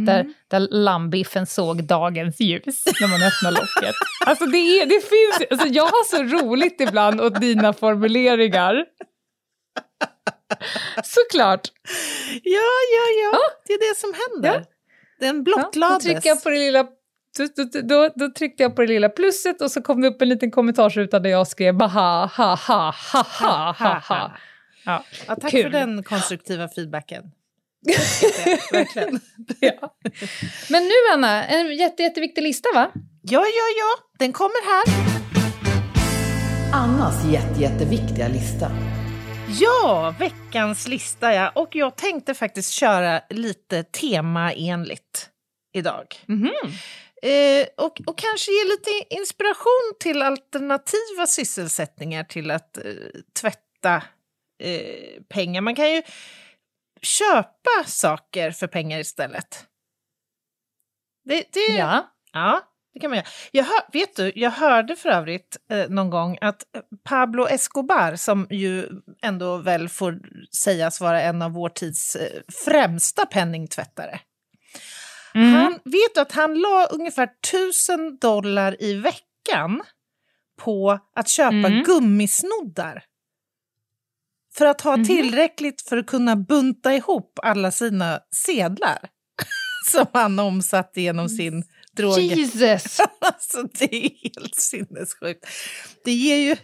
[0.06, 3.96] där, där lammbiffen såg dagens ljus när man öppnar locket.
[4.26, 8.86] Alltså det, är, det finns, alltså jag har så roligt ibland åt dina formuleringar.
[11.04, 11.68] Såklart.
[12.43, 13.39] Ja, ja, ja.
[13.68, 14.60] Det är det som händer.
[14.60, 14.66] Ja.
[15.20, 16.04] Den Ja, blottlades.
[16.04, 16.86] tryckte jag på det lilla,
[17.38, 20.21] då, då, då, då tryckte jag på det lilla plusset och så kom det upp
[20.21, 24.31] en liten kommentarsruta där jag skrev baha, ha, ha, ha, ha, ha, ha.
[24.86, 25.03] Ja.
[25.27, 25.63] Ja, tack Kul.
[25.63, 27.23] för den konstruktiva feedbacken.
[28.71, 29.19] Verkligen.
[29.59, 29.95] Ja.
[30.69, 32.91] Men nu Anna, en jätte, jätteviktig lista va?
[33.21, 34.17] Ja, ja, ja.
[34.19, 35.15] Den kommer här.
[36.73, 38.71] Annas jätte, jätteviktiga lista.
[39.59, 41.49] Ja, veckans lista ja.
[41.49, 45.29] Och jag tänkte faktiskt köra lite temaenligt
[45.73, 46.05] idag.
[47.26, 52.84] Eh, och, och kanske ge lite inspiration till alternativa sysselsättningar till att eh,
[53.39, 54.03] tvätta
[54.63, 55.61] eh, pengar.
[55.61, 56.01] Man kan ju
[57.01, 59.65] köpa saker för pengar istället.
[61.26, 62.11] Det, det, Ja.
[62.32, 62.61] Ja,
[62.93, 63.28] det kan man göra.
[63.51, 66.63] Jag hör, vet du, jag hörde för övrigt eh, någon gång att
[67.03, 68.89] Pablo Escobar, som ju
[69.21, 70.19] ändå väl får
[70.55, 74.19] sägas vara en av vår tids eh, främsta penningtvättare.
[75.53, 79.81] Han, vet du att han la ungefär tusen dollar i veckan
[80.61, 81.83] på att köpa Mm.
[81.83, 83.03] gummisnoddar.
[84.53, 89.09] För att ha tillräckligt för att kunna bunta ihop alla sina sedlar.
[89.91, 91.63] Som han omsatte genom sin
[91.97, 92.21] droger.
[92.21, 92.99] Jesus!
[93.19, 95.45] Alltså det är helt sinnessjukt.
[96.03, 96.55] Det ger ju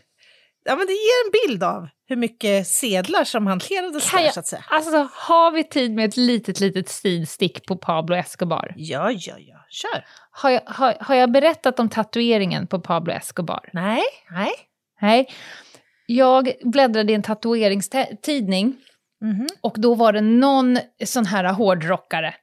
[0.66, 4.39] ja, men det ger en bild av hur mycket sedlar som hanterades Kan där så
[4.39, 4.64] att säga.
[4.70, 8.74] alltså, har vi tid med ett litet, litet sidstick på Pablo Escobar?
[8.78, 9.66] Ja, ja, ja.
[9.70, 10.05] Kör.
[10.32, 13.70] Har jag, har, har jag berättat om tatueringen på Pablo Escobar?
[13.74, 14.51] Nej, nej.
[15.01, 15.28] Nej.
[16.05, 18.76] Jag bläddrade i en tatueringstidning
[19.24, 19.47] Mhm.
[19.62, 22.34] och då var det någon sån här hårdrockare,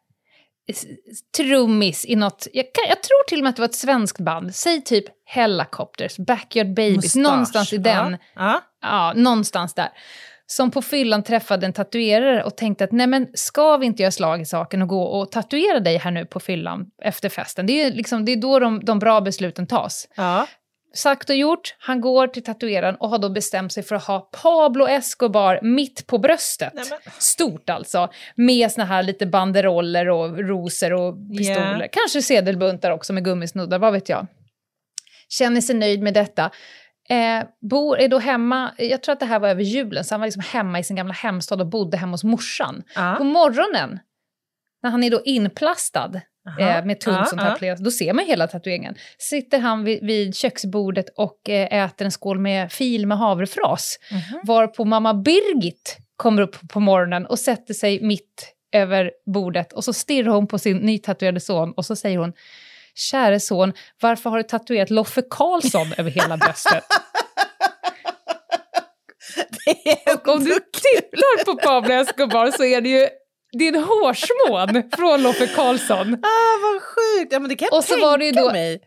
[1.36, 4.20] trummis i något, jag, kan, jag tror till och med att det var ett svenskt
[4.20, 7.22] band, säg typ Hellacopters, Backyard Babies, Mustasch.
[7.22, 8.60] någonstans i den, Ja, ja.
[8.82, 9.88] ja, någonstans där.
[10.50, 14.10] Som på fyllan träffade en tatuerare och tänkte att nej men ska vi inte göra
[14.10, 17.66] slag i saken och gå och tatuera dig här nu på fyllan efter festen?
[17.66, 20.08] Det är, liksom, det är då de, de bra besluten tas.
[20.14, 20.46] ja.
[20.94, 24.20] Sagt och gjort, han går till tatueraren och har då bestämt sig för att ha
[24.20, 26.72] Pablo Escobar mitt på bröstet.
[26.74, 31.80] Nej, men- Stort alltså, med såna här lite banderoller och rosor och pistoler.
[31.80, 31.88] Ja.
[31.92, 34.26] Kanske sedelbuntar också med gummisnuddar, vad vet jag.
[35.28, 36.50] Känner sig nöjd med detta.
[37.08, 40.20] Eh, bor, är då hemma, jag tror att det här var över julen, så han
[40.20, 42.82] var liksom hemma i sin gamla hemstad och bodde hemma hos morsan.
[42.94, 43.14] Ja.
[43.18, 43.98] På morgonen,
[44.82, 46.12] när han är då inplastad.
[46.60, 47.44] Eh, med tunt som ja.
[47.44, 48.94] tatueras, då ser man hela tatueringen.
[49.18, 54.40] Sitter han vid, vid köksbordet och eh, äter en skål med fil med havrefras, Mhm.
[54.44, 59.92] varpå mamma Birgit kommer upp på morgonen och sätter sig mitt över bordet och så
[59.92, 62.32] stirrar hon på sin nytatuerade son och så säger hon
[62.94, 66.84] Käre son, varför har du tatuerat Loffe Karlsson över hela bröstet?
[70.14, 73.08] Och om du tittar på Pablo Escobar så är det ju
[73.52, 75.98] det är en hårsmån från Loffe Karlsson.
[76.22, 77.32] Ah, vad sjukt!
[77.32, 78.80] Ja, men det kan jag Och så tänka var det ju då- mig.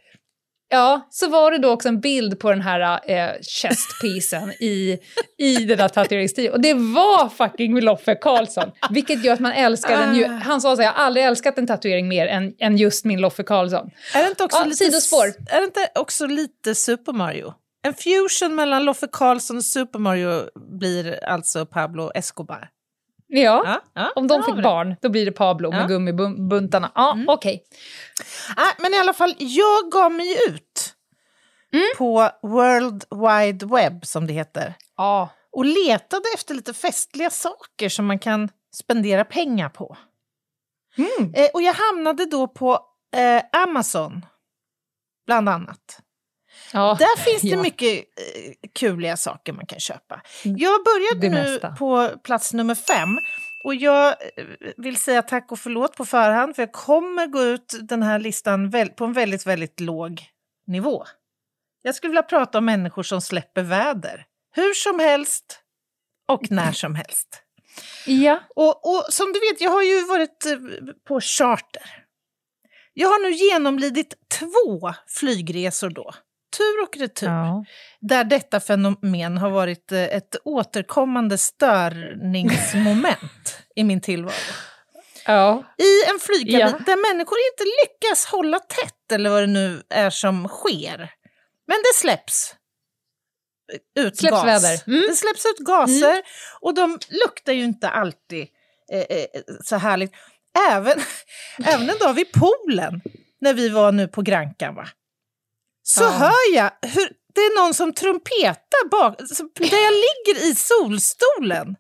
[0.74, 5.00] Ja, så var det då också en bild på den här eh, chestpiecen i,
[5.38, 6.54] i den där tatueringstiden.
[6.54, 10.26] Och det var fucking Loffe Karlsson, vilket gör att man älskar den ju.
[10.28, 13.44] Han sa så jag har aldrig älskat en tatuering mer än, än just min Loffe
[13.44, 13.90] Karlsson.
[14.16, 15.26] Är det inte också Ja, lite, sidospår.
[15.50, 17.54] Är det inte också lite Super Mario?
[17.88, 20.42] En fusion mellan Loffe Karlsson och Super Mario
[20.80, 22.68] blir alltså Pablo Escobar.
[23.34, 24.62] Ja, Ja, ja, om de fick det.
[24.62, 25.78] barn, då blir det Pablo Ja.
[25.78, 26.92] med gummibuntarna.
[26.96, 27.64] Ja, okej.
[28.58, 30.94] Nej, men i alla fall, jag gav mig ut
[31.98, 35.30] på World Wide Web, som det heter, Ja.
[35.52, 39.98] och letade efter lite festliga saker som man kan spendera pengar på.
[41.34, 42.80] Eh, och jag hamnade då på
[43.16, 44.26] eh, Amazon,
[45.26, 46.00] bland annat.
[46.74, 46.98] Ja.
[47.00, 47.62] Där finns det ja.
[47.62, 50.22] mycket eh, kuliga saker man kan köpa.
[50.44, 51.70] Jag började Det nu mesta.
[51.70, 53.20] på plats nummer fem.
[53.64, 54.46] Och jag eh,
[54.78, 58.72] vill säga tack och förlåt på förhand för jag kommer gå ut den här listan
[58.98, 60.24] på en väldigt, väldigt låg
[60.68, 61.06] nivå.
[61.82, 64.26] Jag skulle vilja prata om människor som släpper väder.
[64.56, 65.60] Hur som helst
[66.28, 67.44] och när som helst.
[68.06, 68.40] Ja.
[68.56, 70.58] Och, och som du vet, jag har ju varit eh,
[71.08, 72.06] på charter.
[72.94, 76.12] Jag har nu genomlidit två flygresor då.
[76.58, 77.28] Tur och retur.
[77.28, 77.66] Ja.
[78.02, 84.34] Där detta fenomen har varit eh, ett återkommande störningsmoment i min tillvaro.
[85.26, 85.64] ja.
[85.78, 86.68] I en flygkabin Ja.
[86.86, 90.98] där människor inte lyckas hålla tätt eller vad det nu är som sker.
[91.68, 92.56] Men det släpps
[94.00, 94.46] ut Släpps gas.
[94.46, 94.82] väder.
[94.88, 95.02] Mm.
[95.10, 96.22] Det släpps ut gaser
[96.62, 98.48] och de luktar ju inte alltid
[98.92, 99.26] eh, eh,
[99.64, 100.12] så härligt.
[100.72, 101.00] Även,
[101.66, 103.02] även en dag vid poolen,
[103.42, 104.88] när vi var nu på Grankan, va?
[105.84, 106.10] Så Ja.
[106.10, 109.18] hör jag hur det är någon som trumpetar bak,
[109.56, 111.76] där jag ligger i solstolen.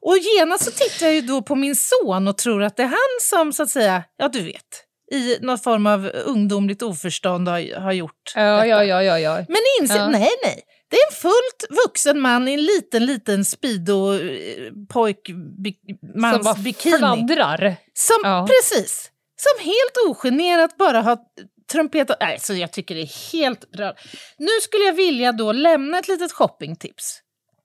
[0.00, 2.86] Och genast så tittar jag ju då på min son och tror att det är
[2.86, 4.82] han som, så att säga, ja du vet,
[5.12, 8.66] i någon form av ungdomligt oförstånd har, har gjort Ja, detta.
[8.66, 9.34] ja, ja, ja, ja.
[9.48, 10.08] Men inser, Ja.
[10.08, 10.62] nej, nej.
[10.90, 14.72] Det är en fullt vuxen man i en liten, liten speedo eh,
[16.32, 16.98] Som bara bikini.
[16.98, 17.76] fladdrar.
[17.94, 18.48] Som, Ja.
[18.48, 19.10] Precis.
[19.36, 21.18] Som helt ogenerat bara har
[21.72, 22.16] trumpetat.
[22.20, 24.00] Nej, så jag tycker det är helt rörande.
[24.38, 27.20] Nu skulle jag vilja då lämna ett litet shoppingtips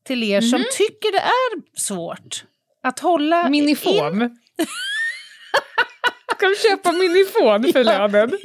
[0.05, 2.43] till er som tycker det är svårt
[2.83, 4.37] att hålla in Minifon.
[6.35, 8.31] Ska du köpa minifon för lönen?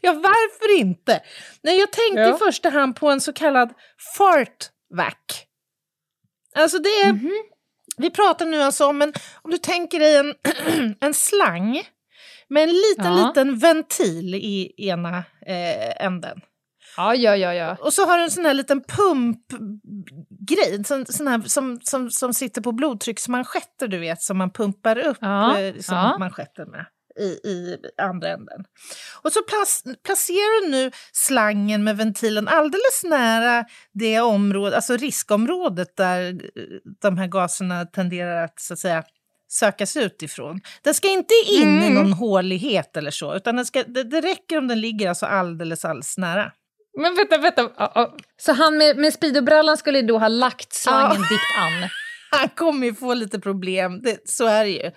[0.00, 1.20] Ja, varför inte?
[1.62, 2.34] Nej, jag tänkte Ja.
[2.34, 3.70] i första hand på en så kallad
[4.16, 5.14] fartvac.
[6.54, 7.18] Alltså det är,
[7.96, 9.12] vi pratar nu alltså om en,
[9.42, 10.34] om du tänker dig en,
[11.00, 11.82] en slang
[12.52, 13.26] med en liten, Ja.
[13.28, 16.40] liten ventil i ena eh, änden.
[16.96, 17.76] Ja, ja, ja, ja.
[17.80, 22.34] Och så har du en sån här liten pumpgrej sån, sån här, som, som, som
[22.34, 26.16] sitter på blodtrycksmanschetter, du vet, som man pumpar upp Ja, eh, som ja.
[26.18, 26.86] manschetten med
[27.20, 28.64] i, i andra änden.
[29.22, 35.96] Och så plas- placerar du nu slangen med ventilen alldeles nära det område, alltså riskområdet
[35.96, 36.38] där eh,
[37.02, 39.04] de här gaserna tenderar att, så att säga,
[39.52, 40.60] sökas ut ifrån.
[40.82, 41.94] Den ska inte in i Mm.
[41.94, 45.84] någon hålighet eller så, utan den ska, det, det räcker om den ligger alltså alldeles,
[45.84, 46.52] alldeles nära.
[47.00, 47.62] Men vänta, vänta.
[47.76, 48.16] Ja, ja.
[48.36, 51.28] Så han med, med speedobrallan skulle då ha lagt slangen Ja.
[51.28, 51.88] dikt an?
[52.40, 54.90] Han kommer ju få lite problem, det, så är det ju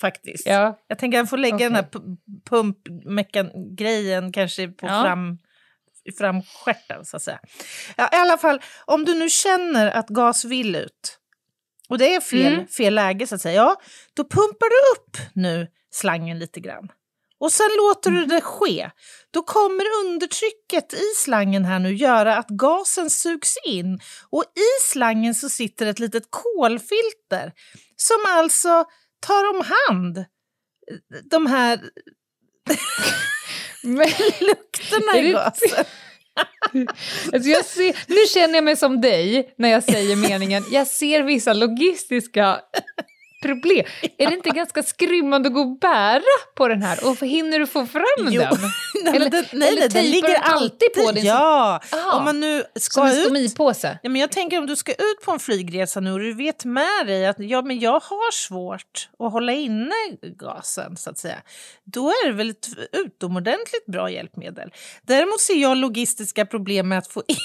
[0.00, 0.46] faktiskt.
[0.46, 0.78] Ja.
[0.88, 1.66] Jag tänker att han får lägga Okej.
[1.66, 2.16] den här pu-
[2.50, 5.02] pumpmeckan-grejen kanske på Ja.
[5.02, 5.38] fram,
[6.04, 7.38] i framstjärten så att säga.
[7.96, 11.18] Ja, I alla fall, om du nu känner att gas vill ut
[11.92, 12.66] och det är fel, Mm.
[12.66, 13.76] fel läge så att säga, ja,
[14.14, 16.88] då pumpar du upp nu slangen lite grann.
[17.40, 18.22] Och sen låter Mm.
[18.22, 18.90] du det ske.
[19.30, 24.00] Då kommer undertrycket i slangen här nu göra att gasen sugs in
[24.30, 27.52] och i slangen så sitter ett litet kolfilter
[27.96, 28.84] som alltså
[29.26, 30.24] tar om hand
[31.30, 31.80] de här
[34.40, 35.84] lukterna i gasen
[37.32, 40.64] alltså jag ser, nu känner jag mig som dig när jag säger meningen.
[40.70, 42.60] Jag ser vissa logistiska
[43.42, 43.84] problem.
[44.18, 46.22] Är det inte ganska skrymmande att gå och bära
[46.56, 47.06] på den här?
[47.10, 48.40] Och hinner du få fram Jo.
[48.42, 48.58] den?
[49.04, 51.24] Nej, Eller- den, nej, eller den ligger alltid på den?
[51.24, 52.18] Ja, Aha.
[52.18, 53.98] om man nu Som ska en ut stomipåse?
[54.02, 56.64] Ja, men jag tänker om du ska ut på en flygresa nu och du vet
[56.64, 59.94] med dig att ja, men jag har svårt att hålla inne
[60.38, 61.38] gasen, så att säga.
[61.84, 64.72] Då är det väl ett utomordentligt bra hjälpmedel.
[65.02, 67.36] Däremot ser jag logistiska problem med att få in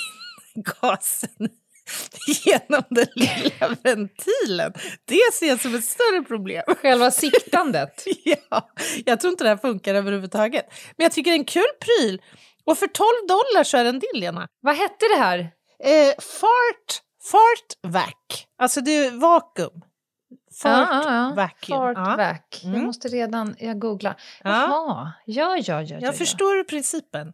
[0.82, 1.50] gasen
[2.46, 4.74] genom den lilla ventilen.
[5.06, 6.64] Det ser jag som ett större problem.
[6.82, 8.04] Själva siktandet?
[8.24, 8.70] Ja,
[9.06, 10.66] jag tror inte det här funkar överhuvudtaget.
[10.98, 12.22] Men jag tycker det är en kul pryl.
[12.66, 14.48] Och för 12 dollar så är den din, Lena.
[14.62, 15.40] Vad hette det här?
[15.84, 17.02] Eh, fart,
[17.32, 18.14] fart vac.
[18.58, 19.82] Alltså det är vakuum.
[20.62, 21.34] Fart Ja, ja, ja.
[21.36, 21.78] vacuum.
[21.78, 22.16] Fart Ja.
[22.18, 22.64] vac.
[22.64, 22.84] Jag Mm.
[22.86, 23.56] måste redan...
[23.60, 24.16] Jag googlar.
[24.44, 24.50] Ja.
[24.50, 25.12] Jaha.
[25.26, 25.82] Ja, ja, ja.
[25.82, 27.34] ja, Jag förstår du principen?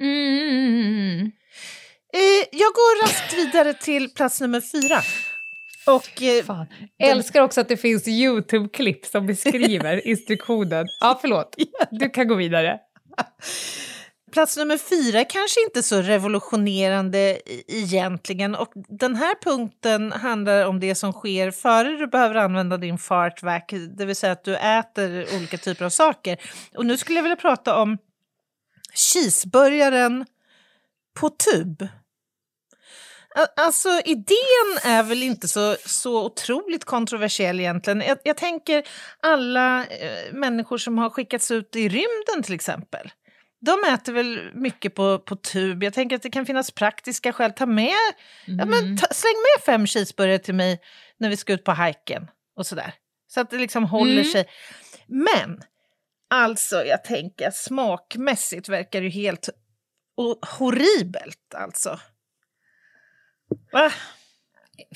[0.00, 1.32] Mm.
[2.14, 5.00] Eh, jag går raskt vidare till plats nummer fyra.
[5.86, 6.66] Och, eh, Fan.
[6.98, 10.86] Älskar också att det finns YouTube-klipp som beskriver instruktionen.
[11.00, 11.56] Ja, förlåt.
[11.90, 12.78] Du kan gå vidare.
[14.32, 17.38] Plats nummer fyra kanske inte så revolutionerande
[17.68, 22.98] egentligen och den här punkten handlar om det som sker före du behöver använda din
[22.98, 23.62] fartvac,
[23.96, 26.38] det vill säga att du äter olika typer av saker.
[26.76, 27.98] Och nu skulle jag vilja prata om
[28.94, 30.24] cheeseburgaren
[31.20, 31.88] på tub.
[33.56, 38.00] Alltså idén är väl inte så, så otroligt kontroversiell egentligen.
[38.00, 38.88] Jag, jag tänker
[39.22, 43.12] alla eh, människor som har skickats ut i rymden till exempel.
[43.60, 45.82] De äter väl mycket på, på tub.
[45.82, 47.52] Jag tänker att det kan finnas praktiska skäl.
[47.52, 47.94] Ta med,
[48.46, 50.80] ja, men ta, släng med fem cheeseburgare till mig
[51.18, 52.94] när vi ska ut på hajken och sådär.
[53.26, 54.24] Så att det liksom håller Mm.
[54.32, 54.44] sig.
[55.06, 55.60] Men
[56.30, 59.48] alltså, jag tänker smakmässigt verkar det ju helt
[60.58, 61.98] horribelt alltså.
[63.72, 63.92] Va?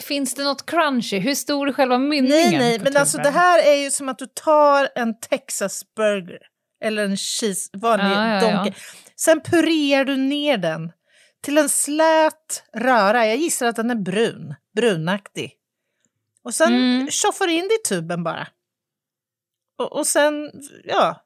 [0.01, 1.19] Finns det något crunchy?
[1.19, 2.51] Hur stor är själva mynningen?
[2.51, 6.39] Nej, nej, men alltså det här är ju som att du tar en Texas burger
[6.85, 8.73] eller en cheese, vanlig Ja, ja, ja.
[9.17, 10.93] Sen purerar du ner den
[11.41, 13.27] till en slät röra.
[13.27, 15.55] Jag gissar att den är brun, brunaktig.
[16.43, 17.11] Och sen Mm.
[17.11, 18.49] tjoffar du in det i tuben bara.
[19.79, 20.51] Och, och sen,
[20.85, 21.25] ja,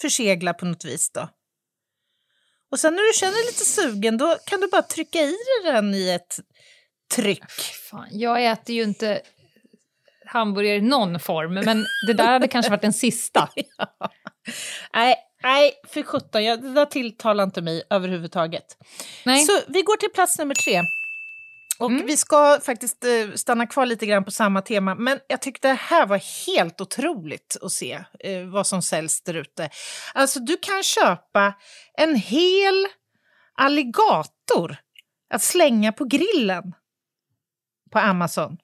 [0.00, 1.28] försegla på något vis då.
[2.70, 5.34] Och sen när du känner lite sugen, då kan du bara trycka i
[5.64, 6.38] den i ett
[7.14, 7.50] tryck.
[7.90, 9.20] Fan, jag äter ju inte
[10.26, 13.48] hamburgare i någon form, men det där hade kanske varit den sista.
[14.94, 18.64] Nej, nej, för sjutton, jag- det där tilltalar inte mig överhuvudtaget.
[19.24, 19.44] Nej.
[19.44, 20.82] Så vi går till plats nummer tre.
[21.80, 25.68] Och vi ska faktiskt eh, stanna kvar lite grann på samma tema, men jag tyckte
[25.68, 29.70] det här var helt otroligt att se eh, vad som säljs där ute.
[30.14, 31.54] Alltså, du kan köpa
[31.94, 32.86] en hel
[33.54, 34.76] alligator
[35.34, 36.62] att slänga på grillen
[37.90, 38.56] på Amazon.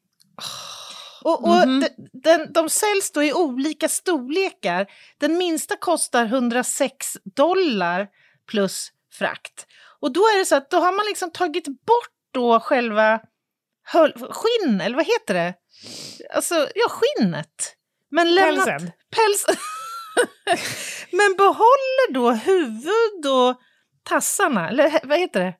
[1.22, 1.80] Och, och Mhm.
[1.80, 4.86] de, den, de säljs då i olika storlekar.
[5.18, 8.08] Den minsta kostar 106 dollar
[8.50, 9.66] plus frakt.
[10.00, 13.20] Och då är det så att då har man liksom tagit bort då själva
[14.30, 15.54] skinn, eller vad heter det?
[16.34, 17.76] Alltså, ja, skinnet.
[18.10, 18.92] Men lämnat, Pälsen.
[19.10, 19.46] Päls.
[21.12, 23.60] Men behåller då huvud och
[24.02, 25.54] tassarna, eller vad heter det?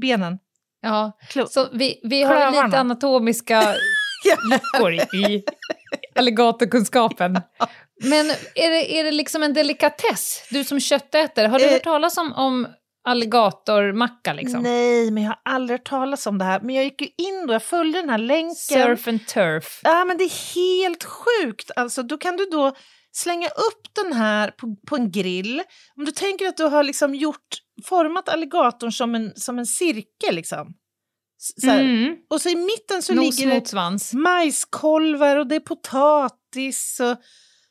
[0.00, 0.38] Benen.
[0.82, 2.66] Ja, Klo- så vi, vi har Klövarna.
[2.66, 3.74] lite anatomiska
[4.50, 5.44] luckor i
[6.14, 7.32] alligatorkunskapen.
[8.02, 11.46] Men är det, är det liksom en delikatess, du som köttätare?
[11.46, 11.72] Har du Eh.
[11.72, 12.66] hört talas om, om
[13.04, 14.32] alligatormacka?
[14.32, 14.62] Liksom?
[14.62, 16.60] Nej, men jag har aldrig hört talas om det här.
[16.60, 18.54] Men jag gick ju in då, jag följde den här länken.
[18.54, 19.80] Surf and turf.
[19.84, 21.70] Ja, men det är helt sjukt.
[21.76, 22.72] Alltså, då kan du då
[23.12, 25.62] slänga upp den här på, på en grill.
[25.96, 27.48] Om du tänker att du har liksom gjort,
[27.82, 30.34] format alligatorn som en, som en cirkel.
[30.34, 30.74] Liksom.
[31.60, 31.70] Så.
[31.70, 32.16] Mm.
[32.30, 34.14] Och så i mitten så Nos ligger det svans.
[34.14, 37.00] majskolvar och det är potatis.
[37.00, 37.16] Och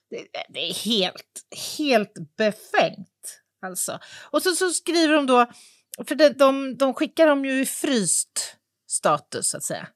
[0.10, 1.45] det, det är helt,
[1.77, 3.41] helt befängt.
[3.61, 3.99] Alltså.
[4.31, 5.45] Och så, så skriver de då,
[6.07, 8.56] för det, de, de skickar dem ju i fryst
[8.88, 9.88] status så att säga.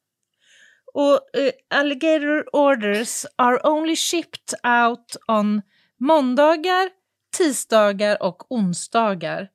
[0.93, 5.61] Och eh, alligator orders are only shipped out on
[5.99, 6.89] måndagar,
[7.37, 9.49] tisdagar och onsdagar.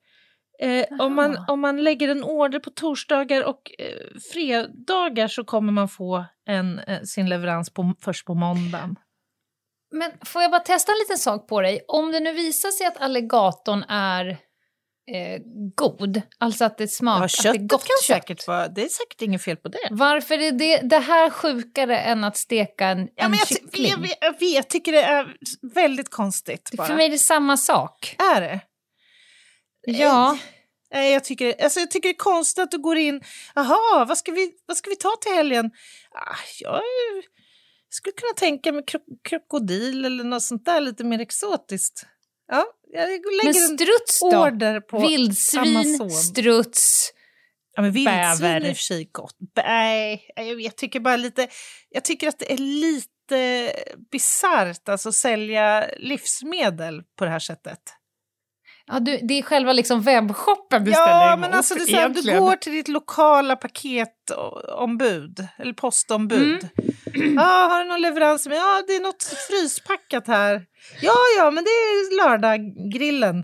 [0.61, 5.71] Eh, om, man, om man lägger en order på torsdagar och eh, fredagar så kommer
[5.73, 8.95] man få en, eh, sin leverans på, först på måndagen.
[9.91, 11.81] Men får jag bara testa en liten sak på dig?
[11.87, 14.27] Om det nu visar sig att alligatorn är
[15.11, 15.41] eh,
[15.75, 18.23] god, alltså att det smakar, Ja, att det är gott kan kött.
[18.23, 19.87] säkert vara, det är säkert inget fel på det.
[19.91, 23.87] Varför är det, det här sjukare än att steka en, Ja, en men jag, kyckling?
[23.89, 25.35] jag, jag vet, jag tycker det är
[25.73, 26.69] väldigt konstigt.
[26.77, 26.87] Bara.
[26.87, 28.15] För mig är det samma sak.
[28.35, 28.59] Är det?
[29.97, 30.37] Ja.
[30.93, 33.21] Nej, jag tycker, alltså jag tycker det är konstigt att du går in,
[33.55, 35.71] jaha, vad ska vi, vad ska vi ta till helgen?
[36.11, 36.81] Ah, jag
[37.89, 42.05] skulle kunna tänka mig kro krokodil eller något sånt där lite mer exotiskt.
[42.47, 44.27] Ja, jag Men lägger en struts då?
[44.27, 46.11] order på Vildsvin, Amazon.
[46.11, 47.11] struts.
[47.75, 48.61] Ja, men vildsvin bäver.
[48.61, 49.35] är i och för sig gott.
[49.55, 51.47] Nej, jag tycker bara lite...
[51.89, 53.73] Jag tycker att det är lite
[54.11, 57.79] bisarrt alltså, att sälja livsmedel på det här sättet.
[58.91, 61.85] Ja, du, det är själva liksom webbshoppen du ställer Ja, emot men alltså det är
[61.85, 66.69] så här, du går till ditt lokala paketombud, eller postombud.
[67.15, 67.35] Mm.
[67.35, 68.47] Ja, har du någon leverans?
[68.47, 68.57] med?
[68.57, 70.65] Ja, det är något fryspackat här.
[71.01, 73.43] Ja, ja, men det är lördaggrillen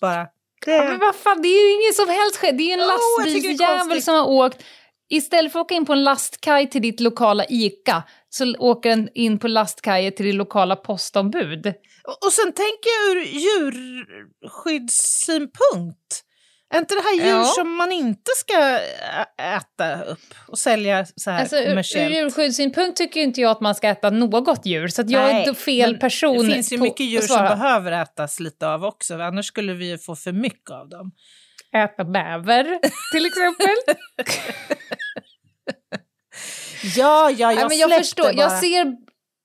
[0.00, 0.26] bara.
[0.64, 0.70] Det...
[0.70, 2.56] Ja, men vad fan, det är ju ingen som helst skäl.
[2.56, 4.62] Det är ju en lastbilsjävel som har åkt.
[5.10, 9.08] Istället för att åka in på en lastkaj till ditt lokala ICA så åker den
[9.14, 11.74] in på lastkajen till ditt lokala postombud.
[12.26, 16.24] Och, sen tänker jag ur djurskyddssynpunkt.
[16.74, 17.44] Är inte det här djur Ja.
[17.44, 18.78] som man inte ska
[19.42, 22.14] äta upp och sälja så här Alltså, ur, ur kommersiellt?
[22.14, 25.96] djurskyddssynpunkt tycker inte jag att man ska äta något djur, så jag Nej, är fel
[25.98, 29.72] person Det finns ju på- mycket djur som behöver ätas lite av också, annars skulle
[29.74, 31.10] vi ju få för mycket av dem.
[31.76, 32.78] Äta bäver,
[33.12, 33.76] till exempel.
[36.96, 38.26] Ja, ja, jag, Nej, men jag förstår.
[38.26, 38.60] Jag bara.
[38.60, 38.96] ser,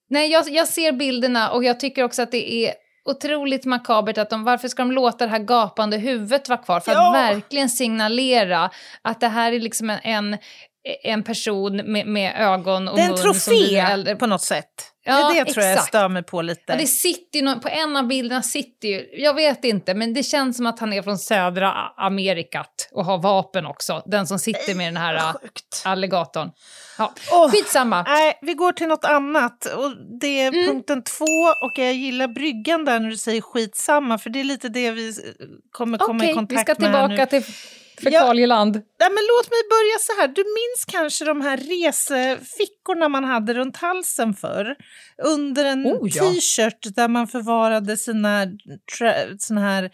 [0.10, 2.74] nej, jag, jag ser bilderna och jag tycker också att det är
[3.10, 6.80] otroligt makabert att de, varför ska de låta det här gapande huvudet vara kvar?
[6.80, 7.08] För Ja.
[7.08, 8.70] att verkligen signalera
[9.02, 10.38] att det här är liksom en, en,
[11.04, 14.89] en person med, med ögon och Det är en mun trofé på något sätt.
[15.04, 15.88] Ja, det tror jag jag exakt.
[15.88, 16.62] stör mig på lite.
[16.66, 20.14] Ja, det sitter ju nå- på en av bilderna sitter ju, jag vet inte, men
[20.14, 24.04] det känns som att han är från södra Amerikat och har vapen också.
[24.06, 25.82] Den som sitter med den här ä, Sjukt.
[25.86, 26.52] alligatorn.
[26.98, 28.04] Ja, Åh, skitsamma.
[28.04, 29.66] Nej, vi går till något annat.
[29.66, 30.66] Och det är Mm.
[30.68, 31.26] punkten två
[31.66, 35.14] och jag gillar bryggan där när du säger skitsamma för det är lite det vi
[35.72, 37.44] kommer komma Okej, i kontakt vi ska med här tillbaka till
[38.04, 38.74] fekalieland.
[38.76, 40.28] Nej, men låt mig börja så här.
[40.28, 44.76] Du minns kanske de här resefickorna man hade runt halsen för
[45.24, 46.24] Under en Oh, ja.
[46.24, 48.46] t-shirt där man förvarade sina
[49.40, 49.90] såna här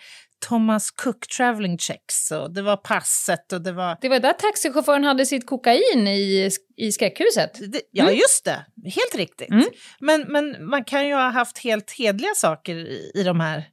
[0.47, 2.31] Thomas Cook traveling checks.
[2.31, 3.97] Och det var passet och det var...
[4.01, 7.71] Det var där taxichauffören hade sitt kokain i, i skräckhuset.
[7.71, 8.65] Det, ja, just det.
[8.83, 9.49] Helt riktigt.
[9.49, 9.65] Mm.
[9.99, 13.63] Men, men man kan ju ha haft helt hedliga saker i, i de här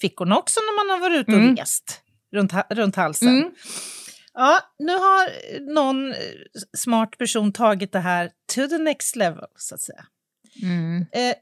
[0.00, 1.56] fickorna också när man har varit ute och Mm.
[1.56, 2.00] rest
[2.32, 3.28] runt, runt halsen.
[3.28, 3.50] Mm.
[4.34, 5.30] Ja, nu har
[5.74, 6.16] någon eh,
[6.76, 10.04] smart person tagit det här to the next level, så att säga.
[10.62, 11.06] Mm.
[11.12, 11.36] Eh,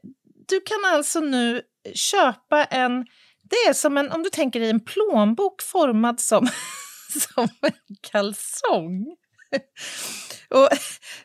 [0.47, 1.61] du kan alltså nu
[1.93, 3.05] köpa en...
[3.49, 6.47] Det är som en, om du tänker dig en plånbok formad som,
[7.35, 9.15] som en kalsong.
[10.49, 10.69] Och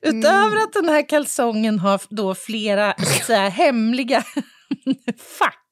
[0.03, 4.25] utöver att den här kalsongen har då flera så säga, hemliga
[5.39, 5.64] fack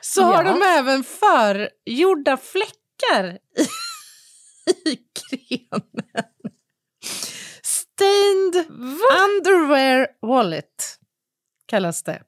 [0.00, 0.50] så har Ja.
[0.52, 6.24] de även förgjorda fläckar i, i grenen.
[7.62, 8.66] Stained
[9.24, 10.98] underwear wallet
[11.66, 12.22] kallas det.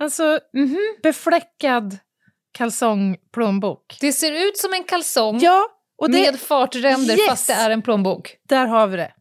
[0.00, 0.78] Alltså Mhm.
[1.02, 1.98] befläckad
[2.52, 3.96] kalsongplånbok.
[4.00, 5.68] Det ser ut som en kalsong Ja,
[5.98, 7.26] och det, med fartränder Yes!
[7.28, 8.36] fast det är en plånbok.
[8.48, 9.14] där har vi det.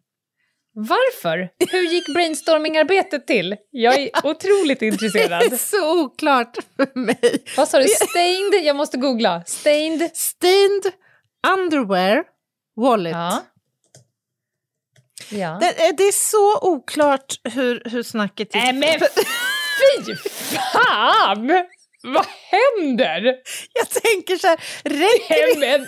[0.76, 1.50] Varför?
[1.72, 3.56] Hur gick brainstormingarbetet till?
[3.72, 5.60] Jag är otroligt Det är intresserad.
[5.60, 7.44] så oklart för mig.
[7.58, 7.88] Vad sa du?
[7.88, 8.54] Stained?
[8.64, 9.44] Jag måste googla.
[9.46, 10.10] Stained?
[10.14, 10.92] Stained
[11.58, 12.24] underwear
[12.76, 13.12] wallet.
[13.14, 13.44] Ja.
[15.30, 15.58] Ja.
[15.62, 18.64] Det, är- det är så oklart hur, hur snacket gick.
[18.64, 19.00] Nej men
[20.06, 20.16] fy
[20.74, 21.48] fan!
[22.04, 23.36] Vad händer?
[23.74, 25.88] Jag tänker så här, räcker, Nej, men,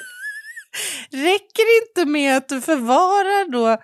[1.23, 3.77] räcker det inte med att du förvarar då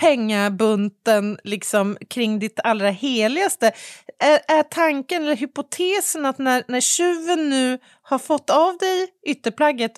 [0.00, 3.72] pengabunten liksom kring ditt allra heligaste?
[4.18, 9.92] Är, är tanken eller hypotesen att när, när tjuven nu har fått av dig ytterplagget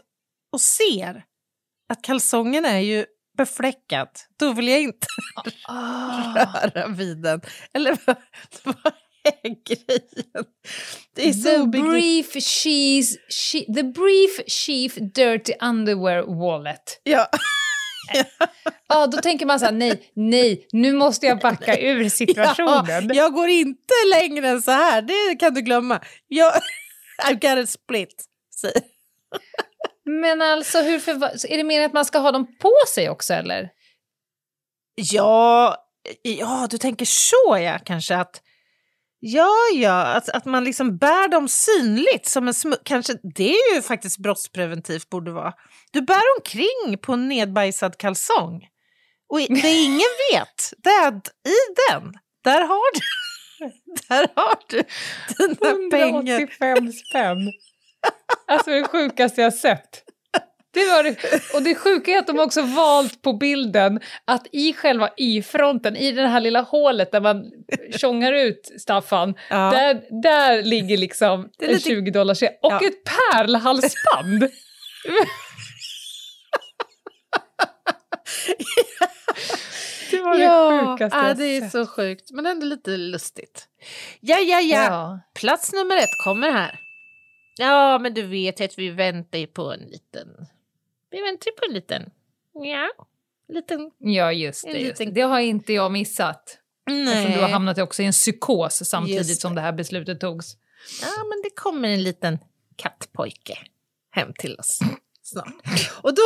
[0.52, 1.24] och ser
[1.92, 3.06] att kalsongen är ju
[3.36, 4.08] befläckad,
[4.38, 5.06] då vill jag inte
[6.34, 7.40] röra vid den.
[7.74, 8.16] Eller vad,
[8.64, 8.92] vad
[9.24, 10.44] är grejen?
[11.14, 17.00] Det är så the brief she's, she, the brief chief dirty underwear wallet.
[17.02, 17.28] Ja.
[18.88, 23.08] Ja, då tänker man så här, nej, nej, nu måste jag backa ur situationen.
[23.08, 26.00] Ja, jag går inte längre än så här, det kan du glömma.
[26.28, 26.52] Jag,
[27.24, 28.24] I've got a split.
[28.60, 28.82] säger-
[30.04, 33.68] Men alltså, hur är det meningen att man ska ha dem på sig också eller?
[34.94, 35.76] Ja,
[36.22, 38.42] ja, du tänker så ja, kanske att
[39.22, 43.74] Ja, ja, att, att man liksom bär dem synligt som en smu- kanske Det är
[43.74, 45.52] ju faktiskt brottspreventivt borde vara.
[45.90, 48.66] Du bär omkring på en nedbajsad kalsong.
[49.28, 52.12] Och det ingen vet, det är att i den,
[52.44, 53.00] där har du,
[54.08, 54.82] där har du
[55.38, 56.40] dina pengar.
[56.40, 57.38] 185 spänn.
[58.46, 60.04] Alltså det sjukaste jag sett.
[60.72, 61.16] Det var det.
[61.54, 66.12] Och det sjuka är att de också valt på bilden att i själva y-fronten, i
[66.12, 67.44] det här lilla hålet där man
[67.96, 69.56] tjongar ut Staffan, Ja.
[69.70, 72.80] där, där ligger liksom en lite- 20 dollars Och Ja.
[72.86, 74.42] ett pärlhalsband!
[80.10, 81.72] det var det sjukaste ja, jag det är sett.
[81.72, 83.68] så sjukt, men ändå lite lustigt.
[84.20, 84.84] Ja, ja, ja.
[84.84, 85.20] Ja.
[85.34, 86.80] Plats nummer ett kommer här.
[87.58, 90.28] Ja, men du vet att vi väntar ju på en liten...
[91.10, 92.10] Vi väntar ju på en liten...
[92.52, 92.88] Ja,
[93.48, 93.90] liten...
[93.98, 94.78] Ja, just det.
[94.78, 96.58] Just liten- det har inte jag missat.
[96.86, 97.02] Nej.
[97.02, 100.56] Eftersom du har hamnat också i en psykos samtidigt som det här beslutet togs.
[101.02, 102.38] Ja, men det kommer en liten
[102.76, 103.58] kattpojke
[104.10, 104.80] hem till oss
[105.30, 105.54] snart.
[106.02, 106.22] Och då,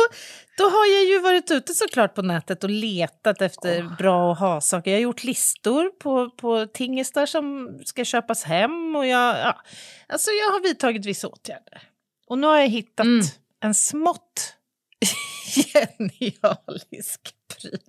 [0.57, 4.91] då har jag ju varit ute såklart på nätet och letat efter bra att ha-saker.
[4.91, 9.61] Jag har gjort listor på, på tingestar som ska köpas hem och jag, ja,
[10.07, 11.81] alltså jag har vidtagit vissa åtgärder.
[12.27, 13.25] Och nu har jag hittat Mm.
[13.63, 14.55] en smått
[15.55, 17.21] genialisk
[17.61, 17.79] pryl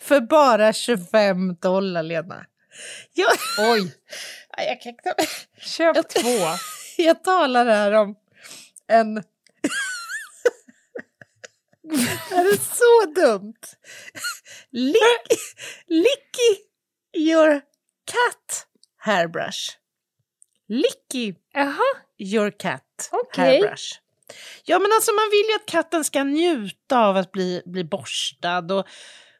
[0.00, 2.44] för bara 25 dollar, Lena.
[3.14, 3.28] Jag,
[3.72, 3.94] Oj,
[4.56, 4.94] jag kan
[5.60, 6.28] köp Jag- två.
[6.98, 8.14] Jag talar här om
[8.88, 9.22] en...
[12.30, 13.60] det är så dumt.
[14.70, 15.38] Lick,
[15.86, 16.62] licky
[17.16, 17.60] your
[18.04, 19.70] cat hairbrush.
[20.68, 21.82] Licky Jaha,
[22.18, 23.44] your cat Okej.
[23.44, 24.00] hairbrush.
[24.64, 28.72] Ja, men alltså man vill ju att katten ska njuta av att bli, bli borstad
[28.74, 28.86] och,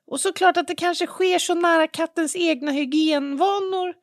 [0.07, 3.95] och såklart att det kanske sker så nära kattens egna hygienvanor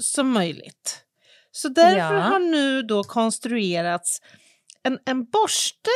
[0.00, 1.04] som möjligt.
[1.52, 2.20] Så därför Ja.
[2.20, 4.20] har nu då konstruerats
[4.82, 5.90] en, en borste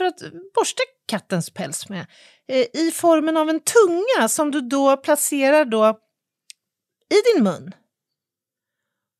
[0.00, 2.06] för att borsta kattens päls med
[2.48, 5.98] eh, i formen av en tunga som du då placerar då
[7.14, 7.72] i din mun.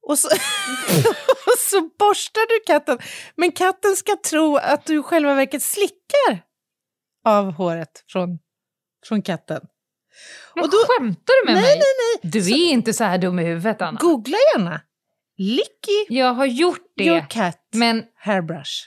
[0.07, 0.29] Och så,
[1.47, 2.99] och så borstar du katten.
[3.37, 6.43] Men katten ska tro att du i själva verket slickar
[7.25, 8.39] av håret från,
[9.07, 9.61] från katten.
[10.55, 11.77] Men Och då- skämtar du med Nej, mig?
[11.79, 12.31] nej, nej.
[12.33, 13.99] Du är inte så här dum i huvudet, Anna.
[14.01, 14.81] Googla gärna.
[15.39, 18.87] Licky Jag har gjort det, your cat men hairbrush.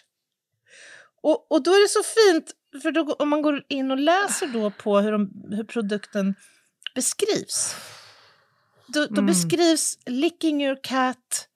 [1.24, 2.52] Och, och då är det så fint,
[2.82, 6.36] för då, om man går in och läser då på hur, de, hur produkten
[6.96, 7.76] beskrivs.
[8.88, 9.26] Då, då Mm.
[9.26, 11.48] beskrivs licking your cat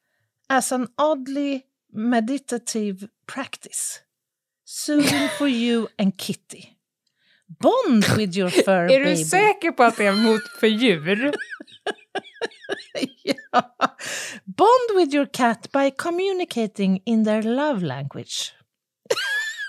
[0.49, 1.61] as an oddly
[1.93, 3.99] meditative practice.
[4.65, 6.63] Soothing for you and Kitty.
[7.59, 9.09] Bond with your fur är baby.
[9.09, 11.33] du säker på att det är mot för djur?
[13.23, 13.75] ja.
[14.45, 18.53] Bond with your cat by communicating in their love language.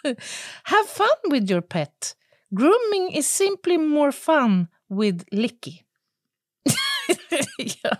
[0.63, 2.15] Have fun with your pet.
[2.51, 5.81] Grooming is simply more fun with Licky.
[7.83, 7.97] ja.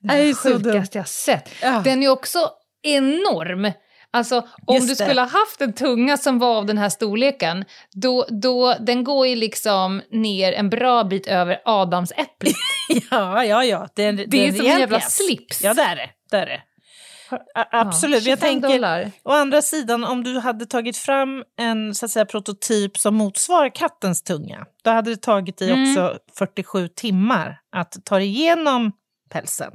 [0.00, 0.64] Det är det så dumt.
[0.64, 1.48] sjukaste jag sett.
[1.62, 1.80] Ja.
[1.84, 2.50] Den är också
[2.82, 3.72] enorm.
[4.10, 5.04] Alltså om Just du det.
[5.04, 9.26] skulle ha haft en tunga som var av den här storleken, då, då, den går
[9.26, 12.54] ju liksom ner en bra bit över adamsäpplet.
[13.10, 13.88] ja, ja, ja.
[13.94, 15.62] Det det Det är som en jävla slips.
[15.62, 16.10] Ja, det är det.
[16.30, 16.62] det, är det.
[17.70, 18.24] Absolut.
[18.24, 19.10] Ja, jag 25 tänker, dollar.
[19.22, 23.68] å andra sidan, om du hade tagit fram en så att säga, prototyp som motsvarar
[23.74, 25.90] kattens tunga, då hade det tagit dig Mm.
[25.90, 28.92] också 47 timmar att ta dig igenom
[29.30, 29.72] pälsen,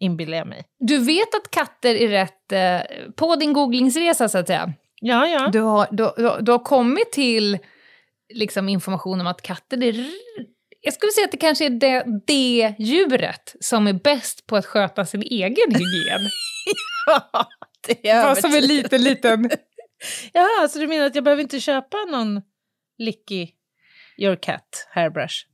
[0.00, 0.64] inbillar jag mig.
[0.78, 2.80] Du vet att katter är rätt eh,
[3.16, 4.72] på din googlingsresa så att säga.
[5.00, 5.48] Ja, ja.
[5.52, 7.58] Du har, du, du, du har kommit till
[8.34, 10.06] liksom, information om att katter är...
[10.80, 14.66] Jag skulle säga att det kanske är det, det djuret som är bäst på att
[14.66, 16.20] sköta sin egen hygien.
[17.86, 19.50] Det är Bara som en liten, liten...
[20.32, 22.42] Ja, så du menar att jag behöver inte köpa någon
[22.98, 23.48] Licky
[24.18, 25.46] Your Cat hairbrush?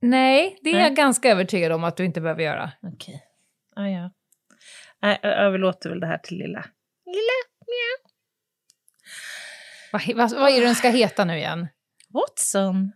[0.00, 0.82] Nej, det är Nej.
[0.82, 2.72] jag ganska övertygad om att du inte behöver göra.
[2.82, 3.22] Okej.
[3.76, 4.10] Ah, ja.
[5.00, 6.64] Jag överlåter väl det här till lilla...
[7.06, 8.12] Lilla mjau.
[9.92, 11.68] Vad, vad, vad är det den ska heta nu igen?
[12.08, 12.92] Watson.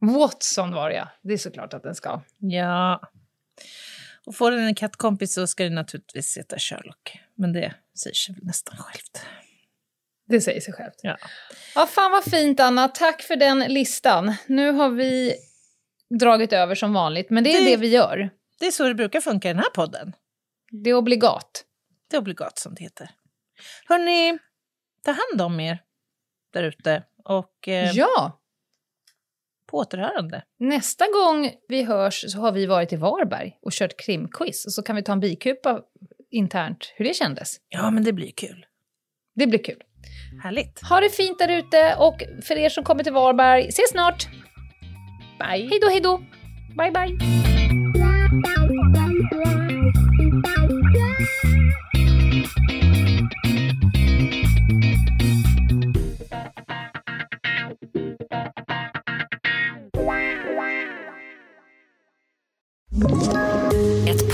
[0.00, 1.08] Watson var det ja.
[1.22, 2.22] Det är såklart att den ska.
[2.38, 3.00] Ja.
[4.30, 7.18] Och får den en kattkompis så ska den naturligtvis heta Sherlock.
[7.36, 9.26] Men det säger sig nästan självt.
[10.28, 10.94] Det säger sig självt.
[11.02, 11.16] Ja.
[11.74, 12.88] Ja, fan vad fint Anna.
[12.88, 14.34] Tack för den listan.
[14.46, 15.34] Nu har vi
[16.20, 18.30] dragit över som vanligt, men det är Det- det vi gör.
[18.60, 20.12] Det är så det brukar funka i den här podden.
[20.84, 21.64] Det är obligat.
[22.10, 23.10] Det är obligat som det heter.
[23.88, 24.38] Hörni,
[25.04, 25.78] ta hand om er
[26.52, 28.39] där ute och eh, Ja,
[29.70, 30.42] på återhörande.
[30.58, 34.66] nästa gång vi hörs så har vi varit i Varberg och kört krimquiz.
[34.66, 35.80] Och så kan vi ta en bikupa
[36.30, 37.56] internt hur det kändes.
[37.68, 38.66] Ja, men det blir kul.
[39.34, 39.82] Det blir kul.
[40.42, 40.80] Härligt.
[40.88, 44.28] Ha det fint där ute och för er som kommer till Varberg, ses snart!
[45.38, 45.68] Bye.
[45.70, 46.18] Hej då, hej då!
[46.76, 47.49] Bye, bye!